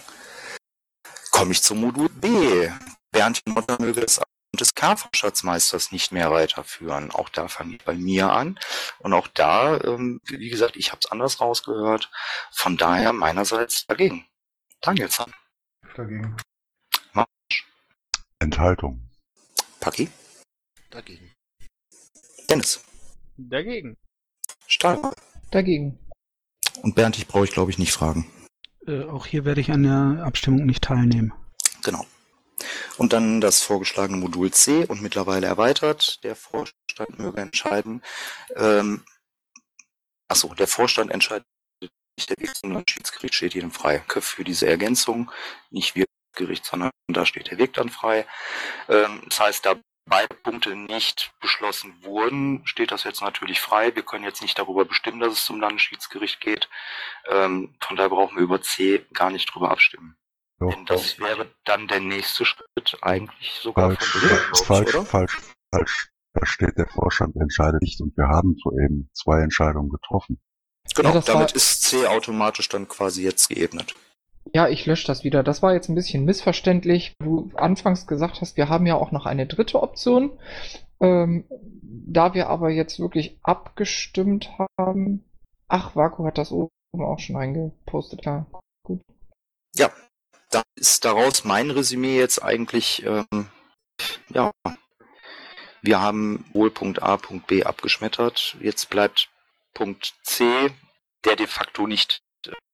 Komme 1.31 1.51
ich 1.51 1.61
zum 1.61 1.81
Modul 1.81 2.09
B. 2.09 2.69
Bernd 3.11 3.41
Motter 3.47 3.77
möge 3.79 4.01
das 4.01 4.19
Amt 4.19 4.27
des 4.59 4.73
K-Schatzmeisters 4.73 5.91
nicht 5.91 6.11
mehr 6.11 6.31
weiterführen. 6.31 7.11
Auch 7.11 7.29
da 7.29 7.47
fange 7.47 7.75
ich 7.75 7.83
bei 7.85 7.93
mir 7.93 8.31
an. 8.31 8.59
Und 8.99 9.13
auch 9.13 9.27
da, 9.27 9.79
ähm, 9.81 10.19
wie 10.25 10.49
gesagt, 10.49 10.75
ich 10.75 10.91
habe 10.91 10.99
es 11.03 11.11
anders 11.11 11.39
rausgehört. 11.39 12.09
Von 12.51 12.77
daher 12.77 13.13
meinerseits 13.13 13.85
dagegen. 13.85 14.25
Danielson, 14.81 15.33
Dagegen. 15.95 16.35
Enthaltung. 18.39 19.09
Paki, 19.79 20.09
Dagegen. 20.91 21.31
Dennis, 22.49 22.81
Dagegen. 23.38 23.97
Stahl. 24.67 25.13
Dagegen. 25.52 26.00
Und 26.82 26.95
Bernd, 26.95 27.17
ich 27.17 27.28
brauche 27.28 27.45
ich 27.45 27.52
glaube 27.52 27.71
ich 27.71 27.78
nicht 27.78 27.93
fragen. 27.93 28.30
Äh, 28.86 29.04
auch 29.04 29.26
hier 29.26 29.45
werde 29.45 29.62
ich 29.62 29.71
an 29.71 29.84
der 29.84 30.23
Abstimmung 30.26 30.65
nicht 30.65 30.84
teilnehmen. 30.84 31.34
Genau. 31.84 32.06
Und 32.97 33.13
dann 33.13 33.39
das 33.41 33.62
vorgeschlagene 33.62 34.17
Modul 34.17 34.52
C 34.52 34.86
und 34.86 35.02
mittlerweile 35.02 35.47
erweitert. 35.47 36.23
Der 36.23 36.36
Vorstand 36.36 37.19
möge 37.19 37.41
entscheiden. 37.41 38.02
Ähm, 38.56 39.04
achso, 40.28 40.54
der 40.56 40.67
Vorstand 40.67 41.12
entscheidet 41.12 41.45
nicht, 42.17 42.30
der 42.32 42.38
Weg 42.39 42.56
zum 42.56 42.71
Landschiedsgericht 42.71 43.36
steht 43.36 43.54
jedem 43.54 43.71
frei. 43.71 44.04
Für 44.08 44.43
diese 44.43 44.65
Ergänzung, 44.67 45.32
nicht 45.69 45.95
wir 45.95 46.06
Gericht, 46.34 46.65
sondern 46.65 46.91
da 47.08 47.26
steht 47.26 47.52
der 47.52 47.58
Weg 47.58 47.73
dann 47.73 47.89
frei. 47.89 48.26
Ähm, 48.89 49.21
das 49.28 49.39
heißt, 49.39 49.65
da 49.65 49.76
beide 50.07 50.33
Punkte 50.35 50.75
nicht 50.75 51.31
beschlossen 51.41 51.93
wurden, 52.03 52.65
steht 52.65 52.91
das 52.91 53.03
jetzt 53.03 53.21
natürlich 53.21 53.59
frei. 53.59 53.95
Wir 53.95 54.03
können 54.03 54.23
jetzt 54.23 54.41
nicht 54.41 54.57
darüber 54.57 54.85
bestimmen, 54.85 55.19
dass 55.19 55.33
es 55.33 55.45
zum 55.45 55.59
Landesschiedsgericht 55.59 56.39
geht. 56.41 56.69
Ähm, 57.29 57.75
von 57.81 57.95
daher 57.95 58.09
brauchen 58.09 58.35
wir 58.37 58.43
über 58.43 58.61
C 58.61 59.05
gar 59.13 59.29
nicht 59.29 59.53
drüber 59.53 59.71
abstimmen. 59.71 60.15
Doch, 60.59 60.73
Denn 60.73 60.85
das 60.85 61.19
wäre 61.19 61.51
dann 61.65 61.87
der 61.87 61.99
nächste 61.99 62.43
Schritt 62.45 62.97
eigentlich 63.01 63.51
sogar 63.61 63.95
falsch, 63.95 64.05
von 64.05 64.21
ich, 64.53 64.65
falsch, 64.65 64.95
oder? 64.95 65.05
falsch, 65.05 65.37
falsch. 65.73 66.09
Da 66.33 66.45
steht, 66.45 66.77
der 66.77 66.87
Vorstand 66.87 67.35
entscheidet 67.35 67.81
nicht 67.81 67.99
und 68.01 68.15
wir 68.17 68.27
haben 68.27 68.55
soeben 68.63 69.09
zwei 69.13 69.41
Entscheidungen 69.41 69.89
getroffen. 69.89 70.39
Genau, 70.95 71.13
Ja, 71.15 71.21
damit 71.21 71.49
war- 71.49 71.55
ist 71.55 71.83
C 71.83 72.07
automatisch 72.07 72.69
dann 72.69 72.87
quasi 72.87 73.23
jetzt 73.23 73.49
geebnet. 73.49 73.93
Ja, 74.53 74.67
ich 74.67 74.86
lösche 74.86 75.07
das 75.07 75.23
wieder. 75.23 75.43
Das 75.43 75.62
war 75.62 75.73
jetzt 75.73 75.89
ein 75.89 75.95
bisschen 75.95 76.25
missverständlich. 76.25 77.13
Du 77.19 77.51
anfangs 77.55 78.07
gesagt 78.07 78.41
hast, 78.41 78.57
wir 78.57 78.69
haben 78.69 78.86
ja 78.86 78.95
auch 78.95 79.12
noch 79.12 79.25
eine 79.25 79.47
dritte 79.47 79.81
Option. 79.81 80.38
Ähm, 80.99 81.45
da 81.81 82.33
wir 82.33 82.49
aber 82.49 82.69
jetzt 82.69 82.99
wirklich 82.99 83.38
abgestimmt 83.43 84.49
haben. 84.77 85.23
Ach, 85.67 85.95
Vaku 85.95 86.25
hat 86.25 86.38
das 86.38 86.51
oben 86.51 86.69
auch 86.93 87.19
schon 87.19 87.36
reingepostet. 87.36 88.25
Ja, 88.25 88.45
gut. 88.83 89.01
Ja, 89.75 89.91
da 90.49 90.63
ist 90.75 91.05
daraus 91.05 91.43
mein 91.43 91.69
Resümee 91.69 92.17
jetzt 92.17 92.41
eigentlich, 92.43 93.05
ähm, 93.05 93.47
ja, 94.29 94.51
wir 95.81 96.01
haben 96.01 96.45
wohl 96.53 96.71
Punkt 96.71 97.01
A, 97.03 97.17
Punkt 97.17 97.47
B 97.47 97.63
abgeschmettert. 97.63 98.57
Jetzt 98.62 98.89
bleibt 98.89 99.29
Punkt 99.73 100.15
C, 100.23 100.71
der 101.25 101.36
de 101.36 101.47
facto 101.47 101.86
nicht 101.86 102.21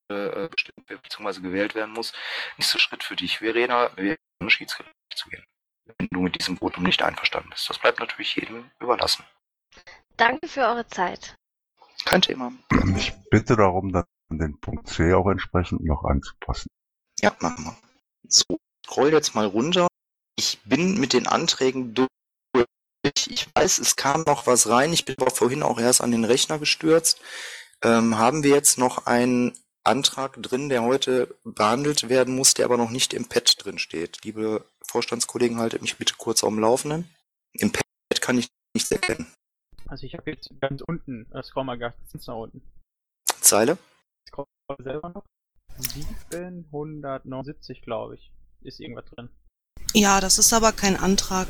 äh, 0.10 0.50
bestimmt 0.50 0.90
wird, 0.90 1.02
beziehungsweise 1.02 1.42
gewählt 1.42 1.76
werden 1.76 1.94
muss. 1.94 2.14
Nächster 2.58 2.80
Schritt 2.80 3.04
für 3.04 3.16
dich, 3.16 3.40
Verena, 3.40 3.96
wäre 3.96 4.18
an 4.40 4.50
Schiedsgericht 4.50 4.94
zu 5.16 5.30
gehen. 5.30 5.44
Wenn 5.98 6.08
du 6.12 6.22
mit 6.22 6.40
diesem 6.40 6.58
Votum 6.58 6.84
nicht 6.84 7.02
einverstanden 7.02 7.50
bist. 7.50 7.70
Das 7.70 7.80
bleibt 7.80 8.00
natürlich 8.00 8.36
jedem 8.36 8.72
überlassen. 8.80 9.26
Danke 10.18 10.48
für 10.48 10.62
eure 10.62 10.88
Zeit. 10.88 11.36
Kein 12.06 12.22
Thema. 12.22 12.52
Ich 12.96 13.14
bitte 13.30 13.56
darum, 13.56 13.92
dann 13.92 14.06
den 14.30 14.60
Punkt 14.60 14.88
C 14.88 15.14
auch 15.14 15.28
entsprechend 15.30 15.84
noch 15.84 16.04
anzupassen. 16.04 16.68
Ja, 17.20 17.36
machen 17.40 17.66
wir. 17.66 17.78
So, 18.28 18.58
scroll 18.86 19.12
jetzt 19.12 19.36
mal 19.36 19.46
runter. 19.46 19.88
Ich 20.36 20.60
bin 20.64 21.00
mit 21.00 21.14
den 21.14 21.28
Anträgen 21.28 21.94
durch. 21.94 22.08
Ich 23.28 23.54
weiß, 23.54 23.80
es 23.80 23.96
kam 23.96 24.24
noch 24.24 24.48
was 24.48 24.70
rein. 24.70 24.94
Ich 24.94 25.06
bin 25.06 25.16
aber 25.20 25.32
vorhin 25.32 25.62
auch 25.62 25.80
erst 25.80 26.02
an 26.02 26.12
den 26.12 26.24
Rechner 26.24 26.58
gestürzt. 26.58 27.22
Ähm, 27.84 28.18
haben 28.18 28.44
wir 28.44 28.52
jetzt 28.52 28.78
noch 28.78 29.06
einen 29.06 29.58
Antrag 29.84 30.42
drin, 30.42 30.70
der 30.70 30.84
heute 30.84 31.36
behandelt 31.44 32.08
werden 32.10 32.36
muss, 32.36 32.54
der 32.54 32.66
aber 32.66 32.78
noch 32.78 32.90
nicht 32.90 33.14
im 33.14 33.28
Pad 33.28 33.64
drin 33.64 33.80
steht? 33.80 34.24
Liebe 34.24 34.66
Vorstandskollegen, 34.82 35.60
haltet 35.60 35.82
mich 35.82 35.98
bitte 35.98 36.16
kurz 36.18 36.44
auf 36.44 36.50
dem 36.50 36.60
Laufenden. 36.60 37.10
Im 37.54 37.72
Pad 37.72 37.84
kann 38.22 38.38
ich 38.38 38.48
nichts 38.74 38.92
erkennen. 38.92 39.32
Also 39.88 40.06
ich 40.06 40.16
habe 40.16 40.32
jetzt 40.32 40.50
ganz 40.62 40.82
unten, 40.82 41.30
äh, 41.34 41.44
scroll 41.44 41.66
mal 41.66 41.78
ganz 41.78 41.96
nach 42.26 42.36
unten. 42.36 42.62
Zeile? 43.42 43.78
Scroll 44.28 44.46
selber 44.80 45.10
noch. 45.10 45.26
779, 45.78 47.82
glaube 47.82 48.16
ich, 48.16 48.32
ist 48.62 48.80
irgendwas 48.80 49.04
drin. 49.06 49.30
Ja, 49.94 50.22
das 50.22 50.40
ist 50.40 50.54
aber 50.54 50.72
kein 50.72 50.96
Antrag. 50.96 51.48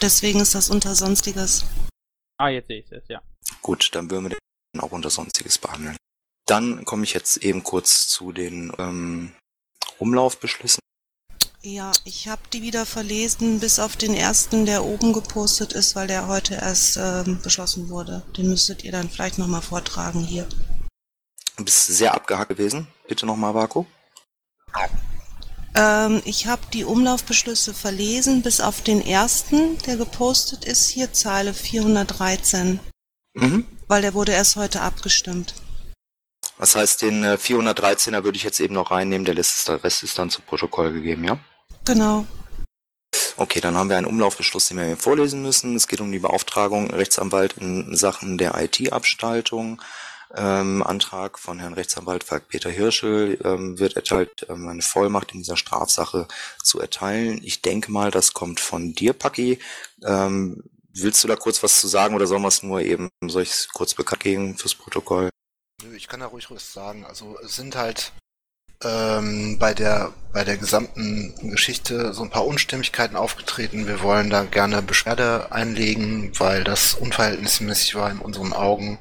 Deswegen 0.00 0.38
ist 0.40 0.54
das 0.54 0.70
unter 0.70 0.94
Sonstiges. 0.94 1.64
Ah, 2.38 2.48
jetzt 2.48 2.68
sehe 2.68 2.80
ich 2.80 2.90
es, 2.92 3.08
ja. 3.08 3.20
Gut, 3.60 3.94
dann 3.94 4.10
würden 4.10 4.30
wir 4.30 4.38
den 4.38 4.80
auch 4.80 4.92
unter 4.92 5.10
Sonstiges 5.10 5.58
behandeln. 5.58 5.96
Dann 6.50 6.84
komme 6.84 7.04
ich 7.04 7.12
jetzt 7.12 7.36
eben 7.36 7.62
kurz 7.62 8.08
zu 8.08 8.32
den 8.32 8.72
ähm, 8.76 9.30
Umlaufbeschlüssen. 9.98 10.80
Ja, 11.62 11.92
ich 12.04 12.26
habe 12.26 12.42
die 12.52 12.62
wieder 12.62 12.86
verlesen, 12.86 13.60
bis 13.60 13.78
auf 13.78 13.94
den 13.94 14.14
ersten, 14.14 14.66
der 14.66 14.84
oben 14.84 15.12
gepostet 15.12 15.74
ist, 15.74 15.94
weil 15.94 16.08
der 16.08 16.26
heute 16.26 16.54
erst 16.56 16.96
ähm, 16.96 17.38
beschlossen 17.40 17.88
wurde. 17.88 18.24
Den 18.36 18.48
müsstet 18.48 18.82
ihr 18.82 18.90
dann 18.90 19.08
vielleicht 19.08 19.38
nochmal 19.38 19.62
vortragen 19.62 20.24
hier. 20.24 20.48
Du 21.56 21.64
bist 21.64 21.86
sehr 21.86 22.14
abgehackt 22.14 22.48
gewesen. 22.48 22.88
Bitte 23.06 23.26
nochmal, 23.26 23.54
Vaku. 23.54 23.84
Ähm, 25.76 26.20
ich 26.24 26.48
habe 26.48 26.62
die 26.72 26.82
Umlaufbeschlüsse 26.82 27.74
verlesen, 27.74 28.42
bis 28.42 28.60
auf 28.60 28.82
den 28.82 29.00
ersten, 29.00 29.78
der 29.86 29.96
gepostet 29.96 30.64
ist, 30.64 30.88
hier 30.88 31.12
Zeile 31.12 31.54
413. 31.54 32.80
Mhm. 33.34 33.66
Weil 33.86 34.02
der 34.02 34.14
wurde 34.14 34.32
erst 34.32 34.56
heute 34.56 34.80
abgestimmt. 34.80 35.54
Das 36.60 36.76
heißt, 36.76 37.00
den 37.00 37.24
äh, 37.24 37.38
413er 37.40 38.22
würde 38.22 38.36
ich 38.36 38.42
jetzt 38.44 38.60
eben 38.60 38.74
noch 38.74 38.90
reinnehmen, 38.90 39.24
der 39.24 39.34
Rest 39.34 39.58
ist, 39.58 39.68
der 39.68 39.82
Rest 39.82 40.02
ist 40.02 40.18
dann 40.18 40.28
zu 40.28 40.42
Protokoll 40.42 40.92
gegeben, 40.92 41.24
ja? 41.24 41.38
Genau. 41.86 42.26
Okay, 43.38 43.62
dann 43.62 43.76
haben 43.78 43.88
wir 43.88 43.96
einen 43.96 44.06
Umlaufbeschluss, 44.06 44.68
den 44.68 44.76
wir 44.76 44.84
hier 44.84 44.98
vorlesen 44.98 45.40
müssen. 45.40 45.74
Es 45.74 45.88
geht 45.88 46.02
um 46.02 46.12
die 46.12 46.18
Beauftragung 46.18 46.90
Rechtsanwalt 46.90 47.54
in 47.56 47.96
Sachen 47.96 48.36
der 48.36 48.60
IT-Abstaltung. 48.60 49.80
Ähm, 50.36 50.82
Antrag 50.82 51.38
von 51.38 51.58
Herrn 51.58 51.72
Rechtsanwalt 51.72 52.24
Falk-Peter 52.24 52.68
Hirschel 52.68 53.40
ähm, 53.42 53.78
wird 53.78 53.96
erteilt, 53.96 54.46
ähm, 54.50 54.68
eine 54.68 54.82
Vollmacht 54.82 55.32
in 55.32 55.38
dieser 55.38 55.56
Strafsache 55.56 56.28
zu 56.62 56.78
erteilen. 56.78 57.40
Ich 57.42 57.62
denke 57.62 57.90
mal, 57.90 58.10
das 58.10 58.34
kommt 58.34 58.60
von 58.60 58.92
dir, 58.92 59.14
Paki. 59.14 59.58
Ähm, 60.04 60.62
willst 60.92 61.24
du 61.24 61.28
da 61.28 61.36
kurz 61.36 61.62
was 61.62 61.80
zu 61.80 61.88
sagen 61.88 62.14
oder 62.14 62.26
sollen 62.26 62.42
wir 62.42 62.48
es 62.48 62.62
nur 62.62 62.82
eben, 62.82 63.08
soll 63.26 63.44
ich 63.44 63.50
es 63.50 63.68
kurz 63.68 63.94
bekannt 63.94 64.22
geben 64.22 64.58
fürs 64.58 64.74
Protokoll? 64.74 65.30
Nö, 65.82 65.94
ich 65.96 66.08
kann 66.08 66.20
da 66.20 66.26
ruhig 66.26 66.50
was 66.50 66.72
sagen. 66.72 67.04
Also 67.06 67.38
es 67.44 67.56
sind 67.56 67.76
halt 67.76 68.12
ähm, 68.84 69.58
bei 69.58 69.74
der 69.74 70.12
bei 70.32 70.44
der 70.44 70.56
gesamten 70.56 71.34
Geschichte 71.50 72.12
so 72.12 72.22
ein 72.22 72.30
paar 72.30 72.46
Unstimmigkeiten 72.46 73.16
aufgetreten. 73.16 73.86
Wir 73.86 74.02
wollen 74.02 74.30
da 74.30 74.44
gerne 74.44 74.82
Beschwerde 74.82 75.52
einlegen, 75.52 76.32
weil 76.38 76.64
das 76.64 76.94
unverhältnismäßig 76.94 77.94
war 77.94 78.10
in 78.10 78.18
unseren 78.18 78.52
Augen. 78.52 78.98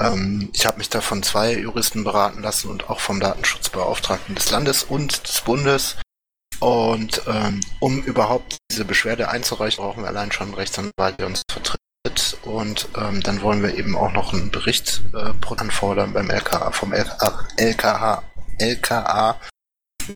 Ähm, 0.00 0.50
ich 0.52 0.66
habe 0.66 0.78
mich 0.78 0.88
da 0.88 1.00
von 1.00 1.22
zwei 1.22 1.54
Juristen 1.54 2.04
beraten 2.04 2.42
lassen 2.42 2.70
und 2.70 2.90
auch 2.90 3.00
vom 3.00 3.20
Datenschutzbeauftragten 3.20 4.34
des 4.34 4.50
Landes 4.50 4.84
und 4.84 5.28
des 5.28 5.40
Bundes. 5.42 5.96
Und 6.60 7.22
ähm, 7.26 7.60
um 7.80 8.02
überhaupt 8.04 8.56
diese 8.70 8.84
Beschwerde 8.84 9.28
einzureichen, 9.28 9.82
brauchen 9.82 10.02
wir 10.02 10.08
allein 10.08 10.30
schon 10.30 10.48
einen 10.48 10.54
Rechtsanwalt, 10.54 11.18
der 11.18 11.26
uns 11.26 11.42
vertritt. 11.50 11.80
Und 12.42 12.88
ähm, 12.96 13.22
dann 13.22 13.42
wollen 13.42 13.62
wir 13.62 13.76
eben 13.76 13.96
auch 13.96 14.12
noch 14.12 14.32
einen 14.32 14.50
Bericht 14.50 15.02
äh, 15.14 15.32
anfordern 15.56 16.12
beim 16.12 16.30
LKA, 16.30 16.72
vom 16.72 16.92
LKA, 16.92 17.48
LKA, 17.56 18.22
LKA. 18.58 19.40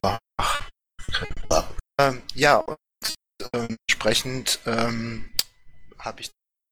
Ach, 0.03 0.63
ähm, 1.99 2.23
ja, 2.35 2.57
und 2.57 2.77
ähm, 3.53 3.77
entsprechend 3.89 4.59
ähm, 4.67 5.31
habe 5.99 6.21
ich 6.21 6.31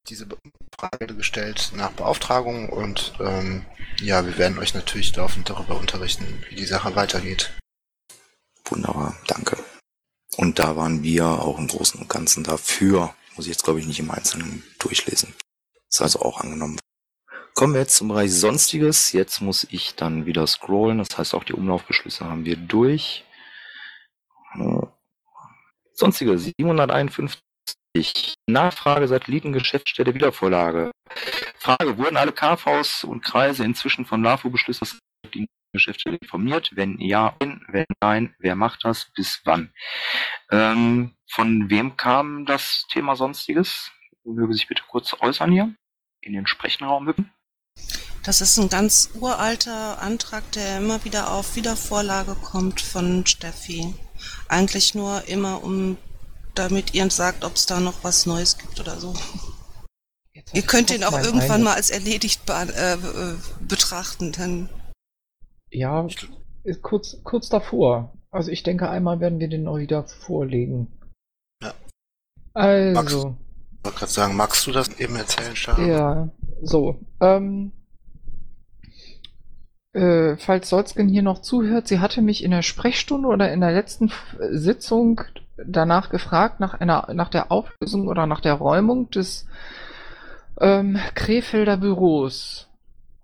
diese 0.08 0.26
Frage 0.78 1.14
gestellt 1.14 1.70
nach 1.74 1.92
Beauftragung 1.92 2.68
und 2.68 3.14
ähm, 3.20 3.64
ja, 4.00 4.26
wir 4.26 4.36
werden 4.36 4.58
euch 4.58 4.74
natürlich 4.74 5.14
laufend 5.16 5.48
darüber 5.48 5.78
unterrichten, 5.78 6.42
wie 6.48 6.56
die 6.56 6.66
Sache 6.66 6.94
weitergeht. 6.96 7.52
Wunderbar, 8.64 9.16
danke. 9.28 9.56
Und 10.36 10.58
da 10.58 10.76
waren 10.76 11.02
wir 11.02 11.26
auch 11.26 11.58
im 11.58 11.68
Großen 11.68 12.00
und 12.00 12.08
Ganzen 12.08 12.42
dafür. 12.42 13.14
Muss 13.36 13.46
ich 13.46 13.52
jetzt, 13.52 13.64
glaube 13.64 13.80
ich, 13.80 13.86
nicht 13.86 14.00
im 14.00 14.10
Einzelnen 14.10 14.62
durchlesen. 14.78 15.34
Ist 15.88 16.00
also 16.00 16.20
auch 16.20 16.40
angenommen. 16.40 16.78
Kommen 17.54 17.74
wir 17.74 17.80
jetzt 17.80 17.96
zum 17.96 18.08
Bereich 18.08 18.32
Sonstiges. 18.32 19.12
Jetzt 19.12 19.40
muss 19.40 19.66
ich 19.70 19.94
dann 19.94 20.26
wieder 20.26 20.46
scrollen. 20.46 20.98
Das 20.98 21.16
heißt, 21.16 21.34
auch 21.34 21.44
die 21.44 21.52
Umlaufbeschlüsse 21.52 22.24
haben 22.24 22.44
wir 22.44 22.56
durch. 22.56 23.24
Sonstige 25.92 26.36
751. 26.38 27.40
Nachfrage 28.48 29.06
Satellitengeschäftsstelle 29.06 30.14
Wiedervorlage. 30.14 30.90
Frage, 31.56 31.96
wurden 31.96 32.16
alle 32.16 32.32
KVs 32.32 33.04
und 33.04 33.24
Kreise 33.24 33.64
inzwischen 33.64 34.04
von 34.04 34.22
LAFO-Beschlüssen 34.22 34.98
Geschäftsstelle 35.74 36.16
informiert? 36.16 36.70
Wenn 36.74 36.98
ja, 37.00 37.36
wenn 37.38 37.84
nein, 38.00 38.34
wer 38.38 38.56
macht 38.56 38.84
das? 38.84 39.10
Bis 39.14 39.42
wann? 39.44 39.72
Ähm, 40.50 41.14
von 41.28 41.68
wem 41.68 41.96
kam 41.96 42.46
das 42.46 42.86
Thema 42.90 43.16
Sonstiges? 43.16 43.90
Möge 44.24 44.54
sich 44.54 44.68
bitte 44.68 44.82
kurz 44.88 45.14
äußern 45.20 45.52
hier 45.52 45.74
in 46.22 46.32
den 46.32 46.46
Sprechenraum 46.46 47.06
hüpfen. 47.06 47.30
Das 48.22 48.40
ist 48.40 48.56
ein 48.56 48.70
ganz 48.70 49.10
uralter 49.20 50.00
Antrag, 50.00 50.50
der 50.52 50.78
immer 50.78 51.04
wieder 51.04 51.30
auf 51.30 51.56
Wiedervorlage 51.56 52.34
kommt 52.36 52.80
von 52.80 53.26
Steffi. 53.26 53.94
Eigentlich 54.48 54.94
nur 54.94 55.28
immer, 55.28 55.62
um 55.62 55.98
damit 56.54 56.94
ihr 56.94 57.10
sagt, 57.10 57.44
ob 57.44 57.56
es 57.56 57.66
da 57.66 57.80
noch 57.80 58.02
was 58.02 58.24
Neues 58.24 58.56
gibt 58.56 58.80
oder 58.80 58.98
so. 58.98 59.12
Ihr 60.52 60.62
könnt 60.62 60.90
ihn 60.90 61.04
auch 61.04 61.18
irgendwann 61.18 61.56
eine... 61.56 61.64
mal 61.64 61.74
als 61.74 61.90
erledigt 61.90 62.48
äh, 62.48 62.96
betrachten, 63.60 64.32
dann. 64.32 64.68
Ja, 65.74 66.06
ist 66.62 66.82
kurz, 66.82 67.18
kurz 67.24 67.48
davor. 67.48 68.12
Also 68.30 68.50
ich 68.50 68.62
denke, 68.62 68.88
einmal 68.88 69.20
werden 69.20 69.40
wir 69.40 69.48
den 69.48 69.64
noch 69.64 69.78
wieder 69.78 70.04
vorlegen. 70.04 70.88
Ja. 71.62 71.72
Also. 72.54 73.36
Ich 73.78 73.84
wollte 73.84 73.98
gerade 73.98 74.12
sagen, 74.12 74.36
magst 74.36 74.66
du 74.66 74.72
das 74.72 74.88
eben 74.98 75.16
erzählen, 75.16 75.54
Stefan? 75.54 75.86
Ja, 75.86 76.28
so. 76.62 77.00
Ähm, 77.20 77.72
äh, 79.92 80.36
falls 80.36 80.70
Solzgen 80.70 81.08
hier 81.08 81.22
noch 81.22 81.40
zuhört, 81.40 81.88
sie 81.88 82.00
hatte 82.00 82.22
mich 82.22 82.42
in 82.42 82.50
der 82.50 82.62
Sprechstunde 82.62 83.28
oder 83.28 83.52
in 83.52 83.60
der 83.60 83.72
letzten 83.72 84.10
Sitzung 84.50 85.20
danach 85.56 86.10
gefragt, 86.10 86.60
nach 86.60 86.74
einer, 86.74 87.12
nach 87.14 87.28
der 87.28 87.52
Auflösung 87.52 88.08
oder 88.08 88.26
nach 88.26 88.40
der 88.40 88.54
Räumung 88.54 89.10
des 89.10 89.46
ähm, 90.60 90.98
Krefelder 91.14 91.76
Büros. 91.76 92.68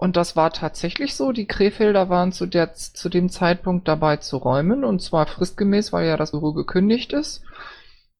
Und 0.01 0.16
das 0.16 0.34
war 0.34 0.51
tatsächlich 0.51 1.14
so. 1.14 1.30
Die 1.30 1.44
Krefelder 1.44 2.09
waren 2.09 2.32
zu, 2.32 2.46
der, 2.46 2.72
zu 2.72 3.11
dem 3.11 3.28
Zeitpunkt 3.28 3.86
dabei 3.86 4.16
zu 4.16 4.38
räumen 4.38 4.82
und 4.82 5.03
zwar 5.03 5.26
fristgemäß, 5.26 5.92
weil 5.92 6.09
ja 6.09 6.16
das 6.16 6.30
Büro 6.30 6.55
gekündigt 6.55 7.12
ist. 7.12 7.42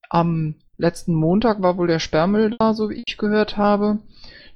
Am 0.07 0.53
letzten 0.77 1.15
Montag 1.15 1.63
war 1.63 1.77
wohl 1.77 1.87
der 1.87 1.97
Sperrmüll 1.97 2.55
da, 2.59 2.75
so 2.75 2.91
wie 2.91 3.01
ich 3.03 3.17
gehört 3.17 3.57
habe. 3.57 3.97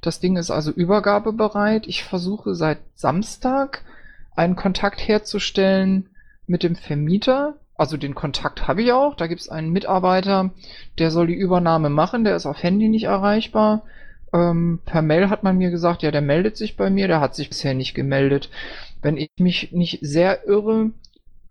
Das 0.01 0.19
Ding 0.19 0.37
ist 0.37 0.51
also 0.51 0.69
übergabebereit. 0.69 1.87
Ich 1.87 2.03
versuche 2.03 2.53
seit 2.53 2.77
Samstag 2.93 3.81
einen 4.35 4.55
Kontakt 4.55 5.01
herzustellen 5.07 6.09
mit 6.45 6.61
dem 6.61 6.75
Vermieter. 6.75 7.55
Also 7.75 7.97
den 7.97 8.13
Kontakt 8.13 8.67
habe 8.67 8.83
ich 8.83 8.91
auch. 8.91 9.15
Da 9.15 9.25
gibt 9.25 9.41
es 9.41 9.49
einen 9.49 9.71
Mitarbeiter, 9.71 10.51
der 10.99 11.09
soll 11.09 11.25
die 11.25 11.33
Übernahme 11.33 11.89
machen. 11.89 12.23
Der 12.23 12.35
ist 12.35 12.45
auf 12.45 12.61
Handy 12.61 12.87
nicht 12.87 13.05
erreichbar. 13.05 13.81
Ähm, 14.33 14.79
per 14.85 15.01
Mail 15.01 15.29
hat 15.29 15.43
man 15.43 15.57
mir 15.57 15.71
gesagt, 15.71 16.03
ja, 16.03 16.11
der 16.11 16.21
meldet 16.21 16.57
sich 16.57 16.77
bei 16.77 16.89
mir. 16.89 17.07
Der 17.07 17.21
hat 17.21 17.35
sich 17.35 17.49
bisher 17.49 17.73
nicht 17.73 17.93
gemeldet. 17.93 18.49
Wenn 19.01 19.17
ich 19.17 19.29
mich 19.39 19.71
nicht 19.71 19.99
sehr 20.01 20.47
irre, 20.47 20.91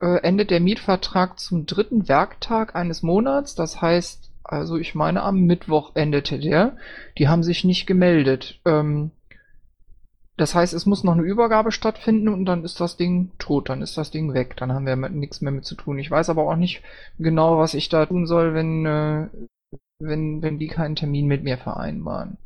äh, 0.00 0.20
endet 0.22 0.50
der 0.50 0.60
Mietvertrag 0.60 1.38
zum 1.38 1.66
dritten 1.66 2.08
Werktag 2.08 2.74
eines 2.74 3.02
Monats. 3.02 3.54
Das 3.54 3.80
heißt, 3.80 4.30
also 4.42 4.76
ich 4.76 4.94
meine, 4.94 5.22
am 5.22 5.40
Mittwoch 5.40 5.92
endete 5.94 6.38
der. 6.38 6.76
Die 7.18 7.28
haben 7.28 7.42
sich 7.42 7.64
nicht 7.64 7.86
gemeldet. 7.86 8.60
Ähm, 8.64 9.10
das 10.36 10.54
heißt, 10.54 10.74
es 10.74 10.84
muss 10.84 11.04
noch 11.04 11.12
eine 11.12 11.22
Übergabe 11.22 11.70
stattfinden 11.70 12.28
und 12.28 12.44
dann 12.44 12.64
ist 12.64 12.80
das 12.80 12.96
Ding 12.96 13.30
tot, 13.38 13.68
dann 13.68 13.82
ist 13.82 13.96
das 13.96 14.10
Ding 14.10 14.34
weg, 14.34 14.56
dann 14.56 14.72
haben 14.72 14.84
wir 14.86 14.96
nichts 14.96 15.40
mehr 15.40 15.52
mit 15.52 15.64
zu 15.64 15.76
tun. 15.76 15.98
Ich 15.98 16.10
weiß 16.10 16.28
aber 16.28 16.48
auch 16.48 16.56
nicht 16.56 16.82
genau, 17.18 17.58
was 17.58 17.74
ich 17.74 17.88
da 17.88 18.04
tun 18.04 18.26
soll, 18.26 18.52
wenn, 18.52 18.84
äh, 18.84 19.28
wenn, 20.00 20.42
wenn 20.42 20.58
die 20.58 20.66
keinen 20.66 20.96
Termin 20.96 21.28
mit 21.28 21.44
mir 21.44 21.56
vereinbaren. 21.56 22.36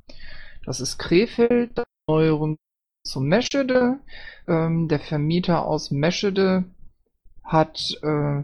Das 0.65 0.81
ist 0.81 0.99
Krefeld, 0.99 1.83
Neuerung 2.09 2.57
zum 3.05 3.27
Meschede. 3.27 3.99
Ähm, 4.47 4.89
der 4.89 5.01
Vermieter 5.01 5.65
aus 5.65 5.91
Meschede 5.91 6.65
hat 7.43 7.99
äh, 8.03 8.43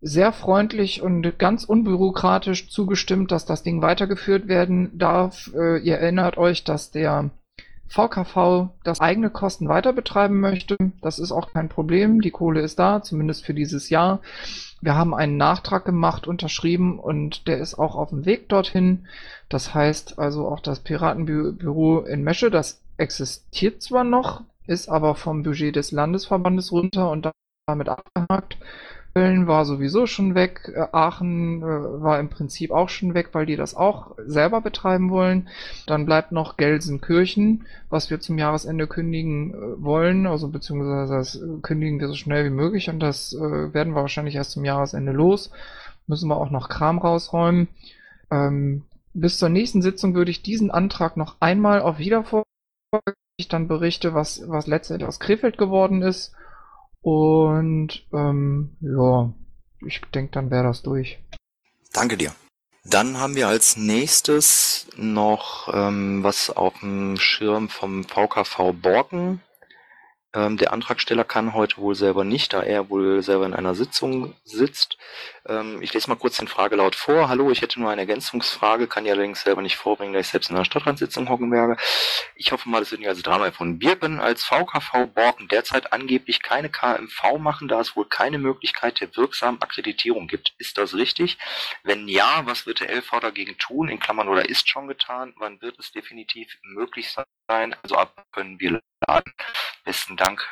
sehr 0.00 0.32
freundlich 0.32 1.00
und 1.00 1.38
ganz 1.38 1.64
unbürokratisch 1.64 2.68
zugestimmt, 2.68 3.30
dass 3.30 3.46
das 3.46 3.62
Ding 3.62 3.82
weitergeführt 3.82 4.48
werden 4.48 4.98
darf. 4.98 5.50
Äh, 5.54 5.78
ihr 5.78 5.98
erinnert 5.98 6.36
euch, 6.36 6.64
dass 6.64 6.90
der 6.90 7.30
VKV 7.92 8.70
das 8.84 9.00
eigene 9.00 9.30
Kosten 9.30 9.68
weiter 9.68 9.92
betreiben 9.92 10.40
möchte. 10.40 10.76
Das 11.02 11.18
ist 11.18 11.30
auch 11.30 11.52
kein 11.52 11.68
Problem. 11.68 12.20
Die 12.20 12.30
Kohle 12.30 12.60
ist 12.62 12.78
da, 12.78 13.02
zumindest 13.02 13.44
für 13.44 13.54
dieses 13.54 13.90
Jahr. 13.90 14.20
Wir 14.80 14.96
haben 14.96 15.14
einen 15.14 15.36
Nachtrag 15.36 15.84
gemacht, 15.84 16.26
unterschrieben 16.26 16.98
und 16.98 17.46
der 17.46 17.58
ist 17.58 17.74
auch 17.78 17.94
auf 17.94 18.08
dem 18.08 18.24
Weg 18.24 18.48
dorthin. 18.48 19.06
Das 19.52 19.74
heißt 19.74 20.18
also 20.18 20.48
auch 20.48 20.60
das 20.60 20.80
Piratenbüro 20.80 22.00
in 22.00 22.24
Mesche, 22.24 22.50
das 22.50 22.80
existiert 22.96 23.82
zwar 23.82 24.02
noch, 24.02 24.44
ist 24.66 24.88
aber 24.88 25.14
vom 25.14 25.42
Budget 25.42 25.76
des 25.76 25.92
Landesverbandes 25.92 26.72
runter 26.72 27.10
und 27.10 27.30
damit 27.66 27.90
abgehakt. 27.90 28.56
Köln 29.14 29.46
war 29.46 29.66
sowieso 29.66 30.06
schon 30.06 30.34
weg. 30.34 30.72
Äh, 30.74 30.86
Aachen 30.92 31.60
äh, 31.60 31.64
war 31.64 32.18
im 32.18 32.30
Prinzip 32.30 32.70
auch 32.70 32.88
schon 32.88 33.12
weg, 33.12 33.28
weil 33.32 33.44
die 33.44 33.56
das 33.56 33.74
auch 33.74 34.16
selber 34.24 34.62
betreiben 34.62 35.10
wollen. 35.10 35.50
Dann 35.86 36.06
bleibt 36.06 36.32
noch 36.32 36.56
Gelsenkirchen, 36.56 37.66
was 37.90 38.08
wir 38.08 38.20
zum 38.20 38.38
Jahresende 38.38 38.86
kündigen 38.86 39.52
äh, 39.52 39.82
wollen. 39.84 40.26
Also 40.26 40.48
beziehungsweise 40.48 41.12
das 41.12 41.38
kündigen 41.60 42.00
wir 42.00 42.08
so 42.08 42.14
schnell 42.14 42.46
wie 42.46 42.56
möglich 42.56 42.88
und 42.88 43.00
das 43.00 43.34
werden 43.34 43.92
wir 43.92 44.00
wahrscheinlich 44.00 44.36
erst 44.36 44.52
zum 44.52 44.64
Jahresende 44.64 45.12
los. 45.12 45.50
Müssen 46.06 46.30
wir 46.30 46.38
auch 46.38 46.50
noch 46.50 46.70
Kram 46.70 46.96
rausräumen. 46.96 47.68
Ähm, 48.30 48.84
bis 49.14 49.38
zur 49.38 49.48
nächsten 49.48 49.82
Sitzung 49.82 50.14
würde 50.14 50.30
ich 50.30 50.42
diesen 50.42 50.70
Antrag 50.70 51.16
noch 51.16 51.36
einmal 51.40 51.80
auf 51.80 51.98
Wiedervorlage 51.98 52.46
ich 53.36 53.48
dann 53.48 53.68
berichte, 53.68 54.14
was, 54.14 54.42
was 54.46 54.66
letztendlich 54.66 55.08
aus 55.08 55.20
Krefeld 55.20 55.58
geworden 55.58 56.02
ist. 56.02 56.32
Und 57.00 58.06
ähm, 58.12 58.76
ja, 58.80 59.32
ich 59.84 60.00
denke, 60.14 60.32
dann 60.32 60.50
wäre 60.50 60.64
das 60.64 60.82
durch. 60.82 61.18
Danke 61.92 62.16
dir. 62.16 62.32
Dann 62.84 63.18
haben 63.18 63.36
wir 63.36 63.48
als 63.48 63.76
nächstes 63.76 64.86
noch 64.96 65.72
ähm, 65.72 66.22
was 66.22 66.50
auf 66.50 66.80
dem 66.80 67.16
Schirm 67.16 67.68
vom 67.68 68.04
VKV 68.04 68.72
Borken. 68.80 69.40
Ähm, 70.34 70.56
der 70.56 70.72
Antragsteller 70.72 71.24
kann 71.24 71.52
heute 71.52 71.76
wohl 71.76 71.94
selber 71.94 72.24
nicht, 72.24 72.54
da 72.54 72.62
er 72.62 72.88
wohl 72.88 73.22
selber 73.22 73.44
in 73.44 73.52
einer 73.52 73.74
Sitzung 73.74 74.34
sitzt. 74.44 74.96
Ähm, 75.46 75.82
ich 75.82 75.92
lese 75.92 76.08
mal 76.08 76.16
kurz 76.16 76.38
den 76.38 76.48
Fragelaut 76.48 76.94
vor. 76.96 77.28
Hallo, 77.28 77.50
ich 77.50 77.60
hätte 77.60 77.80
nur 77.80 77.90
eine 77.90 78.02
Ergänzungsfrage, 78.02 78.86
kann 78.86 79.04
die 79.04 79.10
allerdings 79.10 79.42
selber 79.42 79.60
nicht 79.60 79.76
vorbringen, 79.76 80.14
da 80.14 80.20
ich 80.20 80.28
selbst 80.28 80.48
in 80.48 80.56
einer 80.56 80.64
Stadtratssitzung 80.64 81.28
hocken 81.28 81.52
werde. 81.52 81.76
Ich 82.34 82.50
hoffe 82.52 82.68
mal, 82.70 82.80
das 82.80 82.90
wird 82.90 83.00
nicht 83.00 83.10
als 83.10 83.22
Drama 83.22 83.50
von 83.52 83.78
Birken 83.78 84.20
als 84.20 84.44
VKV 84.44 85.06
Borken 85.14 85.48
derzeit 85.48 85.92
angeblich 85.92 86.40
keine 86.40 86.70
KMV 86.70 87.38
machen, 87.38 87.68
da 87.68 87.80
es 87.80 87.94
wohl 87.94 88.06
keine 88.06 88.38
Möglichkeit 88.38 89.00
der 89.00 89.14
wirksamen 89.16 89.60
Akkreditierung 89.60 90.28
gibt. 90.28 90.54
Ist 90.58 90.78
das 90.78 90.94
richtig? 90.94 91.36
Wenn 91.82 92.08
ja, 92.08 92.42
was 92.46 92.66
wird 92.66 92.80
der 92.80 92.90
LV 92.90 93.20
dagegen 93.20 93.58
tun? 93.58 93.88
In 93.90 94.00
Klammern 94.00 94.28
oder 94.28 94.48
ist 94.48 94.68
schon 94.68 94.88
getan? 94.88 95.34
Wann 95.36 95.60
wird 95.60 95.78
es 95.78 95.92
definitiv 95.92 96.56
möglich 96.62 97.12
sein? 97.12 97.76
Also 97.82 97.96
ab 97.96 98.24
können 98.32 98.58
wir 98.58 98.80
laden. 99.12 99.34
Besten 99.84 100.16
Dank. 100.16 100.48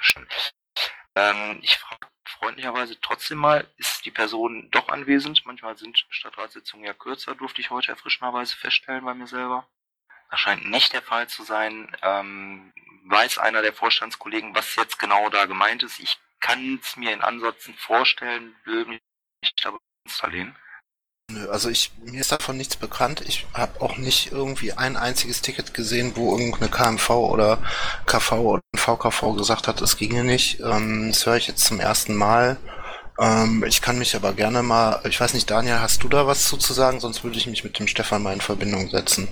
Ähm, 1.14 1.58
ich 1.62 1.78
frage 1.78 2.06
freundlicherweise 2.24 2.98
trotzdem 3.00 3.38
mal, 3.38 3.66
ist 3.76 4.04
die 4.04 4.10
Person 4.10 4.70
doch 4.70 4.88
anwesend? 4.88 5.44
Manchmal 5.44 5.76
sind 5.76 6.06
Stadtratssitzungen 6.08 6.86
ja 6.86 6.94
kürzer, 6.94 7.34
durfte 7.34 7.60
ich 7.60 7.70
heute 7.70 7.88
erfrischenderweise 7.88 8.56
feststellen 8.56 9.04
bei 9.04 9.14
mir 9.14 9.26
selber. 9.26 9.66
Das 10.30 10.40
scheint 10.40 10.68
nicht 10.70 10.92
der 10.92 11.02
Fall 11.02 11.28
zu 11.28 11.42
sein. 11.42 11.94
Ähm, 12.02 12.72
weiß 13.04 13.38
einer 13.38 13.62
der 13.62 13.72
Vorstandskollegen, 13.72 14.54
was 14.54 14.76
jetzt 14.76 14.98
genau 14.98 15.28
da 15.28 15.46
gemeint 15.46 15.82
ist? 15.82 15.98
Ich 15.98 16.18
kann 16.38 16.80
es 16.82 16.96
mir 16.96 17.12
in 17.12 17.20
Ansätzen 17.20 17.74
vorstellen, 17.74 18.54
will 18.64 18.86
mich 18.86 19.00
aber 19.64 19.78
installieren. 20.04 20.56
Nö, 21.32 21.48
also 21.48 21.68
ich, 21.68 21.92
mir 22.04 22.20
ist 22.20 22.32
davon 22.32 22.56
nichts 22.56 22.76
bekannt. 22.76 23.22
Ich 23.26 23.46
habe 23.54 23.80
auch 23.80 23.96
nicht 23.96 24.32
irgendwie 24.32 24.72
ein 24.72 24.96
einziges 24.96 25.42
Ticket 25.42 25.74
gesehen, 25.74 26.12
wo 26.16 26.36
irgendeine 26.36 26.68
KMV 26.68 27.10
oder 27.10 27.58
KV 28.06 28.32
oder 28.32 28.62
VKV 28.76 29.36
gesagt 29.36 29.68
hat, 29.68 29.80
es 29.80 29.96
ginge 29.96 30.24
nicht. 30.24 30.60
Ähm, 30.60 31.08
das 31.08 31.26
höre 31.26 31.36
ich 31.36 31.46
jetzt 31.46 31.64
zum 31.64 31.78
ersten 31.78 32.14
Mal. 32.14 32.56
Ähm, 33.18 33.64
ich 33.66 33.82
kann 33.82 33.98
mich 33.98 34.16
aber 34.16 34.32
gerne 34.32 34.62
mal, 34.62 35.00
ich 35.04 35.20
weiß 35.20 35.34
nicht, 35.34 35.50
Daniel, 35.50 35.80
hast 35.80 36.02
du 36.02 36.08
da 36.08 36.26
was 36.26 36.48
zu, 36.48 36.56
zu 36.56 36.72
sagen? 36.72 37.00
Sonst 37.00 37.22
würde 37.22 37.36
ich 37.36 37.46
mich 37.46 37.62
mit 37.62 37.78
dem 37.78 37.86
Stefan 37.86 38.22
mal 38.22 38.32
in 38.32 38.40
Verbindung 38.40 38.88
setzen, 38.88 39.28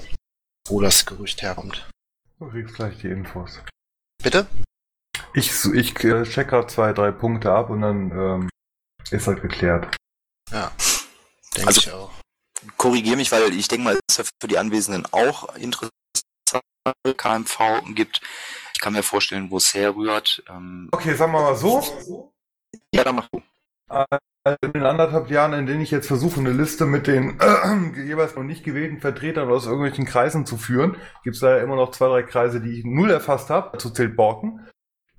wo 0.69 0.81
das 0.81 1.07
Gerücht 1.07 1.43
herkommt. 1.43 1.89
Du 2.39 2.49
kriegst 2.49 2.77
gleich 2.77 2.99
die 2.99 3.09
Infos. 3.09 3.59
Bitte? 4.23 4.47
Ich, 5.35 5.51
ich 5.73 6.05
äh, 6.05 6.23
check 6.25 6.49
grad 6.49 6.71
zwei, 6.71 6.93
drei 6.93 7.11
Punkte 7.11 7.51
ab 7.51 7.71
und 7.71 7.81
dann 7.81 8.11
ähm, 8.13 8.49
ist 9.11 9.27
halt 9.27 9.43
geklärt. 9.43 9.97
Ja. 10.53 10.71
Denke 11.57 11.69
Also- 11.69 11.81
ich 11.81 11.93
auch. 11.93 12.11
Korrigiere 12.77 13.17
mich, 13.17 13.31
weil 13.31 13.53
ich 13.55 13.69
denke 13.69 13.85
mal, 13.85 13.95
es 13.95 14.01
ist 14.11 14.19
ja 14.19 14.25
für 14.41 14.49
die 14.49 14.59
Anwesenden 14.59 15.07
auch 15.13 15.55
interessant, 15.57 15.93
KMV 17.17 17.83
gibt. 17.95 18.21
Ich 18.75 18.81
kann 18.81 18.93
mir 18.95 19.03
vorstellen, 19.05 19.51
wo 19.51 19.59
es 19.59 19.75
herrührt. 19.75 20.43
Ähm, 20.49 20.89
Okay, 20.91 21.15
sagen 21.15 21.33
wir 21.33 21.41
mal 21.43 21.55
so. 21.57 22.33
ja, 22.93 23.05
dann 23.05 23.17
mach 23.17 23.29
du. 23.29 23.43
In 24.63 24.73
den 24.73 24.87
anderthalb 24.87 25.31
Jahren, 25.31 25.53
in 25.53 25.67
denen 25.67 25.83
ich 25.83 25.91
jetzt 25.91 26.07
versuche, 26.09 26.41
eine 26.41 26.53
Liste 26.53 26.85
mit 26.87 27.07
den 27.07 27.39
äh, 27.41 28.03
jeweils 28.05 28.35
noch 28.35 28.43
nicht 28.43 28.65
gewählten 28.65 29.01
Vertretern 29.01 29.51
aus 29.51 29.67
irgendwelchen 29.67 30.05
Kreisen 30.07 30.47
zu 30.47 30.57
führen, 30.57 30.97
gibt 31.23 31.37
es 31.37 31.41
da 31.41 31.57
ja 31.57 31.63
immer 31.63 31.77
noch 31.77 31.91
zwei, 31.93 32.09
drei 32.09 32.23
Kreise, 32.23 32.61
die 32.61 32.79
ich 32.79 32.85
null 32.85 33.11
erfasst 33.11 33.51
habe. 33.51 33.71
Dazu 33.73 33.91
zählt 33.91 34.17
Borken, 34.17 34.67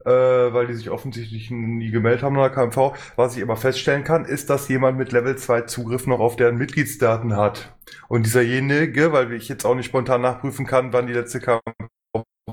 äh, 0.09 0.53
weil 0.53 0.67
die 0.67 0.73
sich 0.73 0.89
offensichtlich 0.89 1.51
nie 1.51 1.91
gemeldet 1.91 2.23
haben 2.23 2.35
nach 2.35 2.51
KMV. 2.51 2.93
Was 3.15 3.35
ich 3.35 3.41
immer 3.41 3.55
feststellen 3.57 4.03
kann, 4.03 4.25
ist, 4.25 4.49
dass 4.49 4.67
jemand 4.67 4.97
mit 4.97 5.11
Level 5.11 5.37
2 5.37 5.61
Zugriff 5.61 6.07
noch 6.07 6.19
auf 6.19 6.35
deren 6.35 6.57
Mitgliedsdaten 6.57 7.35
hat. 7.35 7.75
Und 8.07 8.25
dieserjenige, 8.25 9.11
weil 9.13 9.31
ich 9.33 9.47
jetzt 9.49 9.65
auch 9.65 9.75
nicht 9.75 9.85
spontan 9.87 10.21
nachprüfen 10.21 10.65
kann, 10.65 10.91
wann 10.93 11.07
die 11.07 11.13
letzte 11.13 11.39
KMV 11.39 11.61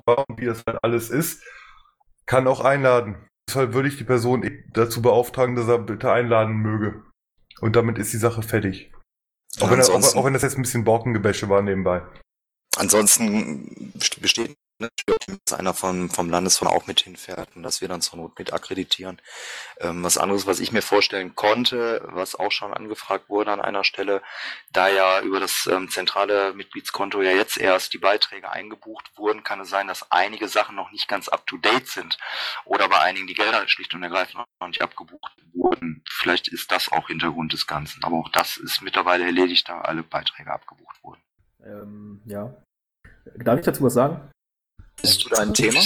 war 0.04 0.24
und 0.28 0.40
wie 0.40 0.46
das 0.46 0.62
halt 0.66 0.78
alles 0.82 1.10
ist, 1.10 1.42
kann 2.26 2.46
auch 2.46 2.60
einladen. 2.60 3.16
Deshalb 3.48 3.72
würde 3.74 3.88
ich 3.88 3.96
die 3.96 4.04
Person 4.04 4.48
dazu 4.72 5.00
beauftragen, 5.02 5.54
dass 5.56 5.68
er 5.68 5.78
bitte 5.78 6.10
einladen 6.12 6.56
möge. 6.56 7.02
Und 7.60 7.76
damit 7.76 7.96
ist 7.98 8.12
die 8.12 8.16
Sache 8.18 8.42
fertig. 8.42 8.92
Auch, 9.60 9.70
wenn, 9.70 9.78
er, 9.78 9.88
auch, 9.88 10.16
auch 10.16 10.24
wenn 10.24 10.34
das 10.34 10.42
jetzt 10.42 10.58
ein 10.58 10.62
bisschen 10.62 10.84
Borkengebäsche 10.84 11.48
war 11.48 11.62
nebenbei. 11.62 12.02
Ansonsten 12.76 13.92
best- 13.94 14.20
besteht 14.20 14.54
natürlich, 14.78 15.40
dass 15.44 15.58
einer 15.58 15.74
von, 15.74 16.10
vom 16.10 16.30
Landesfonds 16.30 16.74
auch 16.74 16.86
mit 16.86 17.00
hinfährt 17.00 17.54
und 17.56 17.62
dass 17.62 17.80
wir 17.80 17.88
dann 17.88 18.00
zur 18.00 18.18
Not 18.18 18.38
mit 18.38 18.52
akkreditieren. 18.52 19.20
Ähm, 19.78 20.02
was 20.04 20.18
anderes, 20.18 20.46
was 20.46 20.60
ich 20.60 20.72
mir 20.72 20.82
vorstellen 20.82 21.34
konnte, 21.34 22.02
was 22.06 22.34
auch 22.34 22.52
schon 22.52 22.74
angefragt 22.74 23.28
wurde 23.28 23.52
an 23.52 23.60
einer 23.60 23.84
Stelle, 23.84 24.22
da 24.72 24.88
ja 24.88 25.20
über 25.20 25.40
das 25.40 25.68
ähm, 25.70 25.88
zentrale 25.88 26.52
Mitgliedskonto 26.54 27.22
ja 27.22 27.32
jetzt 27.32 27.56
erst 27.56 27.92
die 27.92 27.98
Beiträge 27.98 28.50
eingebucht 28.50 29.16
wurden, 29.16 29.44
kann 29.44 29.60
es 29.60 29.70
sein, 29.70 29.88
dass 29.88 30.10
einige 30.10 30.48
Sachen 30.48 30.76
noch 30.76 30.90
nicht 30.90 31.08
ganz 31.08 31.28
up 31.28 31.46
to 31.46 31.56
date 31.56 31.88
sind 31.88 32.18
oder 32.64 32.88
bei 32.88 33.00
einigen 33.00 33.26
die 33.26 33.34
Gelder 33.34 33.66
schlicht 33.68 33.94
und 33.94 34.02
ergreifend 34.02 34.44
noch 34.60 34.68
nicht 34.68 34.82
abgebucht 34.82 35.32
wurden. 35.54 36.02
Vielleicht 36.08 36.48
ist 36.48 36.70
das 36.72 36.90
auch 36.90 37.08
Hintergrund 37.08 37.52
des 37.52 37.66
Ganzen, 37.66 38.04
aber 38.04 38.16
auch 38.16 38.28
das 38.30 38.56
ist 38.56 38.82
mittlerweile 38.82 39.24
erledigt, 39.24 39.68
da 39.68 39.80
alle 39.80 40.02
Beiträge 40.02 40.52
abgebucht 40.52 41.02
wurden. 41.02 41.20
Ähm, 41.64 42.22
ja. 42.26 42.54
Darf 43.34 43.58
ich 43.58 43.64
dazu 43.64 43.82
was 43.82 43.94
sagen? 43.94 44.30
Bist 45.00 45.24
du 45.24 45.28
da 45.28 45.42
ein 45.42 45.54
Thema? 45.54 45.80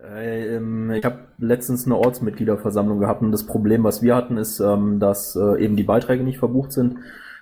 Äh, 0.00 0.56
ähm, 0.56 0.90
ich 0.90 1.04
habe 1.04 1.28
letztens 1.38 1.86
eine 1.86 1.96
Ortsmitgliederversammlung 1.96 2.98
gehabt 2.98 3.22
und 3.22 3.32
das 3.32 3.46
Problem, 3.46 3.84
was 3.84 4.02
wir 4.02 4.14
hatten, 4.14 4.36
ist, 4.36 4.60
ähm, 4.60 5.00
dass 5.00 5.36
äh, 5.36 5.62
eben 5.62 5.76
die 5.76 5.82
Beiträge 5.82 6.24
nicht 6.24 6.38
verbucht 6.38 6.72
sind. 6.72 6.98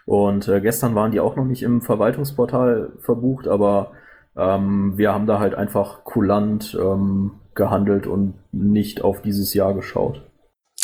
Und 0.07 0.49
äh, 0.49 0.61
gestern 0.61 0.95
waren 0.95 1.13
die 1.13 1.21
auch 1.21 1.37
noch 1.37 1.45
nicht 1.45 1.63
im 1.63 1.81
Verwaltungsportal 1.81 2.93
verbucht, 3.01 3.49
aber 3.49 3.93
ähm, 4.37 4.97
wir 4.97 5.13
haben 5.13 5.27
da 5.27 5.39
halt 5.39 5.55
einfach 5.55 6.05
kulant 6.05 6.77
ähm, 6.79 7.33
gehandelt 7.55 8.07
und 8.07 8.35
nicht 8.53 9.03
auf 9.03 9.23
dieses 9.23 9.55
Jahr 9.55 9.75
geschaut. 9.75 10.23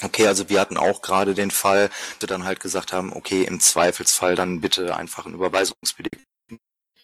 Okay, 0.02 0.26
also 0.26 0.48
wir 0.48 0.60
hatten 0.60 0.78
auch 0.78 1.02
gerade 1.02 1.34
den 1.34 1.50
Fall, 1.50 1.88
dass 1.88 2.20
wir 2.20 2.28
dann 2.28 2.44
halt 2.44 2.60
gesagt 2.60 2.92
haben, 2.92 3.12
okay, 3.12 3.42
im 3.42 3.60
Zweifelsfall 3.60 4.34
dann 4.34 4.60
bitte 4.60 4.96
einfach 4.96 5.26
einen 5.26 5.34
Überweisungsbeleg, 5.34 6.26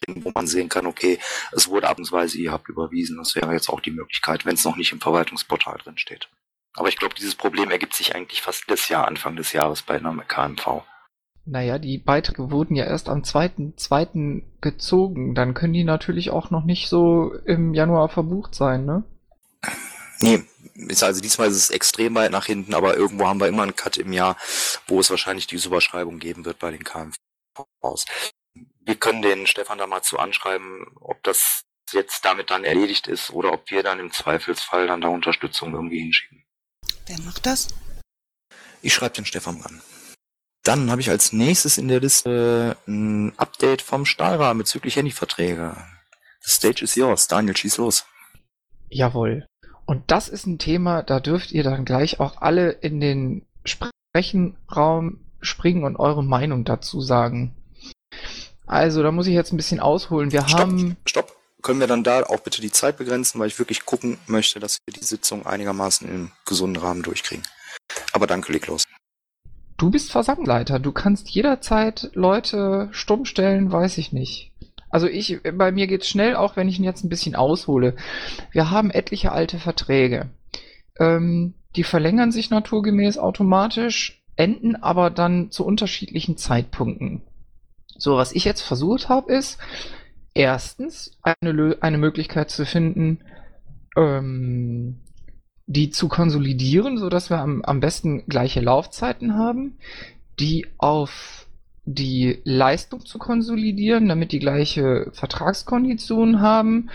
wo 0.07 0.30
man 0.34 0.46
sehen 0.46 0.68
kann, 0.68 0.86
okay, 0.86 1.18
es 1.52 1.68
wurde 1.68 1.88
abendweise, 1.88 2.38
ihr 2.38 2.52
habt 2.52 2.68
überwiesen. 2.68 3.18
Das 3.18 3.34
wäre 3.34 3.52
jetzt 3.52 3.68
auch 3.68 3.80
die 3.80 3.90
Möglichkeit, 3.90 4.44
wenn 4.44 4.54
es 4.54 4.64
noch 4.64 4.76
nicht 4.76 4.92
im 4.92 5.00
Verwaltungsportal 5.00 5.78
drin 5.78 5.98
steht. 5.98 6.28
Aber 6.74 6.88
ich 6.88 6.96
glaube, 6.96 7.14
dieses 7.14 7.34
Problem 7.34 7.70
ergibt 7.70 7.94
sich 7.94 8.14
eigentlich 8.14 8.42
fast 8.42 8.64
das 8.68 8.88
Jahr, 8.88 9.09
Anfang 9.09 9.36
des 9.36 9.52
Jahres 9.52 9.82
bei 9.82 9.96
einer 9.96 10.14
KMV. 10.24 10.82
Naja, 11.48 11.78
die 11.78 11.98
Beiträge 11.98 12.50
wurden 12.50 12.74
ja 12.74 12.84
erst 12.84 13.09
am 13.09 13.22
zweiten, 13.22 13.76
zweiten 13.78 14.59
gezogen. 14.61 15.34
Dann 15.34 15.54
können 15.54 15.72
die 15.72 15.84
natürlich 15.84 16.30
auch 16.30 16.50
noch 16.50 16.64
nicht 16.64 16.88
so 16.88 17.32
im 17.44 17.72
Januar 17.72 18.09
verbucht 18.09 18.54
sein, 18.54 18.84
ne? 18.84 19.04
Nee, 20.18 20.42
ist 20.88 21.02
also 21.02 21.20
diesmal 21.20 21.48
ist 21.48 21.57
es 21.57 21.70
extrem 21.70 22.14
weit 22.14 22.32
nach 22.32 22.46
hinten, 22.46 22.74
aber 22.74 22.96
irgendwo 22.96 23.26
haben 23.26 23.40
wir 23.40 23.48
immer 23.48 23.62
einen 23.62 23.76
Cut 23.76 23.96
im 23.96 24.12
Jahr, 24.12 24.36
wo 24.86 24.98
es 24.98 25.11
wahrscheinlich 25.11 25.46
diese 25.46 25.68
Überschreibung 25.68 26.18
geben 26.18 26.44
wird 26.44 26.59
bei 26.59 26.70
den 26.70 26.84
KMVs. 26.84 28.07
Wir 28.87 28.95
können 28.95 29.20
den 29.20 29.49
Stefan 29.49 29.78
da 29.78 29.89
mal 29.89 30.03
zu 30.03 30.16
anschreiben, 30.16 30.87
ob 31.01 31.20
das 31.24 31.64
jetzt 31.93 32.24
damit 32.24 32.51
dann 32.51 32.62
erledigt 32.62 33.09
ist 33.09 33.30
oder 33.30 33.53
ob 33.53 33.68
wir 33.68 33.82
dann 33.82 33.99
im 33.99 34.12
Zweifelsfall 34.12 34.87
dann 34.87 35.01
da 35.01 35.09
Unterstützung 35.09 35.74
irgendwie 35.74 35.99
hinschicken. 35.99 36.45
Wer 37.07 37.20
macht 37.22 37.47
das? 37.47 37.74
Ich 38.82 38.95
schreibe 38.95 39.16
den 39.16 39.24
Stefan 39.24 39.61
an. 39.62 39.82
Dann 40.62 40.89
habe 40.91 41.01
ich 41.01 41.11
als 41.11 41.32
nächstes 41.32 41.78
in 41.78 41.89
der 41.89 41.99
Liste 41.99 42.76
ein 42.87 43.37
Update 43.37 43.82
vom 43.82 44.07
Stahlrahmen 44.07 44.59
bezüglich 44.59 44.95
Handyverträge. 44.95 45.76
The 46.43 46.51
stage 46.51 46.84
is 46.84 46.95
yours. 46.95 47.26
Daniel, 47.26 47.57
schieß 47.57 47.78
los. 47.78 48.07
Jawohl. 48.89 49.47
Und 49.84 50.12
das 50.12 50.28
ist 50.28 50.47
ein 50.47 50.59
Thema, 50.61 51.03
da 51.03 51.18
dürft 51.18 51.51
ihr 51.51 51.64
dann 51.64 51.84
gleich 51.84 52.20
auch 52.20 52.41
alle 52.41 52.70
in 52.70 53.01
den 53.01 53.47
Sprechenraum 53.64 55.26
springen 55.41 55.82
und 55.82 55.97
eure 55.97 56.22
Meinung 56.22 56.64
dazu 56.64 57.01
sagen. 57.01 57.57
Also, 58.66 59.02
da 59.02 59.12
muss 59.12 59.26
ich 59.26 59.34
jetzt 59.34 59.52
ein 59.52 59.56
bisschen 59.56 59.80
ausholen. 59.80 60.32
Wir 60.32 60.46
haben. 60.46 60.96
Stopp. 61.06 61.32
Können 61.62 61.80
wir 61.80 61.86
dann 61.88 62.04
da 62.04 62.22
auch 62.22 62.40
bitte 62.40 62.60
die 62.60 62.70
Zeit 62.70 62.96
begrenzen, 62.96 63.40
weil 63.40 63.48
ich 63.48 63.58
wirklich 63.58 63.86
gucken 63.86 64.18
möchte, 64.26 64.60
dass 64.60 64.78
wir 64.84 64.94
die 64.94 65.04
Sitzung 65.04 65.46
einigermaßen 65.46 66.08
im 66.08 66.30
gesunden 66.44 66.80
Rahmen 66.80 67.02
durchkriegen. 67.02 67.44
Aber 68.12 68.28
danke, 68.28 68.52
leg 68.52 68.68
los. 68.68 68.84
Du 69.76 69.90
bist 69.90 70.12
Versandleiter. 70.12 70.78
Du 70.78 70.92
kannst 70.92 71.28
jederzeit 71.28 72.10
Leute 72.14 72.88
stumm 72.92 73.24
stellen, 73.24 73.72
weiß 73.72 73.98
ich 73.98 74.12
nicht. 74.12 74.52
Also 74.90 75.08
ich, 75.08 75.40
bei 75.42 75.72
mir 75.72 75.86
geht's 75.86 76.08
schnell, 76.08 76.36
auch 76.36 76.56
wenn 76.56 76.68
ich 76.68 76.78
ihn 76.78 76.84
jetzt 76.84 77.04
ein 77.04 77.08
bisschen 77.08 77.34
aushole. 77.34 77.96
Wir 78.52 78.70
haben 78.70 78.90
etliche 78.90 79.32
alte 79.32 79.58
Verträge. 79.58 80.30
Ähm, 80.98 81.54
die 81.74 81.84
verlängern 81.84 82.32
sich 82.32 82.48
naturgemäß 82.48 83.18
automatisch, 83.18 84.22
enden 84.36 84.76
aber 84.76 85.10
dann 85.10 85.50
zu 85.50 85.66
unterschiedlichen 85.66 86.36
Zeitpunkten. 86.36 87.22
So, 87.99 88.16
was 88.16 88.32
ich 88.32 88.44
jetzt 88.44 88.62
versucht 88.62 89.09
habe, 89.09 89.32
ist 89.32 89.59
erstens 90.34 91.18
eine, 91.22 91.76
eine 91.80 91.99
Möglichkeit 91.99 92.51
zu 92.51 92.66
finden, 92.66 93.20
ähm, 93.97 95.01
die 95.66 95.90
zu 95.90 96.09
konsolidieren, 96.09 96.99
so 96.99 97.09
dass 97.09 97.30
wir 97.30 97.38
am, 97.38 97.62
am 97.62 97.80
besten 97.80 98.26
gleiche 98.26 98.61
Laufzeiten 98.61 99.34
haben, 99.34 99.78
die 100.38 100.66
auf 100.78 101.47
die 101.84 102.40
Leistung 102.44 103.05
zu 103.07 103.18
konsolidieren, 103.18 104.09
damit 104.09 104.32
die 104.32 104.40
gleiche 104.40 105.11
Vertragskonditionen 105.12 106.40
haben 106.40 106.90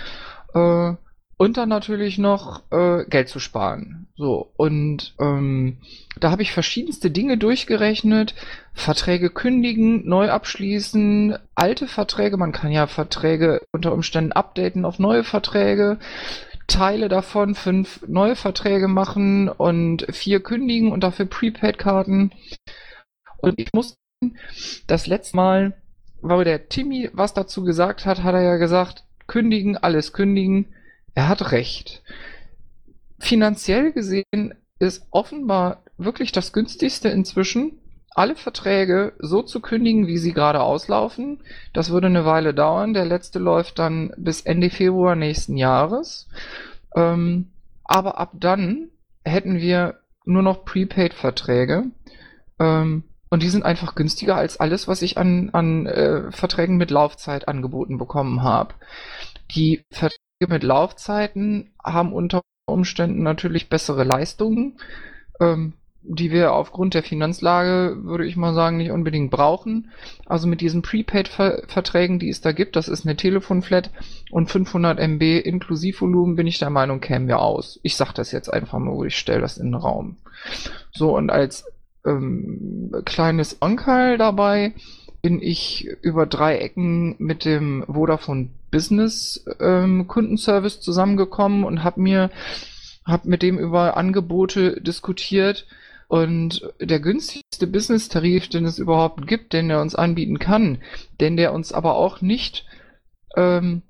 äh, 0.54 0.94
und 1.42 1.58
dann 1.58 1.70
natürlich 1.70 2.20
noch 2.20 2.62
äh, 2.72 3.04
Geld 3.06 3.28
zu 3.28 3.40
sparen. 3.40 4.06
So, 4.16 4.52
und 4.58 5.16
ähm, 5.20 5.80
da 6.20 6.30
habe 6.30 6.44
ich 6.44 6.52
verschiedenste 6.52 7.10
Dinge 7.10 7.36
durchgerechnet. 7.36 8.36
Verträge 8.76 9.32
kündigen, 9.32 10.08
neu 10.08 10.30
abschließen, 10.30 11.36
alte 11.56 11.88
Verträge, 11.88 12.38
man 12.38 12.52
kann 12.52 12.72
ja 12.72 12.86
Verträge 12.86 13.60
unter 13.72 13.92
Umständen 13.92 14.34
updaten 14.34 14.86
auf 14.86 15.00
neue 15.00 15.24
Verträge. 15.24 15.98
Teile 16.68 17.10
davon 17.10 17.56
fünf 17.56 18.06
neue 18.08 18.36
Verträge 18.36 18.88
machen 18.88 19.50
und 19.50 20.06
vier 20.12 20.44
kündigen 20.44 20.92
und 20.92 21.04
dafür 21.04 21.26
Prepaid-Karten. 21.26 22.34
Und 23.38 23.56
ich 23.58 23.70
muss 23.74 23.98
das 24.86 25.08
letzte 25.08 25.38
Mal, 25.38 25.82
weil 26.22 26.44
der 26.44 26.70
Timmy 26.70 27.10
was 27.14 27.34
dazu 27.34 27.64
gesagt 27.64 28.06
hat, 28.06 28.22
hat 28.22 28.36
er 28.36 28.44
ja 28.44 28.58
gesagt, 28.58 29.06
kündigen, 29.26 29.76
alles 29.76 30.14
kündigen. 30.14 30.68
Er 31.14 31.28
hat 31.28 31.52
recht. 31.52 32.04
Finanziell 33.20 33.92
gesehen 33.92 34.56
ist 34.80 35.06
offenbar 35.12 35.84
wirklich 35.98 36.32
das 36.32 36.54
günstigste 36.54 37.10
inzwischen, 37.10 37.80
alle 38.14 38.36
Verträge 38.36 39.14
so 39.20 39.42
zu 39.42 39.62
kündigen, 39.62 40.08
wie 40.08 40.18
sie 40.18 40.34
gerade 40.34 40.62
auslaufen. 40.62 41.40
Das 41.74 41.92
würde 41.92 42.08
eine 42.08 42.26
Weile 42.26 42.54
dauern. 42.54 42.94
Der 42.94 43.06
letzte 43.06 43.40
läuft 43.40 43.80
dann 43.80 44.14
bis 44.18 44.42
Ende 44.42 44.70
Februar 44.70 45.16
nächsten 45.16 45.56
Jahres. 45.56 46.28
Ähm, 46.96 47.52
aber 47.86 48.20
ab 48.20 48.32
dann 48.34 48.90
hätten 49.24 49.60
wir 49.60 50.00
nur 50.26 50.42
noch 50.42 50.66
Prepaid-Verträge. 50.66 51.86
Ähm, 52.60 53.04
und 53.30 53.44
die 53.44 53.50
sind 53.50 53.64
einfach 53.64 53.96
günstiger 53.96 54.36
als 54.36 54.60
alles, 54.60 54.90
was 54.90 55.02
ich 55.02 55.18
an, 55.18 55.52
an 55.54 55.86
äh, 55.86 56.32
Verträgen 56.34 56.76
mit 56.76 56.92
Laufzeit 56.92 57.48
angeboten 57.48 57.98
bekommen 57.98 58.44
habe. 58.44 58.74
Die 59.56 59.86
Verträge 59.90 60.20
mit 60.48 60.64
Laufzeiten 60.64 61.72
haben 61.84 62.14
unter 62.14 62.42
Umständen 62.66 63.24
natürlich 63.24 63.70
bessere 63.70 64.04
Leistungen, 64.04 64.78
ähm, 65.40 65.74
die 66.04 66.32
wir 66.32 66.54
aufgrund 66.54 66.96
der 66.96 67.04
Finanzlage, 67.04 67.98
würde 68.04 68.26
ich 68.26 68.36
mal 68.36 68.56
sagen, 68.56 68.78
nicht 68.78 68.92
unbedingt 68.92 69.30
brauchen. 69.30 69.92
Also 70.26 70.48
mit 70.48 70.62
diesen 70.62 70.82
Prepaid-Verträgen, 70.82 72.18
die 72.18 72.30
es 72.30 72.42
da 72.42 72.54
gibt, 72.54 72.76
das 72.76 72.88
ist 72.88 73.06
eine 73.06 73.16
Telefonflat 73.16 73.92
und 74.32 74.50
500 74.50 75.00
MB 75.00 75.22
Inklusivvolumen, 75.46 76.36
bin 76.36 76.48
ich 76.48 76.58
der 76.58 76.72
Meinung, 76.72 77.02
kämen 77.02 77.28
wir 77.28 77.40
aus. 77.40 77.80
Ich 77.84 77.96
sage 77.96 78.14
das 78.16 78.32
jetzt 78.32 78.52
einfach 78.52 78.80
mal, 78.80 79.06
ich 79.06 79.18
stelle 79.18 79.42
das 79.42 79.58
in 79.58 79.68
den 79.68 79.76
Raum. 79.76 80.18
So, 80.92 81.16
und 81.16 81.30
als 81.30 81.66
ähm, 82.04 82.92
kleines 83.06 83.62
Onkel 83.62 84.18
dabei 84.18 84.74
bin 85.22 85.40
ich 85.40 85.88
über 86.02 86.26
drei 86.26 86.58
Ecken 86.58 87.16
mit 87.20 87.46
dem 87.46 87.86
Vodafone 87.88 88.50
Business 88.72 89.46
ähm, 89.60 90.08
Kundenservice 90.08 90.80
zusammengekommen 90.80 91.64
und 91.64 91.84
habe 91.84 92.02
mir 92.02 92.32
hab 93.06 93.26
mit 93.26 93.42
dem 93.42 93.60
über 93.60 93.98
Angebote 93.98 94.82
diskutiert. 94.82 95.68
Und 96.08 96.70
der 96.82 97.00
günstigste 97.00 97.68
Business-Tarif, 97.68 98.50
den 98.50 98.66
es 98.66 98.80
überhaupt 98.80 99.28
gibt, 99.28 99.54
den 99.54 99.70
er 99.70 99.82
uns 99.82 99.96
anbieten 99.96 100.40
kann, 100.40 100.80
den 101.22 101.38
der 101.38 101.54
uns 101.54 101.72
aber 101.72 101.96
auch 101.96 102.22
nicht 102.22 102.66
ähm, 103.38 103.84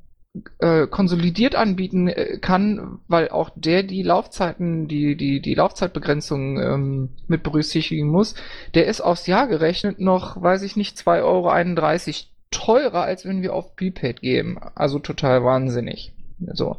äh, 0.60 0.88
konsolidiert 0.88 1.56
anbieten 1.56 2.08
äh, 2.08 2.38
kann, 2.40 3.00
weil 3.08 3.30
auch 3.30 3.50
der 3.56 3.84
die 3.84 4.04
Laufzeiten, 4.04 4.88
die, 4.88 5.18
die, 5.18 5.42
die 5.42 5.56
Laufzeitbegrenzung 5.56 6.60
ähm, 6.62 7.10
mit 7.28 7.44
berücksichtigen 7.44 8.08
muss, 8.08 8.36
der 8.74 8.86
ist 8.86 9.02
aufs 9.02 9.28
Jahr 9.28 9.48
gerechnet 9.48 10.00
noch, 10.00 10.42
weiß 10.42 10.62
ich 10.62 10.76
nicht, 10.78 10.98
2,31 10.98 11.24
Euro 11.24 12.31
teurer, 12.52 13.02
als 13.02 13.26
wenn 13.26 13.42
wir 13.42 13.54
auf 13.54 13.76
Prepaid 13.76 14.22
gehen. 14.22 14.60
Also 14.76 15.00
total 15.00 15.44
wahnsinnig. 15.44 16.14
So. 16.54 16.78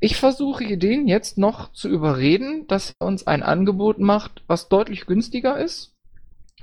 Ich 0.00 0.16
versuche 0.16 0.76
den 0.76 1.06
jetzt 1.06 1.38
noch 1.38 1.72
zu 1.72 1.88
überreden, 1.88 2.66
dass 2.66 2.94
er 2.98 3.06
uns 3.06 3.26
ein 3.26 3.42
Angebot 3.42 4.00
macht, 4.00 4.42
was 4.48 4.68
deutlich 4.68 5.06
günstiger 5.06 5.56
ist, 5.56 5.94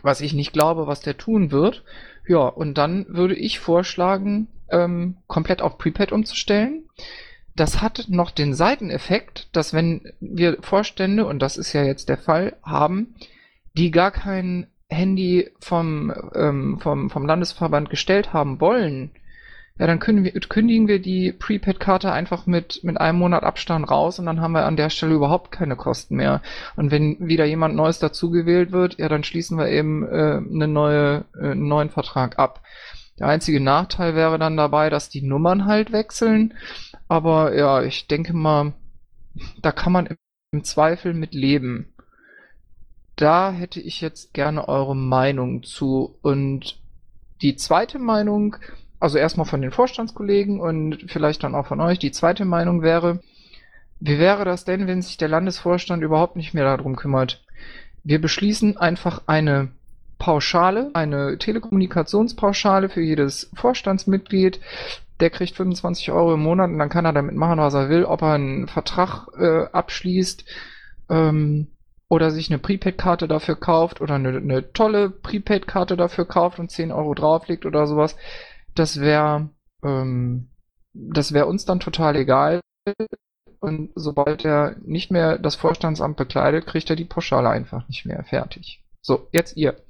was 0.04 0.22
ich 0.22 0.34
nicht 0.34 0.52
glaube, 0.52 0.88
was 0.88 1.00
der 1.00 1.18
tun 1.18 1.52
wird. 1.52 1.84
Ja, 2.28 2.48
und 2.48 2.78
dann 2.78 3.06
würde 3.08 3.36
ich 3.36 3.60
vorschlagen, 3.60 4.48
ähm, 4.70 5.18
komplett 5.28 5.62
auf 5.62 5.78
Prepaid 5.78 6.12
umzustellen. 6.12 6.84
Das 7.56 7.82
hat 7.82 8.06
noch 8.10 8.32
den 8.32 8.54
Seiteneffekt, 8.54 9.48
dass 9.54 9.74
wenn 9.74 10.14
wir 10.20 10.58
Vorstände, 10.62 11.26
und 11.26 11.40
das 11.40 11.58
ist 11.58 11.74
ja 11.74 11.84
jetzt 11.84 12.10
der 12.10 12.18
Fall, 12.18 12.58
haben, 12.62 13.16
die 13.78 13.92
gar 13.92 14.12
kein 14.12 14.68
Handy 14.90 15.52
vom, 15.60 16.14
ähm, 16.36 16.80
vom, 16.80 17.10
vom 17.10 17.26
Landesverband 17.26 17.90
gestellt 17.90 18.34
haben 18.34 18.60
wollen, 18.60 19.12
ja, 19.80 19.88
dann 19.88 20.02
wir, 20.02 20.32
kündigen 20.34 20.90
wir 20.90 21.02
die 21.02 21.32
Prepaid-Karte 21.32 22.12
einfach 22.12 22.46
mit, 22.46 22.84
mit 22.84 23.00
einem 23.00 23.18
Monat 23.18 23.44
Abstand 23.44 23.90
raus 23.90 24.20
und 24.20 24.26
dann 24.26 24.42
haben 24.42 24.52
wir 24.52 24.66
an 24.66 24.76
der 24.76 24.90
Stelle 24.90 25.16
überhaupt 25.16 25.52
keine 25.52 25.78
Kosten 25.78 26.18
mehr. 26.18 26.42
Und 26.76 26.92
wenn 26.92 27.16
wieder 27.26 27.46
jemand 27.46 27.76
Neues 27.76 27.98
dazugewählt 27.98 28.74
wird, 28.74 29.00
ja, 29.00 29.08
dann 29.08 29.24
schließen 29.24 29.58
wir 29.58 29.70
eben 29.70 30.06
äh, 30.06 30.42
eine 30.54 30.68
neue, 30.68 31.24
äh, 31.40 31.52
einen 31.52 31.70
neuen 31.70 31.90
Vertrag 31.90 32.38
ab. 32.38 32.62
Der 33.20 33.28
einzige 33.28 33.62
Nachteil 33.62 34.16
wäre 34.16 34.38
dann 34.38 34.58
dabei, 34.58 34.90
dass 34.90 35.08
die 35.10 35.22
Nummern 35.22 35.66
halt 35.66 35.94
wechseln. 35.94 36.56
Aber 37.08 37.56
ja, 37.56 37.82
ich 37.82 38.08
denke 38.08 38.34
mal, 38.34 38.74
da 39.62 39.72
kann 39.72 39.94
man 39.94 40.10
im 40.52 40.64
Zweifel 40.66 41.14
mit 41.14 41.34
leben. 41.34 41.94
Da 43.20 43.52
hätte 43.52 43.82
ich 43.82 44.00
jetzt 44.00 44.34
gerne 44.34 44.70
eure 44.70 44.96
Meinung 44.96 45.64
zu. 45.64 46.16
Und 46.22 46.80
die 47.42 47.58
zweite 47.58 48.00
Meinung, 48.00 48.56
also 49.02 49.18
erstmal 49.18 49.46
von 49.46 49.62
den 49.62 49.72
Vorstandskollegen 49.72 50.62
und 50.62 51.04
vielleicht 51.08 51.44
dann 51.44 51.54
auch 51.54 51.68
von 51.68 51.82
euch, 51.82 52.00
die 52.00 52.12
zweite 52.12 52.46
Meinung 52.46 52.82
wäre, 52.82 53.20
wie 54.00 54.20
wäre 54.20 54.46
das 54.46 54.64
denn, 54.64 54.88
wenn 54.88 55.02
sich 55.02 55.18
der 55.18 55.28
Landesvorstand 55.28 56.02
überhaupt 56.02 56.38
nicht 56.38 56.54
mehr 56.54 56.64
darum 56.64 56.96
kümmert? 56.96 57.44
Wir 58.06 58.22
beschließen 58.22 58.78
einfach 58.78 59.24
eine 59.28 59.68
Pauschale, 60.18 60.90
eine 60.94 61.38
Telekommunikationspauschale 61.38 62.88
für 62.88 63.02
jedes 63.02 63.52
Vorstandsmitglied. 63.54 64.62
Der 65.20 65.30
kriegt 65.30 65.58
25 65.58 66.10
Euro 66.14 66.36
im 66.36 66.40
Monat 66.40 66.70
und 66.70 66.80
dann 66.80 66.88
kann 66.88 67.04
er 67.04 67.12
damit 67.12 67.36
machen, 67.36 67.60
was 67.60 67.74
er 67.74 67.90
will, 67.90 68.06
ob 68.06 68.22
er 68.22 68.36
einen 68.36 68.70
Vertrag 68.70 69.28
äh, 69.38 69.66
abschließt 69.74 70.46
ähm, 71.10 71.68
oder 72.10 72.32
sich 72.32 72.50
eine 72.50 72.60
Prepaid-Karte 72.60 73.28
dafür 73.28 73.56
kauft 73.56 74.02
oder 74.02 74.16
eine, 74.16 74.30
eine 74.30 74.74
tolle 74.74 75.10
Prepaid-Karte 75.10 75.96
dafür 75.96 76.26
kauft 76.26 76.60
und 76.60 76.72
10 76.72 76.92
Euro 76.92 77.14
drauflegt 77.14 77.66
oder 77.66 77.88
sowas. 77.88 78.16
Das 78.76 79.00
wäre 79.00 79.50
ähm, 79.84 80.50
das 80.94 81.34
wäre 81.34 81.46
uns 81.46 81.66
dann 81.66 81.80
total 81.80 82.16
egal. 82.16 82.62
Und 83.60 83.92
sobald 83.96 84.46
er 84.46 84.76
nicht 84.86 85.12
mehr 85.12 85.38
das 85.38 85.56
Vorstandsamt 85.56 86.18
bekleidet, 86.18 86.66
kriegt 86.66 86.90
er 86.90 86.96
die 86.96 87.06
Pauschale 87.06 87.50
einfach 87.50 87.88
nicht 87.88 88.06
mehr 88.06 88.24
fertig. 88.24 88.82
So, 89.02 89.28
jetzt 89.32 89.58
ihr. 89.58 89.82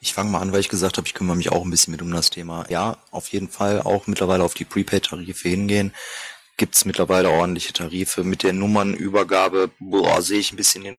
Ich 0.00 0.14
fange 0.14 0.30
mal 0.30 0.40
an, 0.40 0.52
weil 0.52 0.60
ich 0.60 0.68
gesagt 0.68 0.96
habe, 0.96 1.06
ich 1.06 1.14
kümmere 1.14 1.36
mich 1.36 1.50
auch 1.50 1.64
ein 1.64 1.70
bisschen 1.70 1.92
mit 1.92 2.02
um 2.02 2.10
das 2.10 2.30
Thema. 2.30 2.64
Ja, 2.68 2.96
auf 3.10 3.28
jeden 3.28 3.48
Fall 3.48 3.82
auch 3.82 4.06
mittlerweile 4.06 4.44
auf 4.44 4.54
die 4.54 4.64
Prepaid-Tarife 4.64 5.48
hingehen. 5.48 5.92
Gibt 6.56 6.76
es 6.76 6.84
mittlerweile 6.84 7.30
ordentliche 7.30 7.72
Tarife 7.72 8.24
mit 8.24 8.42
der 8.42 8.52
Nummernübergabe? 8.52 9.70
Boah, 9.78 10.22
sehe 10.22 10.40
ich 10.40 10.52
ein 10.52 10.56
bisschen 10.56 10.84
den 10.84 10.96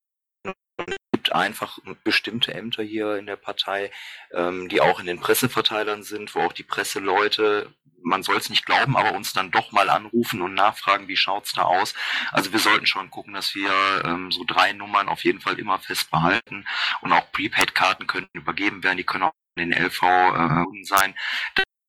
gibt 0.85 1.33
einfach 1.33 1.79
bestimmte 2.03 2.53
Ämter 2.53 2.83
hier 2.83 3.17
in 3.17 3.25
der 3.25 3.35
Partei, 3.35 3.91
ähm, 4.31 4.69
die 4.69 4.81
auch 4.81 4.99
in 4.99 5.05
den 5.05 5.19
Presseverteilern 5.19 6.03
sind, 6.03 6.33
wo 6.35 6.41
auch 6.41 6.53
die 6.53 6.63
Presseleute, 6.63 7.73
man 8.01 8.23
soll 8.23 8.37
es 8.37 8.49
nicht 8.49 8.65
glauben, 8.65 8.95
aber 8.95 9.13
uns 9.13 9.33
dann 9.33 9.51
doch 9.51 9.71
mal 9.71 9.89
anrufen 9.89 10.41
und 10.41 10.53
nachfragen, 10.53 11.07
wie 11.07 11.17
schaut's 11.17 11.53
da 11.53 11.63
aus. 11.63 11.93
Also 12.31 12.53
wir 12.53 12.59
sollten 12.59 12.85
schon 12.85 13.09
gucken, 13.09 13.33
dass 13.33 13.53
wir 13.55 13.71
ähm, 14.05 14.31
so 14.31 14.43
drei 14.45 14.73
Nummern 14.73 15.09
auf 15.09 15.23
jeden 15.23 15.41
Fall 15.41 15.59
immer 15.59 15.79
fest 15.79 16.09
behalten 16.09 16.65
und 17.01 17.11
auch 17.11 17.31
Prepaid-Karten 17.31 18.07
können 18.07 18.27
übergeben 18.33 18.83
werden, 18.83 18.97
die 18.97 19.03
können 19.03 19.23
auch 19.23 19.33
in 19.55 19.71
den 19.71 19.85
LV 19.85 20.03
äh, 20.03 20.83
sein. 20.83 21.15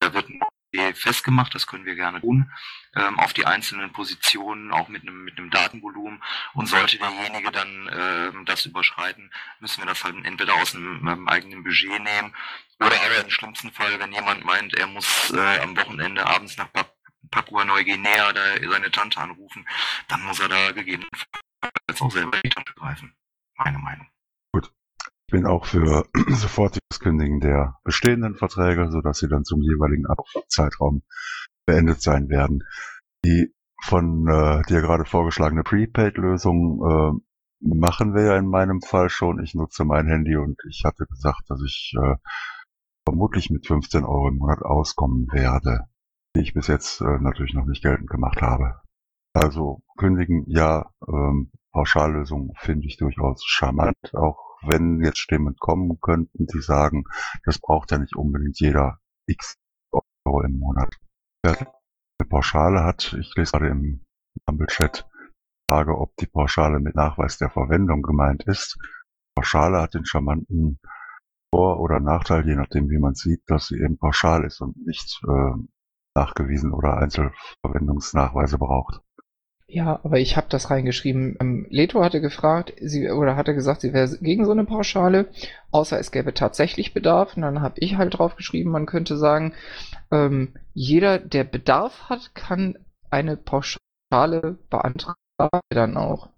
Da 0.00 0.14
wird 0.14 0.28
festgemacht, 0.94 1.54
das 1.54 1.66
können 1.66 1.84
wir 1.84 1.94
gerne 1.94 2.20
tun, 2.20 2.50
ähm, 2.94 3.18
auf 3.18 3.32
die 3.32 3.46
einzelnen 3.46 3.92
Positionen, 3.92 4.72
auch 4.72 4.88
mit 4.88 5.02
einem, 5.02 5.24
mit 5.24 5.38
einem 5.38 5.50
Datenvolumen. 5.50 6.22
Und 6.54 6.66
sollte 6.66 6.98
derjenige 6.98 7.50
dann 7.50 7.90
ähm, 7.92 8.44
das 8.44 8.66
überschreiten, 8.66 9.30
müssen 9.60 9.82
wir 9.82 9.86
das 9.86 10.04
halt 10.04 10.16
entweder 10.24 10.54
aus 10.54 10.74
einem, 10.74 11.06
einem 11.06 11.28
eigenen 11.28 11.64
Budget 11.64 12.02
nehmen 12.02 12.34
oder 12.80 12.96
aber 13.02 13.24
im 13.24 13.30
schlimmsten 13.30 13.70
Fall, 13.72 13.98
wenn 14.00 14.12
jemand 14.12 14.44
meint, 14.44 14.74
er 14.74 14.86
muss 14.86 15.30
äh, 15.32 15.58
am 15.58 15.76
Wochenende 15.76 16.26
abends 16.26 16.56
nach 16.56 16.72
Pap 16.72 16.94
Papua 17.30 17.64
Neuguinea 17.64 18.32
da 18.32 18.42
seine 18.68 18.90
Tante 18.90 19.20
anrufen, 19.20 19.64
dann 20.08 20.22
muss 20.22 20.40
er 20.40 20.48
da 20.48 20.72
gegebenenfalls 20.72 22.00
auch 22.00 22.10
selber 22.10 22.40
die 22.42 22.48
Tante 22.48 22.72
greifen. 22.72 23.14
Meine 23.56 23.78
Meinung. 23.78 24.08
Bin 25.30 25.46
auch 25.46 25.66
für 25.66 26.06
sofortiges 26.28 27.00
Kündigen 27.00 27.40
der 27.40 27.78
bestehenden 27.84 28.36
Verträge, 28.36 28.90
sodass 28.90 29.18
sie 29.18 29.28
dann 29.28 29.44
zum 29.44 29.62
jeweiligen 29.62 30.04
Zeitraum 30.48 31.02
beendet 31.66 32.02
sein 32.02 32.28
werden. 32.28 32.64
Die 33.24 33.54
von 33.82 34.26
äh, 34.28 34.62
dir 34.68 34.80
gerade 34.80 35.04
vorgeschlagene 35.04 35.62
Prepaid-Lösung 35.62 36.82
äh, 36.84 37.20
machen 37.60 38.14
wir 38.14 38.24
ja 38.24 38.36
in 38.36 38.48
meinem 38.48 38.80
Fall 38.80 39.08
schon. 39.08 39.42
Ich 39.42 39.54
nutze 39.54 39.84
mein 39.84 40.06
Handy 40.06 40.36
und 40.36 40.58
ich 40.68 40.82
hatte 40.84 41.06
gesagt, 41.06 41.42
dass 41.48 41.62
ich 41.62 41.94
äh, 42.00 42.16
vermutlich 43.04 43.50
mit 43.50 43.66
15 43.66 44.04
Euro 44.04 44.28
im 44.28 44.36
Monat 44.36 44.62
auskommen 44.62 45.28
werde, 45.32 45.86
die 46.36 46.40
ich 46.40 46.54
bis 46.54 46.66
jetzt 46.66 47.00
äh, 47.00 47.18
natürlich 47.18 47.54
noch 47.54 47.66
nicht 47.66 47.82
geltend 47.82 48.10
gemacht 48.10 48.42
habe. 48.42 48.80
Also 49.32 49.82
kündigen, 49.96 50.44
ja, 50.48 50.90
ähm, 51.06 51.50
Pauschallösung 51.72 52.52
finde 52.58 52.86
ich 52.86 52.96
durchaus 52.96 53.44
charmant, 53.44 54.14
auch 54.14 54.49
wenn 54.62 55.02
jetzt 55.02 55.18
Stimmen 55.18 55.56
kommen 55.56 56.00
könnten, 56.00 56.46
die 56.46 56.60
sagen, 56.60 57.04
das 57.44 57.58
braucht 57.58 57.90
ja 57.90 57.98
nicht 57.98 58.16
unbedingt 58.16 58.58
jeder 58.60 58.98
x 59.26 59.56
Euro 59.92 60.42
im 60.42 60.58
Monat. 60.58 60.94
Wer 61.42 61.58
eine 61.58 62.28
Pauschale 62.28 62.84
hat, 62.84 63.16
ich 63.18 63.34
lese 63.36 63.52
gerade 63.52 63.68
im 63.68 64.04
Rumble-Chat, 64.48 65.08
Frage, 65.70 65.96
ob 65.96 66.16
die 66.16 66.26
Pauschale 66.26 66.80
mit 66.80 66.96
Nachweis 66.96 67.38
der 67.38 67.48
Verwendung 67.48 68.02
gemeint 68.02 68.42
ist. 68.44 68.76
Pauschale 69.36 69.80
hat 69.80 69.94
den 69.94 70.04
charmanten 70.04 70.80
Vor- 71.54 71.80
oder 71.80 72.00
Nachteil, 72.00 72.46
je 72.46 72.56
nachdem 72.56 72.90
wie 72.90 72.98
man 72.98 73.14
sieht, 73.14 73.42
dass 73.46 73.68
sie 73.68 73.78
eben 73.78 73.98
pauschal 73.98 74.44
ist 74.44 74.60
und 74.60 74.76
nicht 74.84 75.20
äh, 75.28 75.52
nachgewiesen 76.16 76.72
oder 76.72 76.98
Einzelverwendungsnachweise 76.98 78.58
braucht. 78.58 79.00
Ja, 79.72 80.00
aber 80.02 80.18
ich 80.18 80.36
habe 80.36 80.48
das 80.50 80.68
reingeschrieben. 80.68 81.36
Ähm, 81.40 81.66
Leto 81.70 82.02
hatte 82.02 82.20
gefragt, 82.20 82.72
sie 82.80 83.08
oder 83.08 83.36
hatte 83.36 83.54
gesagt, 83.54 83.82
sie 83.82 83.92
wäre 83.92 84.08
gegen 84.20 84.44
so 84.44 84.50
eine 84.50 84.64
Pauschale, 84.64 85.28
außer 85.70 85.98
es 86.00 86.10
gäbe 86.10 86.34
tatsächlich 86.34 86.92
Bedarf. 86.92 87.36
Und 87.36 87.42
dann 87.42 87.62
habe 87.62 87.78
ich 87.78 87.96
halt 87.96 88.18
drauf 88.18 88.34
geschrieben, 88.34 88.72
man 88.72 88.86
könnte 88.86 89.16
sagen, 89.16 89.54
ähm, 90.10 90.54
jeder, 90.74 91.20
der 91.20 91.44
Bedarf 91.44 92.08
hat, 92.08 92.34
kann 92.34 92.78
eine 93.10 93.36
Pauschale 93.36 94.58
beantragen, 94.70 95.20
dann 95.68 95.96
auch. 95.96 96.30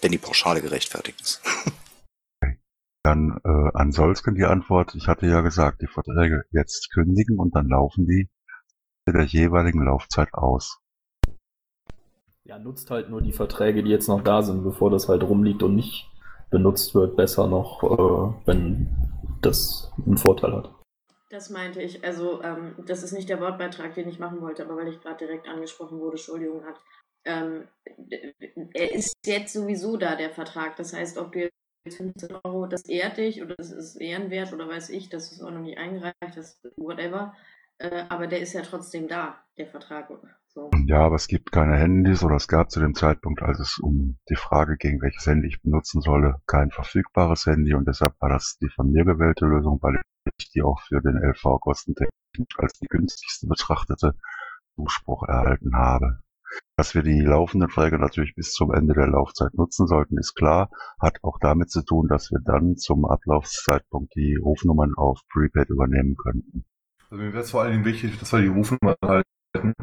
Wenn 0.00 0.12
die 0.12 0.18
Pauschale 0.18 0.62
gerechtfertigt 0.62 1.20
ist. 1.20 1.42
Dann 3.04 3.40
äh, 3.42 3.70
an 3.74 3.92
Solsken 3.92 4.34
die 4.34 4.44
Antwort, 4.44 4.94
ich 4.94 5.08
hatte 5.08 5.26
ja 5.26 5.40
gesagt, 5.40 5.80
die 5.80 5.86
Verträge 5.86 6.44
jetzt 6.50 6.90
kündigen 6.92 7.38
und 7.38 7.54
dann 7.54 7.68
laufen 7.68 8.06
die 8.06 8.28
der 9.06 9.24
jeweiligen 9.24 9.82
Laufzeit 9.82 10.34
aus. 10.34 10.80
Ja, 12.48 12.58
nutzt 12.58 12.90
halt 12.90 13.10
nur 13.10 13.20
die 13.20 13.32
Verträge, 13.32 13.82
die 13.82 13.90
jetzt 13.90 14.08
noch 14.08 14.24
da 14.24 14.40
sind, 14.40 14.64
bevor 14.64 14.90
das 14.90 15.06
halt 15.06 15.22
rumliegt 15.22 15.62
und 15.62 15.76
nicht 15.76 16.08
benutzt 16.50 16.94
wird, 16.94 17.14
besser 17.14 17.46
noch, 17.46 17.82
äh, 17.82 18.46
wenn 18.46 18.88
das 19.42 19.92
einen 20.06 20.16
Vorteil 20.16 20.54
hat. 20.54 20.74
Das 21.28 21.50
meinte 21.50 21.82
ich. 21.82 22.02
Also, 22.06 22.42
ähm, 22.42 22.74
das 22.86 23.02
ist 23.02 23.12
nicht 23.12 23.28
der 23.28 23.42
Wortbeitrag, 23.42 23.94
den 23.94 24.08
ich 24.08 24.18
machen 24.18 24.40
wollte, 24.40 24.64
aber 24.64 24.76
weil 24.76 24.88
ich 24.88 24.98
gerade 25.02 25.26
direkt 25.26 25.46
angesprochen 25.46 26.00
wurde, 26.00 26.12
Entschuldigung 26.12 26.64
hat. 26.64 26.80
Ähm, 27.26 27.68
er 28.72 28.94
ist 28.94 29.14
jetzt 29.26 29.52
sowieso 29.52 29.98
da, 29.98 30.16
der 30.16 30.30
Vertrag. 30.30 30.74
Das 30.76 30.94
heißt, 30.94 31.18
ob 31.18 31.32
du 31.32 31.40
jetzt 31.84 31.98
15 31.98 32.34
Euro, 32.44 32.66
das 32.66 32.86
ehrt 32.86 33.18
dich 33.18 33.42
oder 33.42 33.56
das 33.56 33.70
ist 33.70 33.96
ehrenwert 33.96 34.54
oder 34.54 34.66
weiß 34.66 34.88
ich, 34.88 35.10
das 35.10 35.32
ist 35.32 35.42
auch 35.42 35.50
noch 35.50 35.60
nicht 35.60 35.76
eingereicht, 35.76 36.14
das 36.34 36.62
whatever. 36.78 37.34
Äh, 37.76 38.04
aber 38.08 38.26
der 38.26 38.40
ist 38.40 38.54
ja 38.54 38.62
trotzdem 38.62 39.06
da, 39.06 39.38
der 39.58 39.66
Vertrag. 39.66 40.08
So. 40.50 40.70
Ja, 40.86 41.04
aber 41.04 41.16
es 41.16 41.28
gibt 41.28 41.52
keine 41.52 41.76
Handys 41.76 42.24
oder 42.24 42.36
es 42.36 42.48
gab 42.48 42.70
zu 42.70 42.80
dem 42.80 42.94
Zeitpunkt, 42.94 43.42
als 43.42 43.60
es 43.60 43.78
um 43.78 44.18
die 44.30 44.36
Frage 44.36 44.76
ging, 44.76 45.00
welches 45.02 45.26
Handy 45.26 45.48
ich 45.48 45.62
benutzen 45.62 46.00
solle, 46.00 46.40
kein 46.46 46.70
verfügbares 46.70 47.44
Handy 47.46 47.74
und 47.74 47.86
deshalb 47.86 48.14
war 48.20 48.30
das 48.30 48.56
die 48.60 48.68
von 48.68 48.90
mir 48.90 49.04
gewählte 49.04 49.44
Lösung, 49.44 49.78
weil 49.82 50.00
ich 50.38 50.50
die 50.50 50.62
auch 50.62 50.80
für 50.80 51.00
den 51.02 51.16
LV 51.22 51.60
kostentechnisch 51.60 52.58
als 52.58 52.72
die 52.78 52.86
günstigste 52.86 53.46
betrachtete 53.46 54.14
Zuspruch 54.74 55.28
erhalten 55.28 55.76
habe. 55.76 56.20
Dass 56.76 56.94
wir 56.94 57.02
die 57.02 57.20
laufenden 57.20 57.68
Verträge 57.68 57.98
natürlich 57.98 58.34
bis 58.34 58.52
zum 58.52 58.72
Ende 58.72 58.94
der 58.94 59.08
Laufzeit 59.08 59.52
nutzen 59.54 59.86
sollten, 59.86 60.16
ist 60.16 60.34
klar, 60.34 60.70
hat 60.98 61.18
auch 61.22 61.38
damit 61.40 61.70
zu 61.70 61.82
tun, 61.82 62.08
dass 62.08 62.30
wir 62.30 62.40
dann 62.42 62.76
zum 62.76 63.04
Ablaufzeitpunkt 63.04 64.14
die 64.14 64.36
Rufnummern 64.36 64.94
auf 64.96 65.20
Prepaid 65.30 65.68
übernehmen 65.68 66.16
könnten. 66.16 66.64
Also 67.10 67.22
mir 67.22 67.32
wäre 67.32 67.42
es 67.42 67.50
vor 67.50 67.62
allen 67.62 67.72
Dingen 67.72 67.84
wichtig, 67.84 68.18
dass 68.18 68.32
wir 68.32 68.40
die 68.40 68.48
Rufnummer 68.48 68.96
halten. 69.02 69.74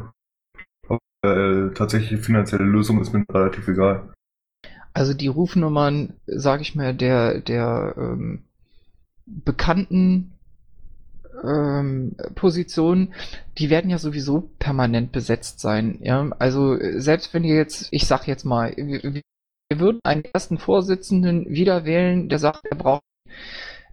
Äh, 0.90 1.70
tatsächlich 1.74 2.20
finanzielle 2.20 2.64
Lösung 2.64 3.00
ist 3.00 3.12
mir 3.12 3.24
relativ 3.30 3.66
egal. 3.68 4.12
Also 4.92 5.12
die 5.12 5.28
Rufnummern, 5.28 6.14
sage 6.26 6.62
ich 6.62 6.74
mal, 6.74 6.94
der, 6.94 7.40
der 7.40 7.94
ähm, 7.98 8.44
bekannten 9.26 10.32
ähm, 11.44 12.16
Positionen, 12.34 13.12
die 13.58 13.70
werden 13.70 13.90
ja 13.90 13.98
sowieso 13.98 14.50
permanent 14.58 15.12
besetzt 15.12 15.60
sein. 15.60 15.98
Ja? 16.00 16.30
Also 16.38 16.78
selbst 16.98 17.34
wenn 17.34 17.44
ihr 17.44 17.56
jetzt, 17.56 17.88
ich 17.90 18.06
sag 18.06 18.26
jetzt 18.26 18.44
mal, 18.44 18.72
wir, 18.76 19.02
wir 19.02 19.80
würden 19.80 20.00
einen 20.04 20.24
ersten 20.24 20.58
Vorsitzenden 20.58 21.48
wieder 21.48 21.84
wählen, 21.84 22.28
der 22.28 22.38
sagt, 22.38 22.64
er 22.70 22.76
braucht 22.76 23.02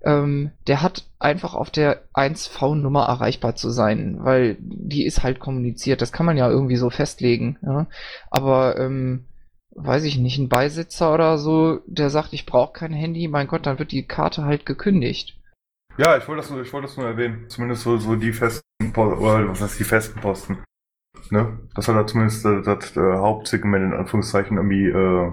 ähm, 0.03 0.51
der 0.67 0.81
hat 0.81 1.05
einfach 1.19 1.53
auf 1.55 1.69
der 1.69 2.03
1V-Nummer 2.13 3.05
erreichbar 3.05 3.55
zu 3.55 3.69
sein, 3.69 4.17
weil 4.19 4.57
die 4.59 5.05
ist 5.05 5.23
halt 5.23 5.39
kommuniziert. 5.39 6.01
Das 6.01 6.11
kann 6.11 6.25
man 6.25 6.37
ja 6.37 6.49
irgendwie 6.49 6.75
so 6.75 6.89
festlegen. 6.89 7.57
Ja? 7.61 7.87
Aber 8.29 8.77
ähm, 8.77 9.25
weiß 9.75 10.03
ich 10.03 10.17
nicht, 10.17 10.37
ein 10.37 10.49
Beisitzer 10.49 11.13
oder 11.13 11.37
so, 11.37 11.79
der 11.87 12.09
sagt, 12.09 12.33
ich 12.33 12.45
brauche 12.45 12.73
kein 12.73 12.93
Handy, 12.93 13.27
mein 13.27 13.47
Gott, 13.47 13.65
dann 13.65 13.79
wird 13.79 13.91
die 13.91 14.05
Karte 14.05 14.43
halt 14.43 14.65
gekündigt. 14.65 15.39
Ja, 15.97 16.17
ich 16.17 16.27
wollte 16.27 16.41
das 16.41 16.49
nur, 16.49 16.61
ich 16.61 16.73
wollte 16.73 16.87
das 16.87 16.97
nur 16.97 17.07
erwähnen. 17.07 17.49
Zumindest 17.49 17.83
so, 17.83 17.97
so 17.97 18.15
die 18.15 18.33
festen 18.33 18.93
Posten, 18.93 19.49
was 19.49 19.61
heißt 19.61 19.79
die 19.79 19.83
festen 19.83 20.19
Posten. 20.19 20.63
Ne? 21.29 21.59
Das 21.75 21.85
soll 21.85 21.95
da 21.95 22.05
zumindest 22.05 22.45
äh, 22.45 22.61
das, 22.61 22.93
das 22.93 22.97
äh, 22.97 23.17
Hauptsegment 23.17 23.93
in 23.93 23.99
Anführungszeichen 23.99 24.57
irgendwie 24.57 24.87
äh, 24.87 25.31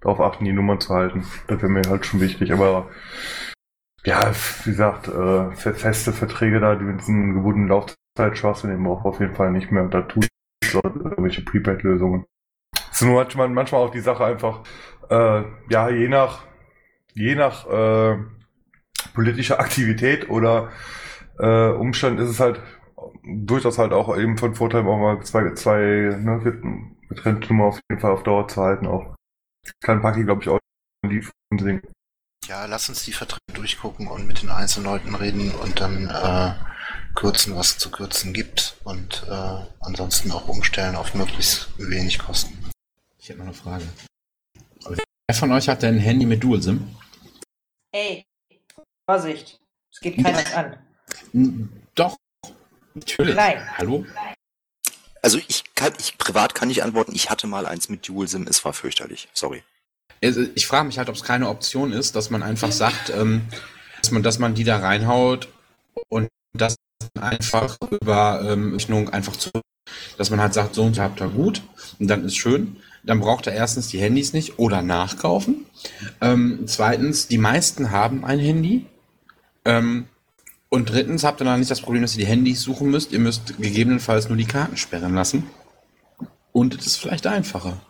darauf 0.00 0.20
achten, 0.20 0.44
die 0.44 0.52
Nummern 0.52 0.80
zu 0.80 0.94
halten. 0.94 1.24
Das 1.46 1.62
wäre 1.62 1.70
mir 1.70 1.82
halt 1.88 2.04
schon 2.04 2.20
wichtig, 2.20 2.52
aber 2.52 2.88
ja, 4.04 4.32
wie 4.64 4.70
gesagt, 4.70 5.08
äh, 5.08 5.50
feste 5.52 6.12
Verträge 6.12 6.60
da, 6.60 6.74
die 6.74 6.84
mit 6.84 7.00
diesen 7.00 7.34
gebundenen 7.34 7.68
Laufzeitschwachsinn 7.68 8.72
eben 8.72 8.86
auch 8.86 9.04
auf 9.04 9.20
jeden 9.20 9.34
Fall 9.34 9.52
nicht 9.52 9.70
mehr. 9.70 9.84
Da 9.84 10.02
tut 10.02 10.28
irgendwelche 10.72 11.42
Prepaid-Lösungen. 11.42 12.24
Es 12.90 13.00
ist 13.00 13.02
nur 13.02 13.16
manchmal, 13.16 13.48
manchmal 13.48 13.82
auch 13.82 13.90
die 13.90 14.00
Sache 14.00 14.24
einfach, 14.24 14.62
äh, 15.10 15.42
ja, 15.68 15.90
je 15.90 16.08
nach, 16.08 16.44
je 17.14 17.34
nach 17.34 17.66
äh, 17.66 18.18
politischer 19.14 19.60
Aktivität 19.60 20.30
oder 20.30 20.70
äh, 21.38 21.70
Umstand 21.70 22.20
ist 22.20 22.30
es 22.30 22.40
halt 22.40 22.60
durchaus 23.24 23.78
halt 23.78 23.92
auch 23.92 24.16
eben 24.16 24.36
von 24.36 24.54
Vorteil, 24.54 24.86
auch 24.86 24.98
mal 24.98 25.22
zwei, 25.22 25.52
zwei 25.54 25.78
ne, 26.20 26.40
getrennte 27.08 27.48
Nummer 27.48 27.66
auf 27.66 27.80
jeden 27.90 28.00
Fall 28.00 28.12
auf 28.12 28.22
Dauer 28.22 28.48
zu 28.48 28.62
halten. 28.62 28.86
Auch 28.86 29.14
kann 29.82 30.00
Paki, 30.00 30.24
glaube 30.24 30.42
ich, 30.42 30.48
auch 30.48 30.58
die 31.04 31.26
singen. 31.58 31.82
Ja, 32.46 32.64
lass 32.66 32.88
uns 32.88 33.04
die 33.04 33.12
Verträge 33.12 33.40
durchgucken 33.54 34.08
und 34.08 34.26
mit 34.26 34.42
den 34.42 34.50
einzelnen 34.50 34.86
Leuten 34.86 35.14
reden 35.14 35.52
und 35.54 35.80
dann 35.80 36.08
äh, 36.08 36.54
kürzen, 37.14 37.54
was 37.54 37.78
zu 37.78 37.90
kürzen 37.90 38.32
gibt 38.32 38.76
und 38.84 39.24
äh, 39.28 39.64
ansonsten 39.80 40.32
auch 40.32 40.48
umstellen 40.48 40.96
auf 40.96 41.14
möglichst 41.14 41.68
wenig 41.78 42.18
Kosten. 42.18 42.70
Ich 43.18 43.28
hätte 43.28 43.38
noch 43.38 43.46
eine 43.46 43.54
Frage. 43.54 43.84
Wer 44.84 45.36
von 45.36 45.52
euch 45.52 45.68
hat 45.68 45.82
denn 45.82 45.96
ein 45.96 46.00
Handy 46.00 46.26
mit 46.26 46.42
Dual-SIM? 46.42 46.96
Ey, 47.92 48.26
Vorsicht, 49.08 49.60
es 49.92 50.00
geht 50.00 50.22
keiner 50.22 50.56
an. 50.56 51.70
Doch, 51.94 52.16
natürlich. 52.94 53.36
Nein. 53.36 53.78
Hallo? 53.78 54.06
Also 55.22 55.38
ich 55.38 55.64
kann, 55.74 55.92
ich 55.98 56.16
privat 56.16 56.54
kann 56.54 56.70
ich 56.70 56.82
antworten, 56.82 57.14
ich 57.14 57.30
hatte 57.30 57.46
mal 57.46 57.66
eins 57.66 57.88
mit 57.88 58.08
Dual 58.08 58.26
SIM, 58.26 58.46
es 58.48 58.64
war 58.64 58.72
fürchterlich. 58.72 59.28
Sorry. 59.34 59.62
Ich 60.20 60.66
frage 60.66 60.86
mich 60.86 60.98
halt, 60.98 61.08
ob 61.08 61.14
es 61.14 61.22
keine 61.22 61.48
Option 61.48 61.92
ist, 61.92 62.14
dass 62.14 62.30
man 62.30 62.42
einfach 62.42 62.72
sagt, 62.72 63.10
ähm, 63.10 63.42
dass 64.02 64.10
man, 64.10 64.22
dass 64.22 64.38
man 64.38 64.54
die 64.54 64.64
da 64.64 64.78
reinhaut 64.78 65.48
und 66.08 66.28
das 66.52 66.76
einfach 67.18 67.76
über 67.90 68.42
ähm, 68.46 68.74
Rechnung 68.74 69.08
einfach 69.08 69.36
zurück, 69.36 69.62
dass 70.18 70.30
man 70.30 70.40
halt 70.40 70.52
sagt, 70.54 70.74
so 70.74 70.82
und 70.82 70.94
so 70.94 71.02
habt 71.02 71.20
ihr 71.20 71.28
gut 71.28 71.62
und 71.98 72.08
dann 72.08 72.24
ist 72.24 72.36
schön. 72.36 72.76
Dann 73.02 73.20
braucht 73.20 73.46
er 73.46 73.54
erstens 73.54 73.88
die 73.88 73.98
Handys 73.98 74.34
nicht 74.34 74.58
oder 74.58 74.82
nachkaufen. 74.82 75.64
Ähm, 76.20 76.64
zweitens, 76.66 77.28
die 77.28 77.38
meisten 77.38 77.90
haben 77.90 78.24
ein 78.24 78.38
Handy. 78.38 78.84
Ähm, 79.64 80.06
Und 80.68 80.90
drittens 80.90 81.24
habt 81.24 81.40
ihr 81.40 81.46
dann 81.46 81.58
nicht 81.58 81.70
das 81.70 81.80
Problem, 81.80 82.02
dass 82.02 82.14
ihr 82.14 82.24
die 82.24 82.30
Handys 82.30 82.60
suchen 82.62 82.90
müsst. 82.90 83.10
Ihr 83.12 83.18
müsst 83.18 83.56
gegebenenfalls 83.58 84.28
nur 84.28 84.36
die 84.36 84.44
Karten 84.44 84.76
sperren 84.76 85.14
lassen. 85.14 85.46
Und 86.52 86.74
es 86.74 86.86
ist 86.86 86.96
vielleicht 86.98 87.26
einfacher. 87.26 87.80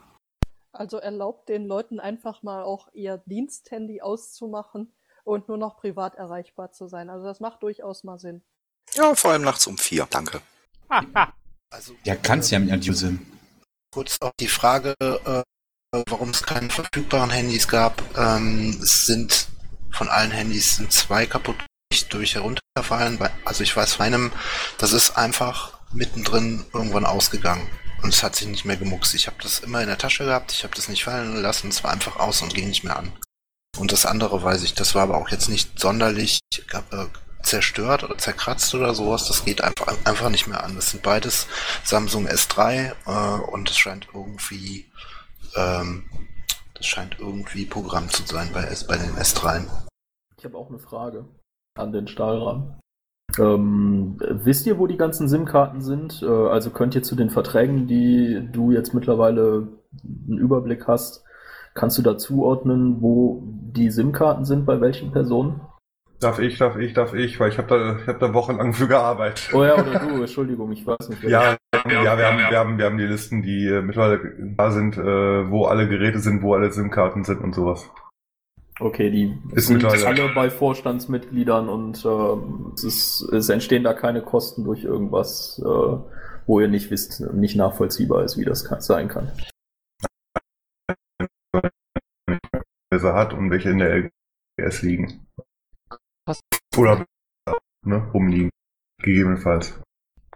Also 0.81 0.97
erlaubt 0.97 1.51
den 1.51 1.67
Leuten 1.67 2.01
einfach 2.01 2.43
mal 2.43 2.63
auch 2.63 2.89
ihr 2.95 3.23
Diensthandy 3.27 4.01
auszumachen 4.01 4.95
und 5.25 5.47
nur 5.47 5.59
noch 5.59 5.77
privat 5.77 6.15
erreichbar 6.15 6.73
zu 6.73 6.89
sein. 6.89 7.11
Also 7.11 7.27
das 7.27 7.39
macht 7.39 7.63
durchaus 7.63 8.03
mal 8.03 8.19
Sinn. 8.19 8.43
Ja, 8.95 9.15
vor 9.15 9.33
allem 9.33 9.43
nachts 9.43 9.67
um 9.67 9.77
vier. 9.77 10.09
Danke. 10.09 10.41
Also, 11.73 11.95
Ja, 12.03 12.17
kannst 12.17 12.51
ja 12.51 12.59
mit 12.59 12.73
einer 12.73 12.83
Dusim. 12.83 13.25
kurz 13.95 14.17
auf 14.23 14.33
die 14.41 14.49
Frage, 14.49 14.95
äh, 15.01 15.43
warum 16.09 16.31
es 16.31 16.43
keine 16.43 16.69
verfügbaren 16.69 17.31
Handys 17.31 17.69
gab. 17.69 18.03
Ähm, 18.19 18.77
es 18.83 19.07
sind 19.07 19.47
von 19.93 20.09
allen 20.09 20.33
Handys 20.33 20.79
sind 20.79 20.91
zwei 20.93 21.27
kaputt 21.27 21.55
durch 22.09 22.35
herunterfallen. 22.35 23.21
Also 23.45 23.63
ich 23.63 23.77
weiß 23.77 23.95
von 23.95 24.07
einem, 24.07 24.33
das 24.79 24.93
ist 24.93 25.17
einfach 25.17 25.79
mittendrin 25.93 26.65
irgendwann 26.73 27.07
ausgegangen. 27.07 27.69
Und 28.03 28.15
es 28.15 28.23
hat 28.23 28.37
sich 28.37 28.49
nicht 28.49 28.65
mehr 28.65 28.77
gemuckst. 28.77 29.15
Ich 29.15 29.27
habe 29.27 29.37
das 29.43 29.61
immer 29.61 29.81
in 29.81 29.89
der 29.89 29.99
Tasche 29.99 30.25
gehabt, 30.25 30.53
ich 30.53 30.65
habe 30.65 30.75
das 30.75 30.89
nicht 30.89 31.05
fallen 31.05 31.37
lassen, 31.37 31.69
es 31.69 31.85
war 31.85 31.91
einfach 31.91 32.17
aus 32.17 32.43
und 32.43 32.55
ging 32.55 32.69
nicht 32.69 32.85
mehr 32.85 32.97
an. 32.97 33.13
Und 33.79 33.93
das 33.93 34.07
andere 34.07 34.43
weiß 34.43 34.63
ich, 34.63 34.75
das 34.75 34.95
war 34.95 35.03
aber 35.03 35.17
auch 35.17 35.29
jetzt 35.29 35.49
nicht 35.49 35.79
sonderlich 35.79 36.41
äh, 36.73 37.07
zerstört 37.43 38.05
oder 38.05 38.19
zerkratzt 38.19 38.75
oder 38.75 38.95
sowas. 38.95 39.27
Das 39.27 39.45
geht 39.45 39.63
einfach, 39.63 39.95
einfach 40.05 40.29
nicht 40.31 40.47
mehr 40.47 40.65
an. 40.65 40.77
Das 40.77 40.91
sind 40.91 41.03
beides 41.03 41.47
Samsung 41.85 42.27
S3 42.27 42.93
äh, 43.07 43.41
und 43.51 43.71
es 43.71 43.79
scheint 43.79 44.09
irgendwie 44.13 44.91
ähm, 45.57 46.09
das 46.75 46.87
scheint 46.87 47.19
irgendwie 47.19 47.67
Programm 47.67 48.09
zu 48.09 48.23
sein 48.25 48.51
bei, 48.55 48.63
bei 48.89 48.97
den 48.97 49.15
S3. 49.17 49.67
Ich 50.39 50.45
habe 50.45 50.57
auch 50.57 50.71
eine 50.71 50.79
Frage 50.79 51.27
an 51.77 51.93
den 51.93 52.09
Stahlrahmen. 52.09 52.80
Ähm, 53.39 54.17
wisst 54.29 54.67
ihr, 54.67 54.79
wo 54.79 54.87
die 54.87 54.97
ganzen 54.97 55.29
SIM-Karten 55.29 55.81
sind? 55.81 56.23
Äh, 56.23 56.27
also 56.27 56.71
könnt 56.71 56.95
ihr 56.95 57.03
zu 57.03 57.15
den 57.17 57.31
Verträgen, 57.31 57.87
die 57.87 58.49
du 58.53 58.73
jetzt 58.73 58.95
mittlerweile 58.95 59.69
einen 60.29 60.39
Überblick 60.39 60.87
hast, 60.87 61.25
kannst 61.75 61.99
du 61.99 62.03
da 62.03 62.19
zuordnen, 62.19 63.01
wo 63.01 63.43
die 63.45 63.91
SIM-Karten 63.91 64.45
sind, 64.45 64.67
bei 64.67 64.81
welchen 64.81 65.13
Personen? 65.13 65.61
Darf 66.21 66.39
ich, 66.39 66.59
darf 66.59 66.77
ich, 66.77 66.93
darf 66.93 67.15
ich, 67.15 67.41
weil 67.41 67.49
ich 67.51 67.57
habe 67.57 67.69
da, 67.69 67.97
ich 68.03 68.07
hab 68.07 68.19
da 68.21 68.35
wochenlang 68.35 68.75
für 68.75 68.87
gearbeitet. 68.89 69.51
Oh 69.55 69.65
ja, 69.65 69.75
oder 69.75 69.99
du, 69.99 70.21
Entschuldigung, 70.21 70.71
ich 70.73 70.87
weiß 70.87 71.09
nicht. 71.09 71.23
Ja, 71.23 71.57
das- 71.73 71.85
ja, 71.91 72.19
wir 72.19 72.27
haben, 72.27 72.39
wir 72.39 72.59
haben, 72.59 72.79
wir 72.79 72.85
haben 72.85 72.99
die 72.99 73.07
Listen, 73.07 73.41
die 73.41 73.67
äh, 73.67 73.81
mittlerweile 73.81 74.21
da 74.57 74.71
sind, 74.71 74.99
äh, 74.99 75.51
wo 75.51 75.65
alle 75.65 75.89
Geräte 75.89 76.19
sind, 76.19 76.43
wo 76.43 76.53
alle 76.55 76.71
SIM-Karten 76.71 77.25
sind 77.25 77.41
und 77.41 77.55
sowas. 77.55 77.89
Okay, 78.81 79.11
die 79.11 79.39
Ist 79.55 79.67
sind 79.67 79.83
mittlerweile- 79.83 80.07
alle 80.25 80.35
bei 80.35 80.51
Vorstandsmitgliedern 80.51 81.69
und 81.69 82.03
ähm, 82.07 82.73
es, 82.75 82.85
ist, 82.85 83.23
es 83.33 83.49
entstehen 83.51 83.85
da 83.85 83.93
keine 83.93 84.23
Kosten 84.23 84.65
durch 84.65 84.85
irgendwas, 84.85 85.61
äh, 85.63 85.99
wo 86.47 86.61
ihr 86.61 86.69
nicht 86.69 86.91
wisst, 86.91 87.21
nicht 87.35 87.57
nachvollziehbar 87.57 88.25
ist, 88.25 88.39
wie 88.39 88.45
das 88.45 88.65
kann, 88.65 88.81
sein 88.81 89.09
kann. 89.09 89.31
Wer 92.91 93.15
hat 93.15 93.35
und 93.35 93.51
welche 93.51 93.71
in 93.71 93.79
der 93.79 94.11
LGS 94.59 94.83
liegen. 94.83 95.27
Oder 96.77 97.07
ne, 97.85 98.11
rumliegen. 98.13 98.51
Gegebenenfalls. 99.03 99.81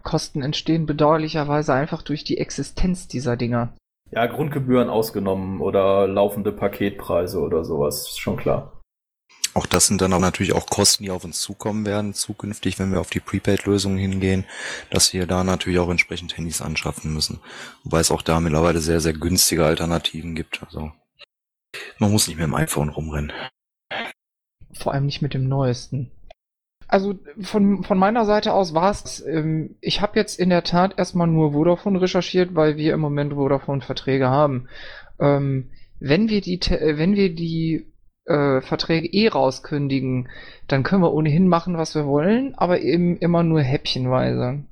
Kosten 0.03 0.43
entstehen 0.43 0.87
bedauerlicherweise 0.87 1.73
einfach 1.73 2.03
durch 2.03 2.25
die 2.25 2.39
Existenz 2.39 3.09
dieser 3.09 3.37
Dinger. 3.37 3.75
Ja, 4.15 4.27
Grundgebühren 4.27 4.91
ausgenommen 4.91 5.61
oder 5.61 6.07
laufende 6.07 6.53
Paketpreise 6.53 7.41
oder 7.41 7.65
sowas, 7.65 8.09
ist 8.11 8.21
schon 8.21 8.37
klar. 8.37 8.81
Auch 9.55 9.67
das 9.67 9.87
sind 9.87 10.01
dann 10.01 10.13
auch 10.13 10.21
natürlich 10.21 10.53
auch 10.53 10.67
Kosten, 10.67 11.03
die 11.03 11.11
auf 11.11 11.25
uns 11.25 11.41
zukommen 11.41 11.85
werden 11.85 12.15
zukünftig, 12.15 12.79
wenn 12.79 12.93
wir 12.93 13.01
auf 13.01 13.11
die 13.11 13.21
Prepaid-Lösungen 13.21 13.99
hingehen, 13.99 14.45
dass 14.91 15.13
wir 15.13 15.27
da 15.27 15.43
natürlich 15.43 15.81
auch 15.81 15.91
entsprechend 15.91 16.37
Handys 16.37 16.63
anschaffen 16.63 17.13
müssen. 17.13 17.41
Wobei 17.83 17.99
es 17.99 18.13
auch 18.13 18.23
da 18.23 18.39
mittlerweile 18.39 18.81
sehr, 18.81 19.01
sehr 19.01 19.15
günstige 19.15 19.65
Alternativen 19.65 20.37
gibt. 20.37 20.63
Also 20.63 20.93
man 21.99 22.13
muss 22.13 22.29
nicht 22.29 22.37
mit 22.37 22.47
dem 22.47 22.55
iPhone 22.55 22.91
rumrennen. 22.91 23.33
Vor 24.73 24.93
allem 24.93 25.07
nicht 25.07 25.23
mit 25.23 25.35
dem 25.35 25.49
neuesten. 25.49 26.11
Also 26.89 27.15
von, 27.41 27.83
von 27.83 27.99
meiner 27.99 28.25
Seite 28.25 28.53
aus 28.53 28.75
war 28.75 28.91
es, 28.91 29.25
ähm, 29.27 29.77
ich 29.81 30.01
habe 30.01 30.19
jetzt 30.19 30.39
in 30.39 30.51
der 30.51 30.65
Tat 30.65 30.99
erstmal 30.99 31.27
nur 31.27 31.53
Vodafone 31.53 32.01
recherchiert, 32.01 32.55
weil 32.55 32.77
wir 32.77 32.95
im 32.95 33.01
Moment 33.01 33.35
Vodafone-Verträge 33.35 34.29
haben. 34.29 34.69
Ähm, 35.19 35.71
wenn 36.01 36.29
wir 36.29 36.41
die, 36.41 36.61
äh, 36.61 36.99
wenn 36.99 37.15
wir 37.15 37.35
die 37.35 37.87
äh, 38.27 38.61
Verträge 38.61 39.07
eh 39.07 39.29
rauskündigen, 39.29 40.29
dann 40.69 40.83
können 40.83 41.03
wir 41.03 41.13
ohnehin 41.13 41.49
machen, 41.49 41.77
was 41.77 41.95
wir 41.95 42.07
wollen, 42.07 42.55
aber 42.57 42.81
eben 42.81 43.17
immer 43.19 43.43
nur 43.43 43.61
häppchenweise. 43.61 44.65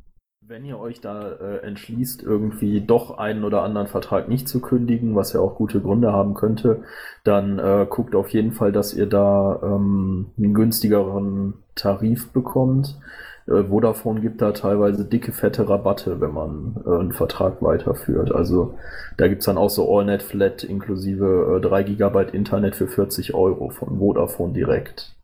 Wenn 0.52 0.66
ihr 0.66 0.78
euch 0.78 1.00
da 1.00 1.32
äh, 1.32 1.66
entschließt, 1.66 2.22
irgendwie 2.22 2.82
doch 2.82 3.16
einen 3.16 3.42
oder 3.42 3.62
anderen 3.62 3.86
Vertrag 3.86 4.28
nicht 4.28 4.46
zu 4.46 4.60
kündigen, 4.60 5.16
was 5.16 5.32
ja 5.32 5.40
auch 5.40 5.54
gute 5.54 5.80
Gründe 5.80 6.12
haben 6.12 6.34
könnte, 6.34 6.82
dann 7.24 7.58
äh, 7.58 7.86
guckt 7.88 8.14
auf 8.14 8.28
jeden 8.28 8.52
Fall, 8.52 8.70
dass 8.70 8.92
ihr 8.92 9.06
da 9.06 9.60
ähm, 9.62 10.26
einen 10.36 10.52
günstigeren 10.52 11.54
Tarif 11.74 12.34
bekommt. 12.34 13.00
Äh, 13.46 13.64
Vodafone 13.64 14.20
gibt 14.20 14.42
da 14.42 14.52
teilweise 14.52 15.06
dicke, 15.06 15.32
fette 15.32 15.70
Rabatte, 15.70 16.20
wenn 16.20 16.34
man 16.34 16.82
äh, 16.84 17.00
einen 17.00 17.12
Vertrag 17.12 17.62
weiterführt. 17.62 18.30
Also 18.30 18.74
da 19.16 19.28
gibt's 19.28 19.46
dann 19.46 19.56
auch 19.56 19.70
so 19.70 19.90
AllNet 19.90 20.22
Flat 20.22 20.64
inklusive 20.64 21.56
äh, 21.56 21.66
3 21.66 21.82
GB 21.82 22.24
Internet 22.36 22.76
für 22.76 22.88
40 22.88 23.32
Euro 23.32 23.70
von 23.70 23.98
Vodafone 23.98 24.52
direkt. 24.52 25.14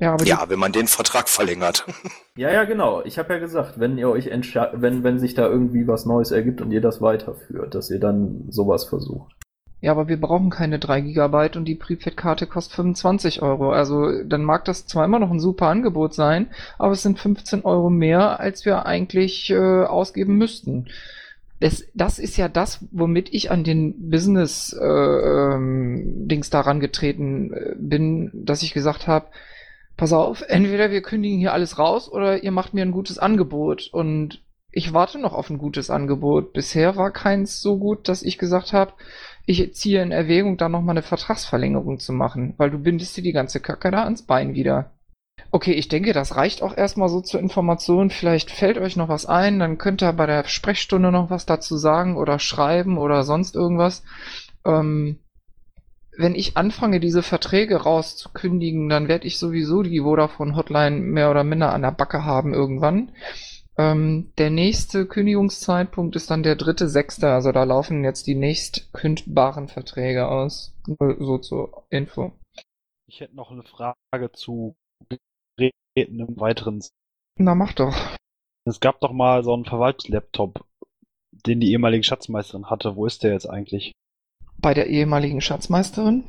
Ja, 0.00 0.14
aber 0.14 0.24
Ja, 0.24 0.48
wenn 0.48 0.58
man 0.58 0.72
den 0.72 0.86
Vertrag 0.86 1.28
verlängert. 1.28 1.86
Ja, 2.36 2.52
ja, 2.52 2.62
genau. 2.62 3.02
Ich 3.04 3.18
habe 3.18 3.34
ja 3.34 3.40
gesagt, 3.40 3.80
wenn 3.80 3.98
ihr 3.98 4.08
euch 4.08 4.26
wenn 4.26 5.02
wenn 5.02 5.18
sich 5.18 5.34
da 5.34 5.48
irgendwie 5.48 5.88
was 5.88 6.06
Neues 6.06 6.30
ergibt 6.30 6.60
und 6.60 6.70
ihr 6.70 6.80
das 6.80 7.02
weiterführt, 7.02 7.74
dass 7.74 7.90
ihr 7.90 7.98
dann 7.98 8.44
sowas 8.48 8.84
versucht. 8.84 9.34
Ja, 9.80 9.92
aber 9.92 10.08
wir 10.08 10.20
brauchen 10.20 10.50
keine 10.50 10.78
3 10.78 11.00
Gigabyte 11.02 11.56
und 11.56 11.64
die 11.64 11.76
Prepaid-Karte 11.76 12.46
kostet 12.46 12.74
25 12.74 13.42
Euro. 13.42 13.72
Also 13.72 14.22
dann 14.24 14.42
mag 14.42 14.64
das 14.64 14.86
zwar 14.86 15.04
immer 15.04 15.20
noch 15.20 15.30
ein 15.30 15.38
super 15.40 15.66
Angebot 15.66 16.14
sein, 16.14 16.48
aber 16.78 16.92
es 16.92 17.02
sind 17.02 17.18
15 17.18 17.64
Euro 17.64 17.88
mehr, 17.88 18.40
als 18.40 18.64
wir 18.64 18.86
eigentlich 18.86 19.50
äh, 19.50 19.84
ausgeben 19.84 20.36
müssten. 20.36 20.86
Das, 21.60 21.84
das 21.94 22.18
ist 22.18 22.36
ja 22.36 22.48
das, 22.48 22.84
womit 22.90 23.32
ich 23.32 23.50
an 23.50 23.64
den 23.64 24.10
Business 24.10 24.72
äh, 24.72 24.84
ähm, 24.84 26.28
Dings 26.28 26.50
daran 26.50 26.80
getreten 26.80 27.52
äh, 27.52 27.74
bin, 27.76 28.30
dass 28.32 28.62
ich 28.62 28.74
gesagt 28.74 29.06
habe, 29.06 29.26
pass 29.98 30.14
auf, 30.14 30.42
entweder 30.48 30.90
wir 30.90 31.02
kündigen 31.02 31.38
hier 31.38 31.52
alles 31.52 31.78
raus 31.78 32.10
oder 32.10 32.42
ihr 32.42 32.52
macht 32.52 32.72
mir 32.72 32.82
ein 32.82 32.92
gutes 32.92 33.18
Angebot. 33.18 33.90
Und 33.92 34.42
ich 34.70 34.94
warte 34.94 35.18
noch 35.18 35.34
auf 35.34 35.50
ein 35.50 35.58
gutes 35.58 35.90
Angebot. 35.90 36.54
Bisher 36.54 36.96
war 36.96 37.10
keins 37.10 37.60
so 37.60 37.78
gut, 37.78 38.08
dass 38.08 38.22
ich 38.22 38.38
gesagt 38.38 38.72
habe, 38.72 38.94
ich 39.44 39.74
ziehe 39.74 40.00
in 40.00 40.12
Erwägung, 40.12 40.56
da 40.56 40.68
nochmal 40.68 40.94
eine 40.94 41.02
Vertragsverlängerung 41.02 41.98
zu 41.98 42.12
machen, 42.12 42.54
weil 42.58 42.70
du 42.70 42.78
bindest 42.78 43.16
dir 43.16 43.22
die 43.22 43.32
ganze 43.32 43.60
Kacke 43.60 43.90
da 43.90 44.04
ans 44.04 44.22
Bein 44.22 44.54
wieder. 44.54 44.92
Okay, 45.50 45.72
ich 45.72 45.88
denke, 45.88 46.12
das 46.12 46.36
reicht 46.36 46.62
auch 46.62 46.76
erstmal 46.76 47.08
so 47.08 47.20
zur 47.20 47.40
Information. 47.40 48.10
Vielleicht 48.10 48.50
fällt 48.50 48.78
euch 48.78 48.96
noch 48.96 49.08
was 49.08 49.26
ein, 49.26 49.58
dann 49.58 49.78
könnt 49.78 50.02
ihr 50.02 50.12
bei 50.12 50.26
der 50.26 50.44
Sprechstunde 50.44 51.10
noch 51.10 51.30
was 51.30 51.46
dazu 51.46 51.76
sagen 51.76 52.16
oder 52.16 52.38
schreiben 52.38 52.98
oder 52.98 53.24
sonst 53.24 53.56
irgendwas. 53.56 54.04
Ähm, 54.64 55.18
wenn 56.18 56.34
ich 56.34 56.56
anfange, 56.56 56.98
diese 56.98 57.22
Verträge 57.22 57.76
rauszukündigen, 57.76 58.88
dann 58.88 59.06
werde 59.06 59.26
ich 59.26 59.38
sowieso 59.38 59.82
die 59.82 60.00
Vodafone 60.00 60.56
Hotline 60.56 60.98
mehr 60.98 61.30
oder 61.30 61.44
minder 61.44 61.72
an 61.72 61.82
der 61.82 61.92
Backe 61.92 62.24
haben 62.24 62.52
irgendwann. 62.52 63.12
Ähm, 63.78 64.32
der 64.36 64.50
nächste 64.50 65.06
Kündigungszeitpunkt 65.06 66.16
ist 66.16 66.28
dann 66.32 66.42
der 66.42 66.56
dritte 66.56 66.88
sechste, 66.88 67.30
also 67.30 67.52
da 67.52 67.62
laufen 67.62 68.02
jetzt 68.02 68.26
die 68.26 68.34
nächst 68.34 68.92
kündbaren 68.92 69.68
Verträge 69.68 70.26
aus. 70.26 70.74
So 70.98 71.38
zur 71.38 71.84
Info. 71.88 72.32
Ich 73.06 73.20
hätte 73.20 73.36
noch 73.36 73.52
eine 73.52 73.62
Frage 73.62 74.32
zu 74.32 74.74
Geräten 75.56 76.18
im 76.18 76.40
weiteren. 76.40 76.82
Na, 77.36 77.54
mach 77.54 77.74
doch. 77.74 77.96
Es 78.64 78.80
gab 78.80 78.98
doch 79.00 79.12
mal 79.12 79.44
so 79.44 79.54
einen 79.54 79.64
Verwaltungslaptop, 79.64 80.64
den 81.46 81.60
die 81.60 81.70
ehemalige 81.70 82.02
Schatzmeisterin 82.02 82.70
hatte. 82.70 82.96
Wo 82.96 83.06
ist 83.06 83.22
der 83.22 83.32
jetzt 83.32 83.48
eigentlich? 83.48 83.94
Bei 84.58 84.74
der 84.74 84.88
ehemaligen 84.88 85.40
Schatzmeisterin? 85.40 86.24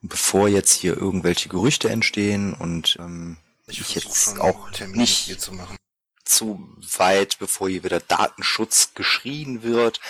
Bevor 0.00 0.48
jetzt 0.48 0.72
hier 0.72 0.96
irgendwelche 0.96 1.48
Gerüchte 1.48 1.88
entstehen 1.88 2.54
und 2.54 2.96
ähm, 3.00 3.38
ich, 3.66 3.82
versuch 3.82 3.96
jetzt 3.96 4.24
schon, 4.24 4.40
auch 4.40 4.70
Termine 4.70 5.00
nicht 5.00 5.18
hier 5.18 5.38
zu 5.38 5.52
machen. 5.52 5.76
zu 6.24 6.60
weit, 6.98 7.38
bevor 7.38 7.68
hier 7.68 7.82
wieder 7.82 7.98
Datenschutz 7.98 8.94
geschrien 8.94 9.62
wird. 9.62 10.00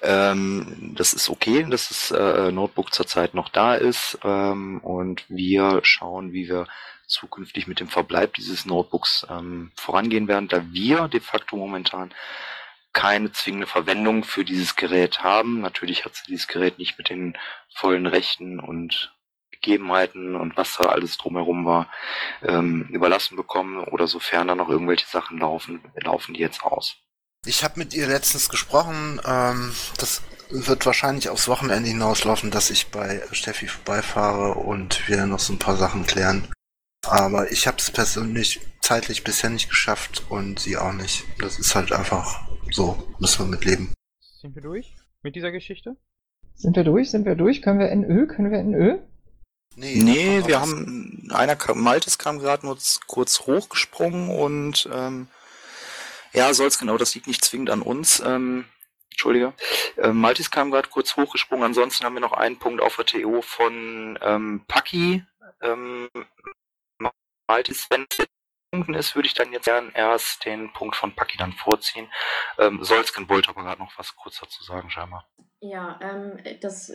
Ähm, 0.00 0.94
das 0.96 1.12
ist 1.12 1.28
okay, 1.28 1.66
dass 1.68 1.88
das 1.88 2.10
äh, 2.12 2.52
Notebook 2.52 2.94
zurzeit 2.94 3.34
noch 3.34 3.48
da 3.48 3.74
ist 3.74 4.18
ähm, 4.24 4.80
und 4.80 5.24
wir 5.28 5.80
schauen, 5.82 6.32
wie 6.32 6.48
wir 6.48 6.66
zukünftig 7.06 7.66
mit 7.66 7.80
dem 7.80 7.88
Verbleib 7.88 8.34
dieses 8.34 8.64
Notebooks 8.64 9.26
ähm, 9.28 9.72
vorangehen 9.76 10.28
werden, 10.28 10.48
da 10.48 10.64
wir 10.72 11.08
de 11.08 11.20
facto 11.20 11.56
momentan 11.56 12.14
keine 12.94 13.32
zwingende 13.32 13.66
Verwendung 13.66 14.24
für 14.24 14.44
dieses 14.44 14.76
Gerät 14.76 15.22
haben. 15.22 15.60
Natürlich 15.60 16.06
hat 16.06 16.14
sie 16.14 16.22
dieses 16.28 16.48
Gerät 16.48 16.78
nicht 16.78 16.96
mit 16.96 17.10
den 17.10 17.36
vollen 17.74 18.06
Rechten 18.06 18.58
und 18.58 19.14
Gegebenheiten 19.50 20.36
und 20.36 20.56
was 20.56 20.76
da 20.76 20.84
alles 20.84 21.16
drumherum 21.18 21.64
war, 21.64 21.88
ähm, 22.42 22.88
überlassen 22.90 23.36
bekommen 23.36 23.82
oder 23.84 24.06
sofern 24.06 24.48
da 24.48 24.54
noch 24.54 24.68
irgendwelche 24.68 25.06
Sachen 25.06 25.38
laufen, 25.38 25.80
laufen 25.96 26.34
die 26.34 26.40
jetzt 26.40 26.62
aus. 26.62 26.96
Ich 27.46 27.64
habe 27.64 27.78
mit 27.78 27.92
ihr 27.92 28.06
letztens 28.06 28.48
gesprochen. 28.48 29.20
Ähm, 29.26 29.74
das 29.98 30.22
wird 30.50 30.86
wahrscheinlich 30.86 31.28
aufs 31.28 31.48
Wochenende 31.48 31.88
hinauslaufen, 31.88 32.50
dass 32.50 32.70
ich 32.70 32.88
bei 32.88 33.22
Steffi 33.32 33.66
vorbeifahre 33.66 34.54
und 34.54 35.08
wir 35.08 35.26
noch 35.26 35.40
so 35.40 35.52
ein 35.52 35.58
paar 35.58 35.76
Sachen 35.76 36.06
klären. 36.06 36.48
Aber 37.06 37.50
ich 37.52 37.66
habe 37.66 37.78
es 37.78 37.90
persönlich 37.90 38.60
zeitlich 38.80 39.24
bisher 39.24 39.50
nicht 39.50 39.68
geschafft 39.68 40.24
und 40.28 40.60
sie 40.60 40.76
auch 40.76 40.92
nicht. 40.92 41.24
Das 41.38 41.58
ist 41.58 41.74
halt 41.74 41.92
einfach 41.92 42.40
so, 42.70 42.96
müssen 43.18 43.46
wir 43.46 43.50
mit 43.50 43.64
leben. 43.64 43.92
Sind 44.20 44.54
wir 44.54 44.62
durch 44.62 44.94
mit 45.22 45.36
dieser 45.36 45.52
Geschichte? 45.52 45.96
Sind 46.54 46.76
wir 46.76 46.84
durch? 46.84 47.10
Sind 47.10 47.24
wir 47.26 47.34
durch? 47.34 47.62
Können 47.62 47.78
wir 47.78 47.90
in 47.90 48.04
Ö? 48.04 48.26
Können 48.26 48.50
wir 48.50 48.60
in 48.60 48.74
Ö? 48.74 48.98
Nee, 49.76 49.96
nee 49.96 50.46
wir 50.46 50.60
haben, 50.60 51.28
einer, 51.32 51.56
kam- 51.56 51.80
Maltes 51.80 52.18
kam 52.18 52.38
gerade 52.38 52.64
nur 52.64 52.78
kurz 53.06 53.40
hochgesprungen 53.40 54.28
und 54.30 54.88
ähm, 54.92 55.26
ja, 56.32 56.52
soll's 56.54 56.78
genau, 56.78 56.96
das 56.96 57.14
liegt 57.14 57.26
nicht 57.26 57.44
zwingend 57.44 57.70
an 57.70 57.82
uns. 57.82 58.20
Ähm, 58.24 58.66
Entschuldige. 59.10 59.52
Ähm, 59.96 60.16
Maltis 60.20 60.50
kam 60.50 60.70
gerade 60.70 60.88
kurz 60.88 61.16
hochgesprungen, 61.16 61.64
ansonsten 61.64 62.04
haben 62.04 62.14
wir 62.14 62.20
noch 62.20 62.32
einen 62.32 62.58
Punkt 62.58 62.82
auf 62.82 62.96
der 62.96 63.06
TO 63.06 63.42
von 63.42 64.18
ähm, 64.22 64.64
Paki. 64.68 65.24
Ähm, 65.62 66.08
Maltis, 67.48 67.86
wenn 67.90 68.06
es 68.10 68.26
ist, 68.94 69.14
würde 69.14 69.26
ich 69.26 69.34
dann 69.34 69.52
jetzt 69.52 69.64
gern 69.64 69.92
erst 69.94 70.44
den 70.44 70.72
Punkt 70.72 70.96
von 70.96 71.14
Paki 71.14 71.36
dann 71.36 71.52
vorziehen. 71.52 72.08
Ähm, 72.58 72.82
Solsken 72.82 73.28
wollte 73.28 73.50
aber 73.50 73.62
gerade 73.62 73.80
noch 73.80 73.92
was 73.98 74.16
kurz 74.16 74.40
dazu 74.40 74.62
sagen, 74.62 74.90
scheinbar. 74.90 75.26
Ja, 75.60 75.98
ähm, 76.02 76.38
das 76.60 76.92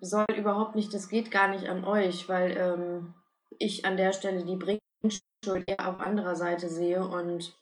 soll 0.00 0.26
überhaupt 0.36 0.74
nicht, 0.74 0.92
das 0.94 1.08
geht 1.08 1.30
gar 1.30 1.48
nicht 1.48 1.68
an 1.68 1.84
euch, 1.84 2.28
weil 2.28 2.56
ähm, 2.56 3.14
ich 3.58 3.84
an 3.84 3.96
der 3.96 4.12
Stelle 4.12 4.44
die 4.44 4.56
Bringschuld 4.56 5.64
eher 5.66 5.88
auf 5.88 6.00
anderer 6.00 6.36
Seite 6.36 6.68
sehe 6.68 7.04
und 7.04 7.54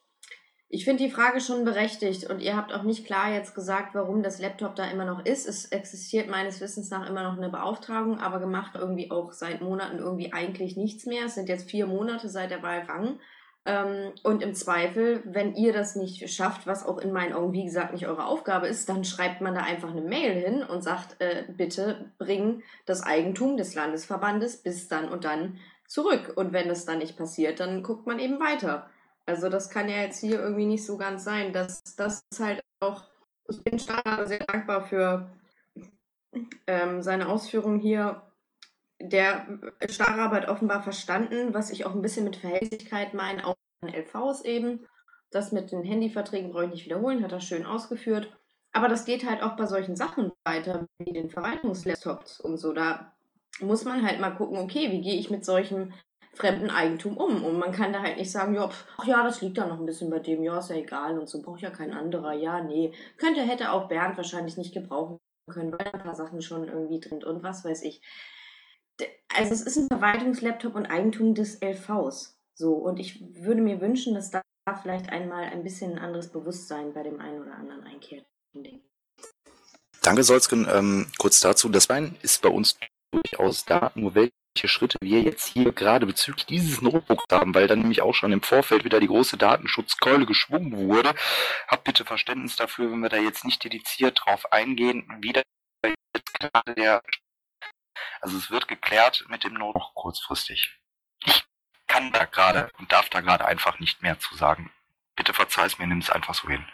ich 0.71 0.85
finde 0.85 1.03
die 1.03 1.11
Frage 1.11 1.41
schon 1.41 1.65
berechtigt 1.65 2.29
und 2.29 2.41
ihr 2.41 2.55
habt 2.55 2.75
auch 2.75 2.83
nicht 2.83 3.07
klar 3.07 3.33
jetzt 3.33 3.55
gesagt, 3.55 3.95
warum 3.95 4.23
das 4.23 4.39
Laptop 4.39 4.75
da 4.77 4.85
immer 4.91 5.07
noch 5.07 5.25
ist. 5.25 5.49
Es 5.49 5.67
existiert 5.67 6.29
meines 6.29 6.61
Wissens 6.61 6.91
nach 6.91 7.09
immer 7.09 7.23
noch 7.23 7.39
eine 7.39 7.49
Beauftragung, 7.49 8.19
aber 8.19 8.39
gemacht 8.39 8.73
irgendwie 8.75 9.11
auch 9.11 9.33
seit 9.33 9.63
Monaten 9.63 9.99
irgendwie 9.99 10.35
eigentlich 10.35 10.77
nichts 10.77 11.07
mehr. 11.07 11.25
Es 11.25 11.37
sind 11.37 11.49
jetzt 11.49 11.71
vier 11.71 11.87
Monate 11.87 12.29
seit 12.29 12.51
der 12.51 12.63
Wahl 12.63 12.85
vergangen. 12.85 13.19
Ähm, 13.65 14.13
und 14.23 14.43
im 14.43 14.55
Zweifel, 14.55 15.23
wenn 15.25 15.55
ihr 15.55 15.73
das 15.73 15.97
nicht 15.97 16.29
schafft, 16.31 16.67
was 16.67 16.85
auch 16.85 16.99
in 16.99 17.13
meinen 17.13 17.33
Augen, 17.33 17.55
wie 17.55 17.65
gesagt, 17.65 17.95
nicht 17.95 18.07
eure 18.07 18.27
Aufgabe 18.27 18.67
ist, 18.69 18.91
dann 18.91 19.05
schreibt 19.05 19.41
man 19.41 19.55
da 19.55 19.63
einfach 19.63 19.91
eine 19.91 20.03
Mail 20.03 20.35
hin 20.35 20.63
und 20.63 20.83
sagt, 20.83 21.19
äh, 21.21 21.45
bitte 21.49 22.11
bring 22.19 22.63
das 22.85 23.03
Eigentum 23.03 23.57
des 23.57 23.75
Landesverbandes 23.75 24.59
bis 24.59 24.89
dann 24.89 25.09
und 25.09 25.25
dann 25.25 25.59
zurück. 25.87 26.35
Und 26.37 26.53
wenn 26.53 26.69
das 26.69 26.85
dann 26.85 26.99
nicht 26.99 27.17
passiert, 27.17 27.59
dann 27.59 27.83
guckt 27.83 28.07
man 28.07 28.19
eben 28.19 28.39
weiter. 28.39 28.91
Also 29.29 29.51
das 29.51 29.69
kann 29.69 29.91
ja 29.91 29.97
jetzt 29.97 30.21
hier 30.21 30.41
irgendwie 30.41 30.65
nicht 30.65 30.87
so 30.87 30.97
ganz 30.97 31.23
sein. 31.23 31.53
Das, 31.53 31.83
das 31.97 32.23
ist 32.33 32.41
halt 32.41 32.63
auch, 32.81 33.05
ich 33.51 33.63
bin 33.63 33.79
Stara 33.79 34.25
sehr 34.25 34.39
dankbar 34.39 34.87
für 34.87 35.29
ähm, 36.67 37.03
seine 37.03 37.29
Ausführungen 37.29 37.79
hier. 37.79 38.23
Der 38.99 39.47
Stara 39.91 40.31
hat 40.31 40.49
offenbar 40.49 40.83
verstanden, 40.83 41.53
was 41.53 41.71
ich 41.71 41.85
auch 41.85 41.95
ein 41.95 42.01
bisschen 42.01 42.25
mit 42.25 42.37
Verhältnismäßigkeit 42.37 43.13
meine, 43.13 43.47
auch 43.47 43.55
an 43.83 43.93
LVs 43.93 44.47
eben. 44.47 44.87
Das 45.31 45.53
mit 45.53 45.73
den 45.73 45.85
Handyverträgen 45.85 46.51
brauche 46.51 46.65
ich 46.65 46.71
nicht 46.71 46.85
wiederholen, 46.87 47.23
hat 47.23 47.33
er 47.33 47.41
schön 47.41 47.67
ausgeführt. 47.67 48.33
Aber 48.73 48.89
das 48.89 49.05
geht 49.05 49.29
halt 49.29 49.43
auch 49.43 49.57
bei 49.57 49.67
solchen 49.67 49.95
Sachen 49.95 50.33
weiter, 50.47 50.87
wie 50.99 51.13
den 51.13 51.29
Verwaltungslaptops 51.29 52.41
und 52.41 52.57
so. 52.57 52.73
Da 52.73 53.13
muss 53.61 53.85
man 53.85 54.07
halt 54.07 54.21
mal 54.21 54.31
gucken, 54.31 54.57
okay, 54.59 54.91
wie 54.91 55.03
gehe 55.03 55.19
ich 55.19 55.29
mit 55.29 55.45
solchem 55.45 55.93
fremden 56.35 56.71
Eigentum 56.71 57.17
um? 57.17 57.45
Und 57.45 57.59
man 57.59 57.73
kann 57.73 57.93
da 57.93 58.03
halt 58.03 58.17
nicht 58.17 58.31
sagen, 58.31 58.55
ja, 58.55 58.69
pf, 58.69 58.87
ach 58.99 59.05
ja, 59.05 59.23
das 59.23 59.41
liegt 59.41 59.59
da 59.59 59.67
noch 59.67 59.79
ein 59.79 59.87
bisschen 59.87 60.11
bei 60.11 60.19
dem, 60.19 60.43
ja, 60.43 60.59
ist 60.59 60.71
ja 60.71 60.77
egal 60.77 61.19
und 61.19 61.29
so, 61.29 61.43
braucht 61.43 61.61
ja 61.61 61.71
kein 61.71 61.93
anderer. 61.93 62.33
Ja, 62.33 62.63
nee. 62.63 62.93
Könnte, 63.17 63.43
hätte 63.43 63.73
auch 63.73 63.89
Bernd 63.89 64.17
wahrscheinlich 64.17 64.57
nicht 64.57 64.75
gebrauchen 64.75 65.19
können, 65.51 65.73
weil 65.73 65.87
ein 65.93 66.01
paar 66.01 66.15
Sachen 66.15 66.43
schon 66.43 66.69
irgendwie 66.69 67.01
drin 67.01 67.25
und 67.25 67.43
was 67.43 67.65
weiß 67.65 67.83
ich. 67.83 68.03
Also 69.35 69.53
es 69.53 69.63
ist 69.63 69.77
ein 69.77 69.89
Verwaltungslaptop 69.89 70.75
und 70.75 70.87
Eigentum 70.87 71.35
des 71.35 71.61
LVs. 71.63 72.37
So, 72.55 72.75
und 72.75 72.99
ich 72.99 73.23
würde 73.37 73.63
mir 73.63 73.81
wünschen, 73.81 74.15
dass 74.15 74.31
da 74.31 74.43
vielleicht 74.83 75.11
einmal 75.11 75.45
ein 75.45 75.63
bisschen 75.63 75.93
ein 75.93 75.99
anderes 75.99 76.29
Bewusstsein 76.29 76.93
bei 76.93 77.03
dem 77.03 77.21
einen 77.21 77.43
oder 77.43 77.55
anderen 77.55 77.85
einkehrt. 77.85 78.27
Danke, 80.03 80.25
Solsken. 80.25 80.67
Ähm, 80.71 81.07
kurz 81.19 81.41
dazu, 81.41 81.69
das 81.69 81.87
Bein 81.87 82.17
ist 82.23 82.43
bei 82.43 82.49
uns 82.49 82.79
durchaus 83.13 83.65
da, 83.65 83.93
nur 83.95 84.15
welche 84.15 84.33
Schritte 84.67 84.99
wir 85.01 85.23
jetzt 85.23 85.47
hier 85.47 85.71
gerade 85.71 86.07
bezüglich 86.07 86.47
dieses 86.47 86.83
Notebooks 86.83 87.25
haben, 87.31 87.55
weil 87.55 87.69
dann 87.69 87.79
nämlich 87.79 88.03
auch 88.03 88.15
schon 88.15 88.33
im 88.33 88.43
Vorfeld 88.43 88.83
wieder 88.83 88.99
die 88.99 89.07
große 89.07 89.37
Datenschutzkeule 89.37 90.27
geschwungen 90.27 90.77
wurde. 90.77 91.15
Habt 91.69 91.85
bitte 91.85 92.05
Verständnis 92.05 92.57
dafür, 92.57 92.91
wenn 92.91 93.01
wir 93.01 93.11
da 93.11 93.19
jetzt 93.19 93.45
nicht 93.45 93.63
dediziert 93.63 94.23
drauf 94.25 94.51
eingehen, 94.53 95.07
wie 95.21 95.35
da 95.35 95.43
jetzt 95.85 96.35
gerade 96.35 96.75
der 96.75 97.03
also 98.21 98.37
es 98.37 98.51
wird 98.51 98.69
geklärt 98.69 99.25
mit 99.29 99.45
dem 99.45 99.55
Notebook 99.55 99.95
kurzfristig. 99.95 100.77
Ich 101.25 101.45
kann 101.87 102.13
da 102.13 102.25
gerade 102.25 102.71
und 102.79 102.93
darf 102.93 103.09
da 103.09 103.21
gerade 103.21 103.47
einfach 103.47 103.79
nicht 103.79 104.03
mehr 104.03 104.19
zu 104.19 104.35
sagen. 104.35 104.73
Bitte 105.17 105.33
verzeih's 105.33 105.79
mir, 105.79 105.87
nimm 105.87 105.99
es 105.99 106.11
einfach 106.11 106.35
so 106.35 106.49
hin. 106.49 106.65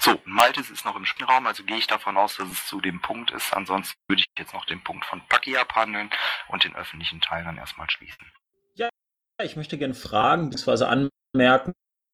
So, 0.00 0.20
Maltes 0.24 0.70
ist 0.70 0.84
noch 0.84 0.96
im 0.96 1.04
Spielraum, 1.04 1.46
also 1.46 1.62
gehe 1.62 1.78
ich 1.78 1.86
davon 1.86 2.16
aus, 2.16 2.36
dass 2.36 2.50
es 2.50 2.66
zu 2.66 2.80
dem 2.80 3.00
Punkt 3.00 3.30
ist. 3.30 3.52
Ansonsten 3.54 3.94
würde 4.08 4.20
ich 4.20 4.26
jetzt 4.38 4.52
noch 4.52 4.64
den 4.64 4.82
Punkt 4.82 5.04
von 5.04 5.22
Paki 5.28 5.56
abhandeln 5.56 6.10
und 6.48 6.64
den 6.64 6.74
öffentlichen 6.74 7.20
Teil 7.20 7.44
dann 7.44 7.56
erstmal 7.56 7.88
schließen. 7.88 8.26
Ja, 8.74 8.88
ich 9.42 9.56
möchte 9.56 9.78
gerne 9.78 9.94
fragen 9.94 10.50
bzw. 10.50 11.08
anmerken, 11.34 11.72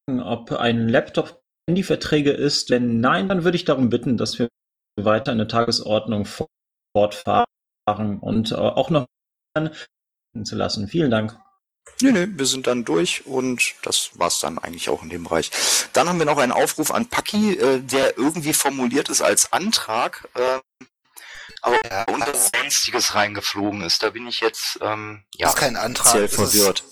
ob 0.09 0.53
ein 0.53 0.89
Laptop 0.89 1.41
Handyverträge 1.69 2.33
ist. 2.33 2.71
Wenn 2.71 3.01
nein, 3.01 3.29
dann 3.29 3.45
würde 3.45 3.57
ich 3.57 3.65
darum 3.65 3.91
bitten, 3.91 4.17
dass 4.17 4.39
wir 4.39 4.49
weiter 4.97 5.33
in 5.33 5.39
der 5.39 5.49
Tagesordnung 5.49 6.27
fortfahren 6.27 7.47
und 8.21 8.53
äh, 8.53 8.57
auch 8.57 8.91
noch 8.91 9.07
zu 10.45 10.57
lassen. 10.57 10.87
Vielen 10.87 11.11
Dank. 11.11 11.39
Nö, 12.03 12.13
nö, 12.13 12.27
wir 12.31 12.47
sind 12.47 12.67
dann 12.67 12.85
durch 12.85 13.27
und 13.27 13.75
das 13.83 14.11
war's 14.15 14.41
dann 14.41 14.59
eigentlich 14.59 14.89
auch 14.89 15.03
in 15.03 15.11
dem 15.11 15.25
Bereich. 15.25 15.51
Dann 15.93 16.09
haben 16.09 16.19
wir 16.19 16.25
noch 16.27 16.39
einen 16.39 16.53
Aufruf 16.53 16.91
an 16.91 17.07
Paki, 17.07 17.55
äh, 17.59 17.81
der 17.81 18.17
irgendwie 18.17 18.55
formuliert 18.55 19.09
ist 19.11 19.21
als 19.21 19.53
Antrag, 19.53 20.27
äh, 20.35 20.61
aber 21.63 22.09
unter 22.13 22.33
Sonstiges 22.35 23.15
reingeflogen 23.15 23.83
ist. 23.83 24.03
Da 24.03 24.11
bin 24.11 24.27
ich 24.27 24.41
jetzt 24.41 24.79
ähm, 24.81 25.25
ja, 25.35 25.47
Das 25.47 25.55
ist 25.55 25.61
kein 25.61 25.77
Antrag, 25.77 26.13
sehr 26.13 26.25
es 26.25 26.33
ist- 26.33 26.37
verwirrt. 26.39 26.85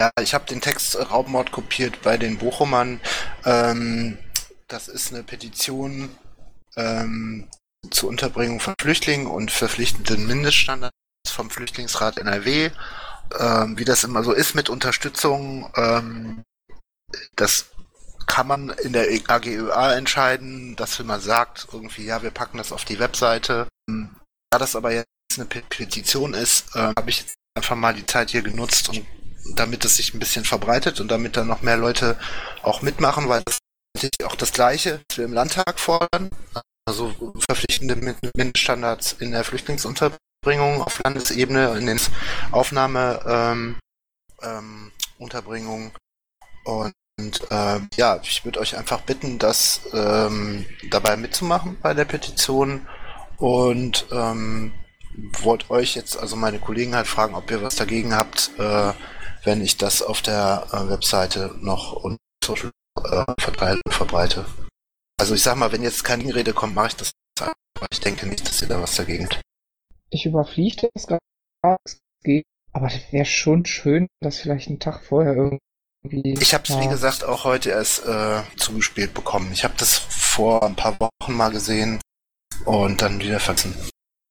Ja, 0.00 0.10
ich 0.20 0.32
habe 0.32 0.44
den 0.46 0.60
Text 0.60 0.94
äh, 0.94 1.02
Raubmord 1.02 1.50
kopiert 1.52 2.02
bei 2.02 2.16
den 2.16 2.38
Bochumern. 2.38 3.00
Ähm, 3.44 4.16
das 4.68 4.88
ist 4.88 5.12
eine 5.12 5.24
Petition 5.24 6.16
ähm, 6.76 7.50
zur 7.90 8.08
Unterbringung 8.08 8.60
von 8.60 8.74
Flüchtlingen 8.80 9.26
und 9.26 9.50
verpflichtenden 9.50 10.26
Mindeststandards 10.26 10.94
vom 11.26 11.50
Flüchtlingsrat 11.50 12.18
NRW. 12.18 12.70
Ähm, 13.38 13.78
wie 13.78 13.84
das 13.84 14.04
immer 14.04 14.22
so 14.24 14.32
ist 14.32 14.54
mit 14.54 14.68
Unterstützung, 14.68 15.70
ähm, 15.76 16.42
das 17.36 17.66
kann 18.26 18.46
man 18.46 18.70
in 18.70 18.92
der 18.92 19.08
AGÖA 19.28 19.94
entscheiden, 19.94 20.76
dass 20.76 20.98
wenn 20.98 21.06
man 21.06 21.20
sagt, 21.20 21.68
irgendwie, 21.72 22.04
ja, 22.04 22.22
wir 22.22 22.30
packen 22.30 22.58
das 22.58 22.72
auf 22.72 22.84
die 22.84 22.98
Webseite. 22.98 23.68
Ähm, 23.88 24.16
Da 24.50 24.58
das 24.58 24.76
aber 24.76 24.92
jetzt 24.92 25.06
eine 25.36 25.46
Pe- 25.46 25.62
Petition 25.68 26.34
ist, 26.34 26.76
äh, 26.76 26.92
habe 26.96 27.10
ich 27.10 27.20
jetzt 27.20 27.34
einfach 27.56 27.76
mal 27.76 27.94
die 27.94 28.06
Zeit 28.06 28.30
hier 28.30 28.42
genutzt, 28.42 28.90
und 28.90 29.06
damit 29.56 29.84
es 29.84 29.96
sich 29.96 30.14
ein 30.14 30.18
bisschen 30.20 30.44
verbreitet 30.44 31.00
und 31.00 31.08
damit 31.08 31.36
dann 31.36 31.48
noch 31.48 31.62
mehr 31.62 31.76
Leute 31.76 32.18
auch 32.62 32.82
mitmachen, 32.82 33.28
weil 33.28 33.42
das 33.44 33.58
ist 34.00 34.24
auch 34.24 34.36
das 34.36 34.52
Gleiche, 34.52 35.00
was 35.08 35.18
wir 35.18 35.24
im 35.24 35.32
Landtag 35.32 35.80
fordern. 35.80 36.30
Also 36.86 37.14
verpflichtende 37.48 37.96
Min- 37.96 38.16
Mindeststandards 38.36 39.14
in 39.20 39.32
der 39.32 39.44
Flüchtlingsunterbringung 39.44 40.18
auf 40.44 41.00
Landesebene, 41.04 41.76
in 41.78 41.86
den 41.86 42.00
Aufnahme 42.50 43.20
ähm, 43.26 43.76
ähm. 44.42 44.92
Und 46.64 46.94
ähm, 47.50 47.88
ja, 47.96 48.18
ich 48.22 48.44
würde 48.44 48.60
euch 48.60 48.76
einfach 48.76 49.02
bitten, 49.02 49.38
das 49.38 49.82
ähm, 49.92 50.66
dabei 50.90 51.16
mitzumachen 51.16 51.78
bei 51.80 51.94
der 51.94 52.04
Petition 52.04 52.88
und 53.38 54.06
ähm, 54.10 54.72
wollte 55.42 55.70
euch 55.70 55.94
jetzt, 55.94 56.16
also 56.18 56.36
meine 56.36 56.58
Kollegen 56.58 56.94
halt 56.94 57.06
fragen, 57.06 57.34
ob 57.34 57.50
ihr 57.50 57.62
was 57.62 57.76
dagegen 57.76 58.14
habt, 58.14 58.50
äh, 58.58 58.92
wenn 59.44 59.60
ich 59.60 59.76
das 59.76 60.02
auf 60.02 60.22
der 60.22 60.66
äh, 60.72 60.88
Webseite 60.88 61.54
noch 61.60 61.92
und 61.92 62.16
Social 62.44 62.70
äh, 63.04 63.24
verteile 63.38 63.80
und 63.84 63.94
verbreite. 63.94 64.46
Also 65.20 65.34
ich 65.34 65.42
sag 65.42 65.56
mal, 65.56 65.70
wenn 65.70 65.82
jetzt 65.82 66.02
keine 66.04 66.34
Rede 66.34 66.52
kommt, 66.52 66.74
mache 66.74 66.88
ich 66.88 66.96
das 66.96 67.10
einfach. 67.40 67.54
Ich 67.92 68.00
denke 68.00 68.26
nicht, 68.26 68.48
dass 68.48 68.62
ihr 68.62 68.68
da 68.68 68.80
was 68.80 68.96
dagegen 68.96 69.28
habt. 69.30 69.40
Ich 70.12 70.26
überfliege 70.26 70.90
das 70.92 71.06
gerade, 71.06 71.20
aber 71.64 72.88
das 72.88 73.12
wäre 73.12 73.24
schon 73.24 73.64
schön, 73.64 74.08
das 74.20 74.38
vielleicht 74.38 74.68
einen 74.68 74.78
Tag 74.78 75.02
vorher 75.02 75.34
irgendwie. 75.34 76.34
Ich 76.38 76.52
habe 76.52 76.64
es, 76.68 76.78
wie 76.78 76.88
gesagt, 76.88 77.24
auch 77.24 77.44
heute 77.44 77.70
erst 77.70 78.04
äh, 78.06 78.42
zugespielt 78.56 79.14
bekommen. 79.14 79.50
Ich 79.52 79.64
habe 79.64 79.72
das 79.78 79.96
vor 79.96 80.64
ein 80.64 80.76
paar 80.76 81.00
Wochen 81.00 81.32
mal 81.32 81.50
gesehen 81.50 81.98
und 82.66 83.00
dann 83.00 83.20
wieder 83.20 83.40
vergessen. 83.40 83.74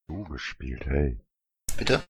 Zugespielt, 0.07 0.85
hey. 0.85 1.19
Bitte? 1.77 2.03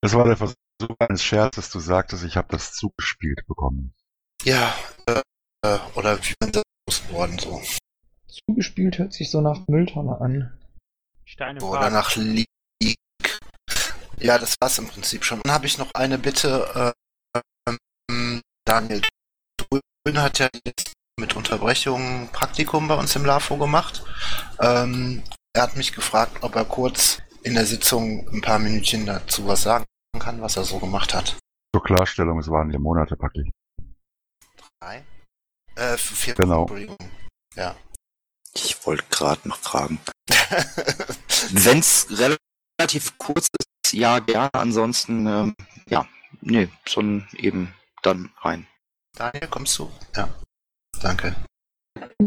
Das 0.00 0.14
war 0.14 0.24
der 0.24 0.38
Versuch 0.38 0.56
eines 0.98 1.22
Scherzes. 1.22 1.68
Du 1.68 1.80
sagtest, 1.80 2.24
ich 2.24 2.38
habe 2.38 2.48
das 2.50 2.72
zugespielt 2.72 3.46
bekommen. 3.46 3.92
Ja, 4.44 4.74
äh, 5.06 5.20
äh, 5.62 5.78
oder 5.96 6.18
wie 6.18 6.34
man 6.40 6.52
das 6.52 6.64
worden 7.10 7.38
so. 7.38 7.60
Zugespielt 8.26 8.98
hört 8.98 9.12
sich 9.12 9.30
so 9.30 9.42
nach 9.42 9.68
Mülltonne 9.68 10.18
an. 10.18 10.58
Steine 11.24 11.60
Oder 11.62 11.90
nach 11.90 12.16
Leak. 12.16 12.46
Ja, 14.18 14.38
das 14.38 14.56
war's 14.60 14.78
im 14.78 14.88
Prinzip 14.88 15.24
schon. 15.24 15.40
Dann 15.42 15.52
habe 15.52 15.66
ich 15.66 15.78
noch 15.78 15.92
eine 15.94 16.18
Bitte. 16.18 16.94
Äh, 17.34 17.40
ähm, 18.10 18.40
Daniel 18.64 19.02
Grün 19.58 20.22
hat 20.22 20.38
ja 20.38 20.48
jetzt 20.64 20.92
mit 21.18 21.36
Unterbrechung 21.36 22.28
Praktikum 22.32 22.88
bei 22.88 22.94
uns 22.94 23.14
im 23.16 23.24
LAFO 23.24 23.56
gemacht. 23.56 24.04
Ähm, 24.60 25.22
er 25.54 25.62
hat 25.62 25.76
mich 25.76 25.92
gefragt, 25.92 26.42
ob 26.42 26.54
er 26.54 26.64
kurz 26.64 27.22
in 27.42 27.54
der 27.54 27.66
Sitzung 27.66 28.28
ein 28.28 28.40
paar 28.40 28.58
Minütchen 28.58 29.06
dazu 29.06 29.46
was 29.46 29.62
sagen 29.62 29.84
kann, 30.18 30.40
was 30.40 30.56
er 30.56 30.64
so 30.64 30.78
gemacht 30.78 31.14
hat. 31.14 31.36
Zur 31.74 31.82
Klarstellung, 31.82 32.38
es 32.38 32.48
waren 32.48 32.70
vier 32.70 32.80
Monate, 32.80 33.16
Paki. 33.16 33.50
Drei? 34.80 35.04
Äh, 35.74 35.96
vier 35.96 36.34
Genau. 36.34 36.66
Ja. 37.54 37.76
Ich 38.54 38.86
wollte 38.86 39.04
gerade 39.10 39.46
noch 39.48 39.58
fragen. 39.58 40.00
Wenn 41.50 41.78
es 41.78 42.06
relativ 42.10 43.18
kurz 43.18 43.48
ist, 43.58 43.68
ja, 43.92 44.18
gerne. 44.18 44.50
Ansonsten, 44.52 45.26
ähm, 45.26 45.54
ja, 45.88 46.06
nee, 46.40 46.68
sondern 46.86 47.26
eben 47.36 47.74
dann 48.02 48.30
rein. 48.42 48.66
Daniel, 49.16 49.48
kommst 49.48 49.78
du? 49.78 49.90
Ja. 50.14 50.28
Danke. 51.02 51.34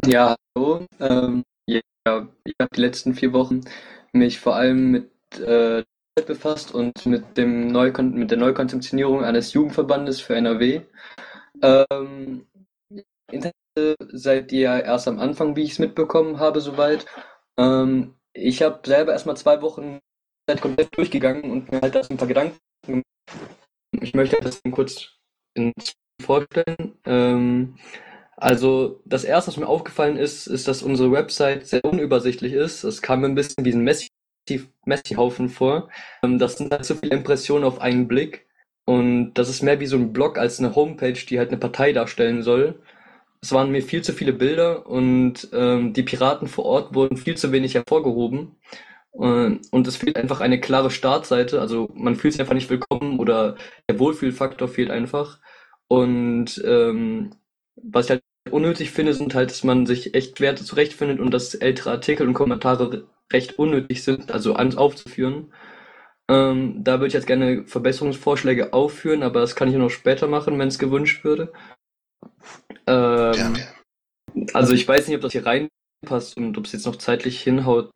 Ja, 0.05 0.35
hallo. 0.55 0.85
Ähm, 0.99 1.43
ja, 1.67 2.27
ich 2.43 2.55
habe 2.59 2.75
die 2.75 2.81
letzten 2.81 3.13
vier 3.13 3.33
Wochen 3.33 3.61
mich 4.13 4.39
vor 4.39 4.55
allem 4.55 4.91
mit 4.91 5.11
äh, 5.39 5.83
befasst 6.25 6.73
und 6.73 7.05
mit 7.05 7.37
dem 7.37 7.67
Neukon 7.67 8.13
mit 8.13 8.31
der 8.31 8.37
Neukonzeptionierung 8.37 9.23
eines 9.23 9.53
Jugendverbandes 9.53 10.19
für 10.19 10.35
NRW. 10.35 10.81
Ähm, 11.61 12.45
Interesse 13.31 13.95
seid 14.11 14.51
ihr 14.51 14.83
erst 14.83 15.07
am 15.07 15.19
Anfang, 15.19 15.55
wie 15.55 15.63
ich 15.63 15.73
es 15.73 15.79
mitbekommen 15.79 16.39
habe, 16.39 16.61
soweit. 16.61 17.05
Ähm, 17.57 18.15
ich 18.33 18.61
habe 18.61 18.81
selber 18.85 19.13
erstmal 19.13 19.37
zwei 19.37 19.61
Wochen 19.61 19.99
Zeit 20.49 20.61
komplett 20.61 20.97
durchgegangen 20.97 21.51
und 21.51 21.71
mir 21.71 21.81
halt 21.81 21.95
das 21.95 22.09
ein 22.09 22.17
paar 22.17 22.27
Gedanken 22.27 22.57
gemacht. 22.85 23.05
Ich 24.01 24.13
möchte 24.13 24.37
das 24.41 24.61
kurz 24.71 25.15
vorstellen. 26.21 26.97
Ähm, 27.05 27.75
also 28.35 29.01
das 29.05 29.23
erste, 29.23 29.51
was 29.51 29.57
mir 29.57 29.67
aufgefallen 29.67 30.17
ist, 30.17 30.47
ist, 30.47 30.67
dass 30.67 30.81
unsere 30.81 31.11
Website 31.11 31.67
sehr 31.67 31.83
unübersichtlich 31.83 32.53
ist. 32.53 32.83
Es 32.83 33.01
kam 33.01 33.21
mir 33.21 33.27
ein 33.27 33.35
bisschen 33.35 33.65
wie 33.65 33.73
ein 33.73 33.83
Messi 33.83 34.07
Messi-Haufen 34.85 35.49
vor. 35.49 35.89
Ähm, 36.23 36.39
das 36.39 36.57
sind 36.57 36.71
halt 36.71 36.85
so 36.85 36.95
viele 36.95 37.15
Impressionen 37.15 37.63
auf 37.63 37.79
einen 37.81 38.07
Blick. 38.07 38.47
Und 38.85 39.35
das 39.35 39.49
ist 39.49 39.61
mehr 39.61 39.79
wie 39.79 39.85
so 39.85 39.97
ein 39.97 40.13
Blog 40.13 40.39
als 40.39 40.57
eine 40.57 40.75
Homepage, 40.75 41.13
die 41.13 41.37
halt 41.37 41.49
eine 41.49 41.59
Partei 41.59 41.93
darstellen 41.93 42.41
soll. 42.41 42.81
Es 43.41 43.51
waren 43.51 43.71
mir 43.71 43.83
viel 43.83 44.01
zu 44.01 44.13
viele 44.13 44.33
Bilder 44.33 44.87
und 44.87 45.47
ähm, 45.53 45.93
die 45.93 46.03
Piraten 46.03 46.47
vor 46.47 46.65
Ort 46.65 46.95
wurden 46.95 47.17
viel 47.17 47.37
zu 47.37 47.51
wenig 47.51 47.75
hervorgehoben. 47.75 48.55
Und, 49.11 49.61
und 49.71 49.87
es 49.87 49.97
fehlt 49.97 50.17
einfach 50.17 50.39
eine 50.39 50.59
klare 50.59 50.91
Startseite. 50.91 51.61
Also 51.61 51.89
man 51.93 52.15
fühlt 52.15 52.33
sich 52.33 52.41
einfach 52.41 52.53
nicht 52.53 52.69
willkommen 52.69 53.19
oder 53.19 53.57
der 53.89 53.99
Wohlfühlfaktor 53.99 54.67
fehlt 54.67 54.91
einfach. 54.91 55.39
Und 55.87 56.61
ähm, 56.65 57.31
was 57.75 58.05
ich 58.05 58.11
halt 58.11 58.23
unnötig 58.51 58.91
finde, 58.91 59.13
sind 59.13 59.35
halt, 59.35 59.49
dass 59.49 59.63
man 59.63 59.85
sich 59.85 60.13
echt 60.13 60.39
Werte 60.39 60.63
zurechtfindet 60.63 61.19
und 61.19 61.31
dass 61.31 61.55
ältere 61.55 61.91
Artikel 61.91 62.27
und 62.27 62.33
Kommentare 62.33 63.07
recht 63.31 63.59
unnötig 63.59 64.03
sind, 64.03 64.31
also 64.31 64.53
alles 64.53 64.75
aufzuführen. 64.75 65.53
Ähm, 66.29 66.83
da 66.83 66.93
würde 66.93 67.07
ich 67.07 67.13
jetzt 67.13 67.27
gerne 67.27 67.65
Verbesserungsvorschläge 67.65 68.73
aufführen, 68.73 69.23
aber 69.23 69.39
das 69.39 69.55
kann 69.55 69.69
ich 69.69 69.75
noch 69.75 69.89
später 69.89 70.27
machen, 70.27 70.59
wenn 70.59 70.67
es 70.67 70.79
gewünscht 70.79 71.23
würde. 71.23 71.51
Ähm, 72.85 73.57
also 74.53 74.73
ich 74.73 74.87
weiß 74.87 75.07
nicht, 75.07 75.15
ob 75.15 75.21
das 75.21 75.31
hier 75.31 75.45
reinpasst 75.45 76.37
und 76.37 76.57
ob 76.57 76.65
es 76.65 76.71
jetzt 76.71 76.85
noch 76.85 76.97
zeitlich 76.97 77.41
hinhaut. 77.41 77.91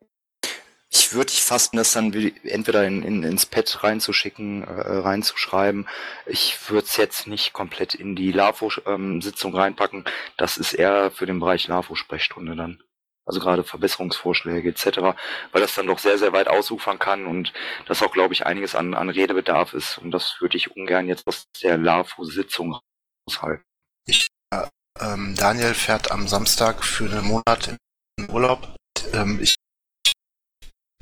Ich 0.96 1.12
würde 1.12 1.32
dich 1.32 1.42
fasten, 1.42 1.76
das 1.76 1.92
dann 1.92 2.12
entweder 2.44 2.86
in, 2.86 3.02
in, 3.02 3.24
ins 3.24 3.46
Pad 3.46 3.82
reinzuschicken, 3.82 4.62
äh, 4.62 4.70
reinzuschreiben. 4.70 5.88
Ich 6.24 6.70
würde 6.70 6.86
es 6.86 6.96
jetzt 6.96 7.26
nicht 7.26 7.52
komplett 7.52 7.94
in 7.94 8.14
die 8.14 8.30
LAFO-Sitzung 8.30 9.56
reinpacken. 9.56 10.04
Das 10.36 10.56
ist 10.56 10.72
eher 10.72 11.10
für 11.10 11.26
den 11.26 11.40
Bereich 11.40 11.66
LAFO-Sprechstunde 11.66 12.54
dann. 12.54 12.80
Also 13.26 13.40
gerade 13.40 13.64
Verbesserungsvorschläge 13.64 14.68
etc., 14.68 15.16
weil 15.50 15.60
das 15.60 15.74
dann 15.74 15.88
doch 15.88 15.98
sehr, 15.98 16.16
sehr 16.16 16.32
weit 16.32 16.46
ausufern 16.46 17.00
kann 17.00 17.26
und 17.26 17.52
das 17.86 18.00
auch, 18.00 18.12
glaube 18.12 18.34
ich, 18.34 18.46
einiges 18.46 18.76
an, 18.76 18.94
an 18.94 19.08
Redebedarf 19.08 19.74
ist. 19.74 19.98
Und 19.98 20.12
das 20.12 20.36
würde 20.40 20.56
ich 20.56 20.76
ungern 20.76 21.08
jetzt 21.08 21.26
aus 21.26 21.46
der 21.60 21.76
LAFO-Sitzung 21.76 22.78
raushalten. 23.26 23.64
Ich, 24.06 24.28
äh, 24.50 24.68
ähm, 25.00 25.34
Daniel 25.36 25.74
fährt 25.74 26.12
am 26.12 26.28
Samstag 26.28 26.84
für 26.84 27.10
einen 27.10 27.26
Monat 27.26 27.76
in 28.16 28.30
Urlaub. 28.30 28.76
Ähm, 29.12 29.40
ich 29.42 29.56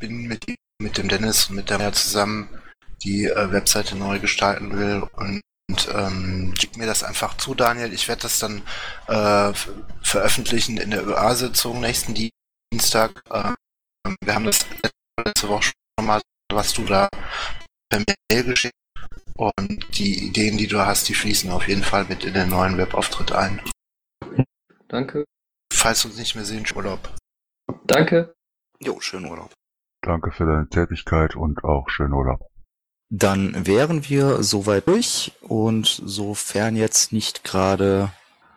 bin 0.02 0.26
mit, 0.26 0.44
mit 0.82 0.98
dem 0.98 1.08
Dennis 1.08 1.48
und 1.48 1.56
mit 1.56 1.70
der 1.70 1.78
Maya 1.78 1.92
zusammen 1.92 2.48
die 3.04 3.26
äh, 3.26 3.52
Webseite 3.52 3.96
neu 3.96 4.18
gestalten 4.18 4.76
will 4.76 5.08
und, 5.14 5.40
und 5.70 5.88
ähm, 5.94 6.54
schick 6.58 6.76
mir 6.76 6.86
das 6.86 7.04
einfach 7.04 7.36
zu, 7.36 7.54
Daniel. 7.54 7.92
Ich 7.92 8.08
werde 8.08 8.22
das 8.22 8.40
dann 8.40 8.62
äh, 9.06 9.54
veröffentlichen 10.02 10.76
in 10.76 10.90
der 10.90 11.06
ÖA-Sitzung 11.06 11.80
nächsten 11.80 12.14
Dienstag. 12.72 13.22
Ähm, 13.32 14.16
wir 14.24 14.34
haben 14.34 14.44
das 14.44 14.66
letzte 15.24 15.48
Woche 15.48 15.62
schon 15.62 16.06
mal, 16.06 16.20
was 16.52 16.74
du 16.74 16.84
da 16.84 17.08
per 17.88 18.02
Mail 18.30 18.44
geschickt 18.44 18.74
und 19.34 19.86
die 19.96 20.26
Ideen, 20.26 20.58
die 20.58 20.66
du 20.66 20.84
hast, 20.84 21.08
die 21.08 21.14
fließen 21.14 21.50
auf 21.50 21.68
jeden 21.68 21.84
Fall 21.84 22.04
mit 22.06 22.24
in 22.24 22.34
den 22.34 22.48
neuen 22.48 22.76
Webauftritt 22.76 23.30
ein. 23.30 23.62
Danke. 24.88 25.24
Falls 25.72 26.04
wir 26.04 26.10
uns 26.10 26.18
nicht 26.18 26.34
mehr 26.34 26.44
sehen, 26.44 26.66
Urlaub. 26.74 27.14
Danke. 27.84 28.34
Jo, 28.80 29.00
schönen 29.00 29.26
Urlaub. 29.26 29.52
Danke 30.02 30.32
für 30.32 30.44
deine 30.44 30.68
Tätigkeit 30.68 31.36
und 31.36 31.64
auch 31.64 31.88
schönen 31.88 32.12
Urlaub. 32.12 32.40
Dann 33.08 33.66
wären 33.66 34.08
wir 34.08 34.42
soweit 34.42 34.88
durch 34.88 35.32
und 35.42 35.86
sofern 35.86 36.76
jetzt 36.76 37.12
nicht 37.12 37.44
gerade 37.44 38.10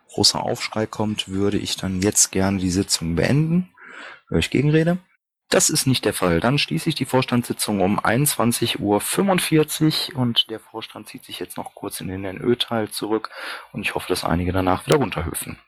großer 0.10 0.42
Aufschrei 0.42 0.86
kommt, 0.86 1.30
würde 1.30 1.58
ich 1.58 1.76
dann 1.76 2.02
jetzt 2.02 2.32
gerne 2.32 2.58
die 2.58 2.70
Sitzung 2.72 3.16
beenden. 3.16 3.70
Höre 4.30 4.40
ich 4.40 4.50
Gegenrede? 4.50 4.98
Das 5.50 5.70
ist 5.70 5.86
nicht 5.86 6.06
der 6.06 6.14
Fall. 6.14 6.40
Dann 6.40 6.58
schließe 6.58 6.90
ich 6.90 6.96
die 6.96 7.06
Vorstandssitzung 7.06 7.80
um 7.82 8.00
21.45 8.00 10.14
Uhr 10.14 10.20
und 10.20 10.50
der 10.50 10.60
Vorstand 10.60 11.08
zieht 11.08 11.24
sich 11.24 11.40
jetzt 11.40 11.56
noch 11.56 11.76
kurz 11.76 12.02
in 12.02 12.08
den 12.08 12.22
NÖ-Teil 12.22 12.90
zurück 12.90 13.30
und 13.72 13.84
ich 13.84 13.94
hoffe, 13.94 14.08
dass 14.10 14.24
einige 14.24 14.52
danach 14.52 14.88
wieder 14.88 14.96
runterhüpfen. 14.98 15.60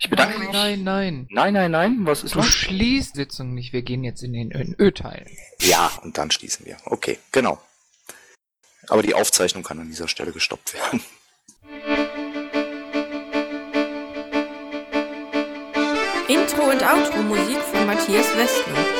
Ich 0.00 0.10
bedanke 0.10 0.36
nein, 0.36 0.46
mich. 0.46 0.52
Nein, 0.52 0.82
nein. 0.82 1.26
Nein, 1.30 1.54
nein, 1.54 1.70
nein. 1.70 1.96
Was 2.00 2.24
ist 2.24 2.34
Du 2.34 2.38
noch? 2.38 2.44
schließt 2.44 3.14
Sitzung 3.14 3.54
nicht. 3.54 3.72
Wir 3.72 3.82
gehen 3.82 4.02
jetzt 4.02 4.22
in 4.22 4.32
den 4.32 4.74
Ö-Teil. 4.78 5.26
Ja, 5.60 5.92
und 6.02 6.18
dann 6.18 6.32
schließen 6.32 6.66
wir. 6.66 6.76
Okay, 6.86 7.18
genau. 7.30 7.62
Aber 8.88 9.02
die 9.02 9.14
Aufzeichnung 9.14 9.62
kann 9.62 9.78
an 9.78 9.86
dieser 9.86 10.08
Stelle 10.08 10.32
gestoppt 10.32 10.74
werden. 10.74 11.02
Intro 16.26 16.62
und 16.70 16.82
Outro 16.82 17.22
Musik 17.22 17.58
von 17.58 17.86
Matthias 17.86 18.26
Westner. 18.36 18.99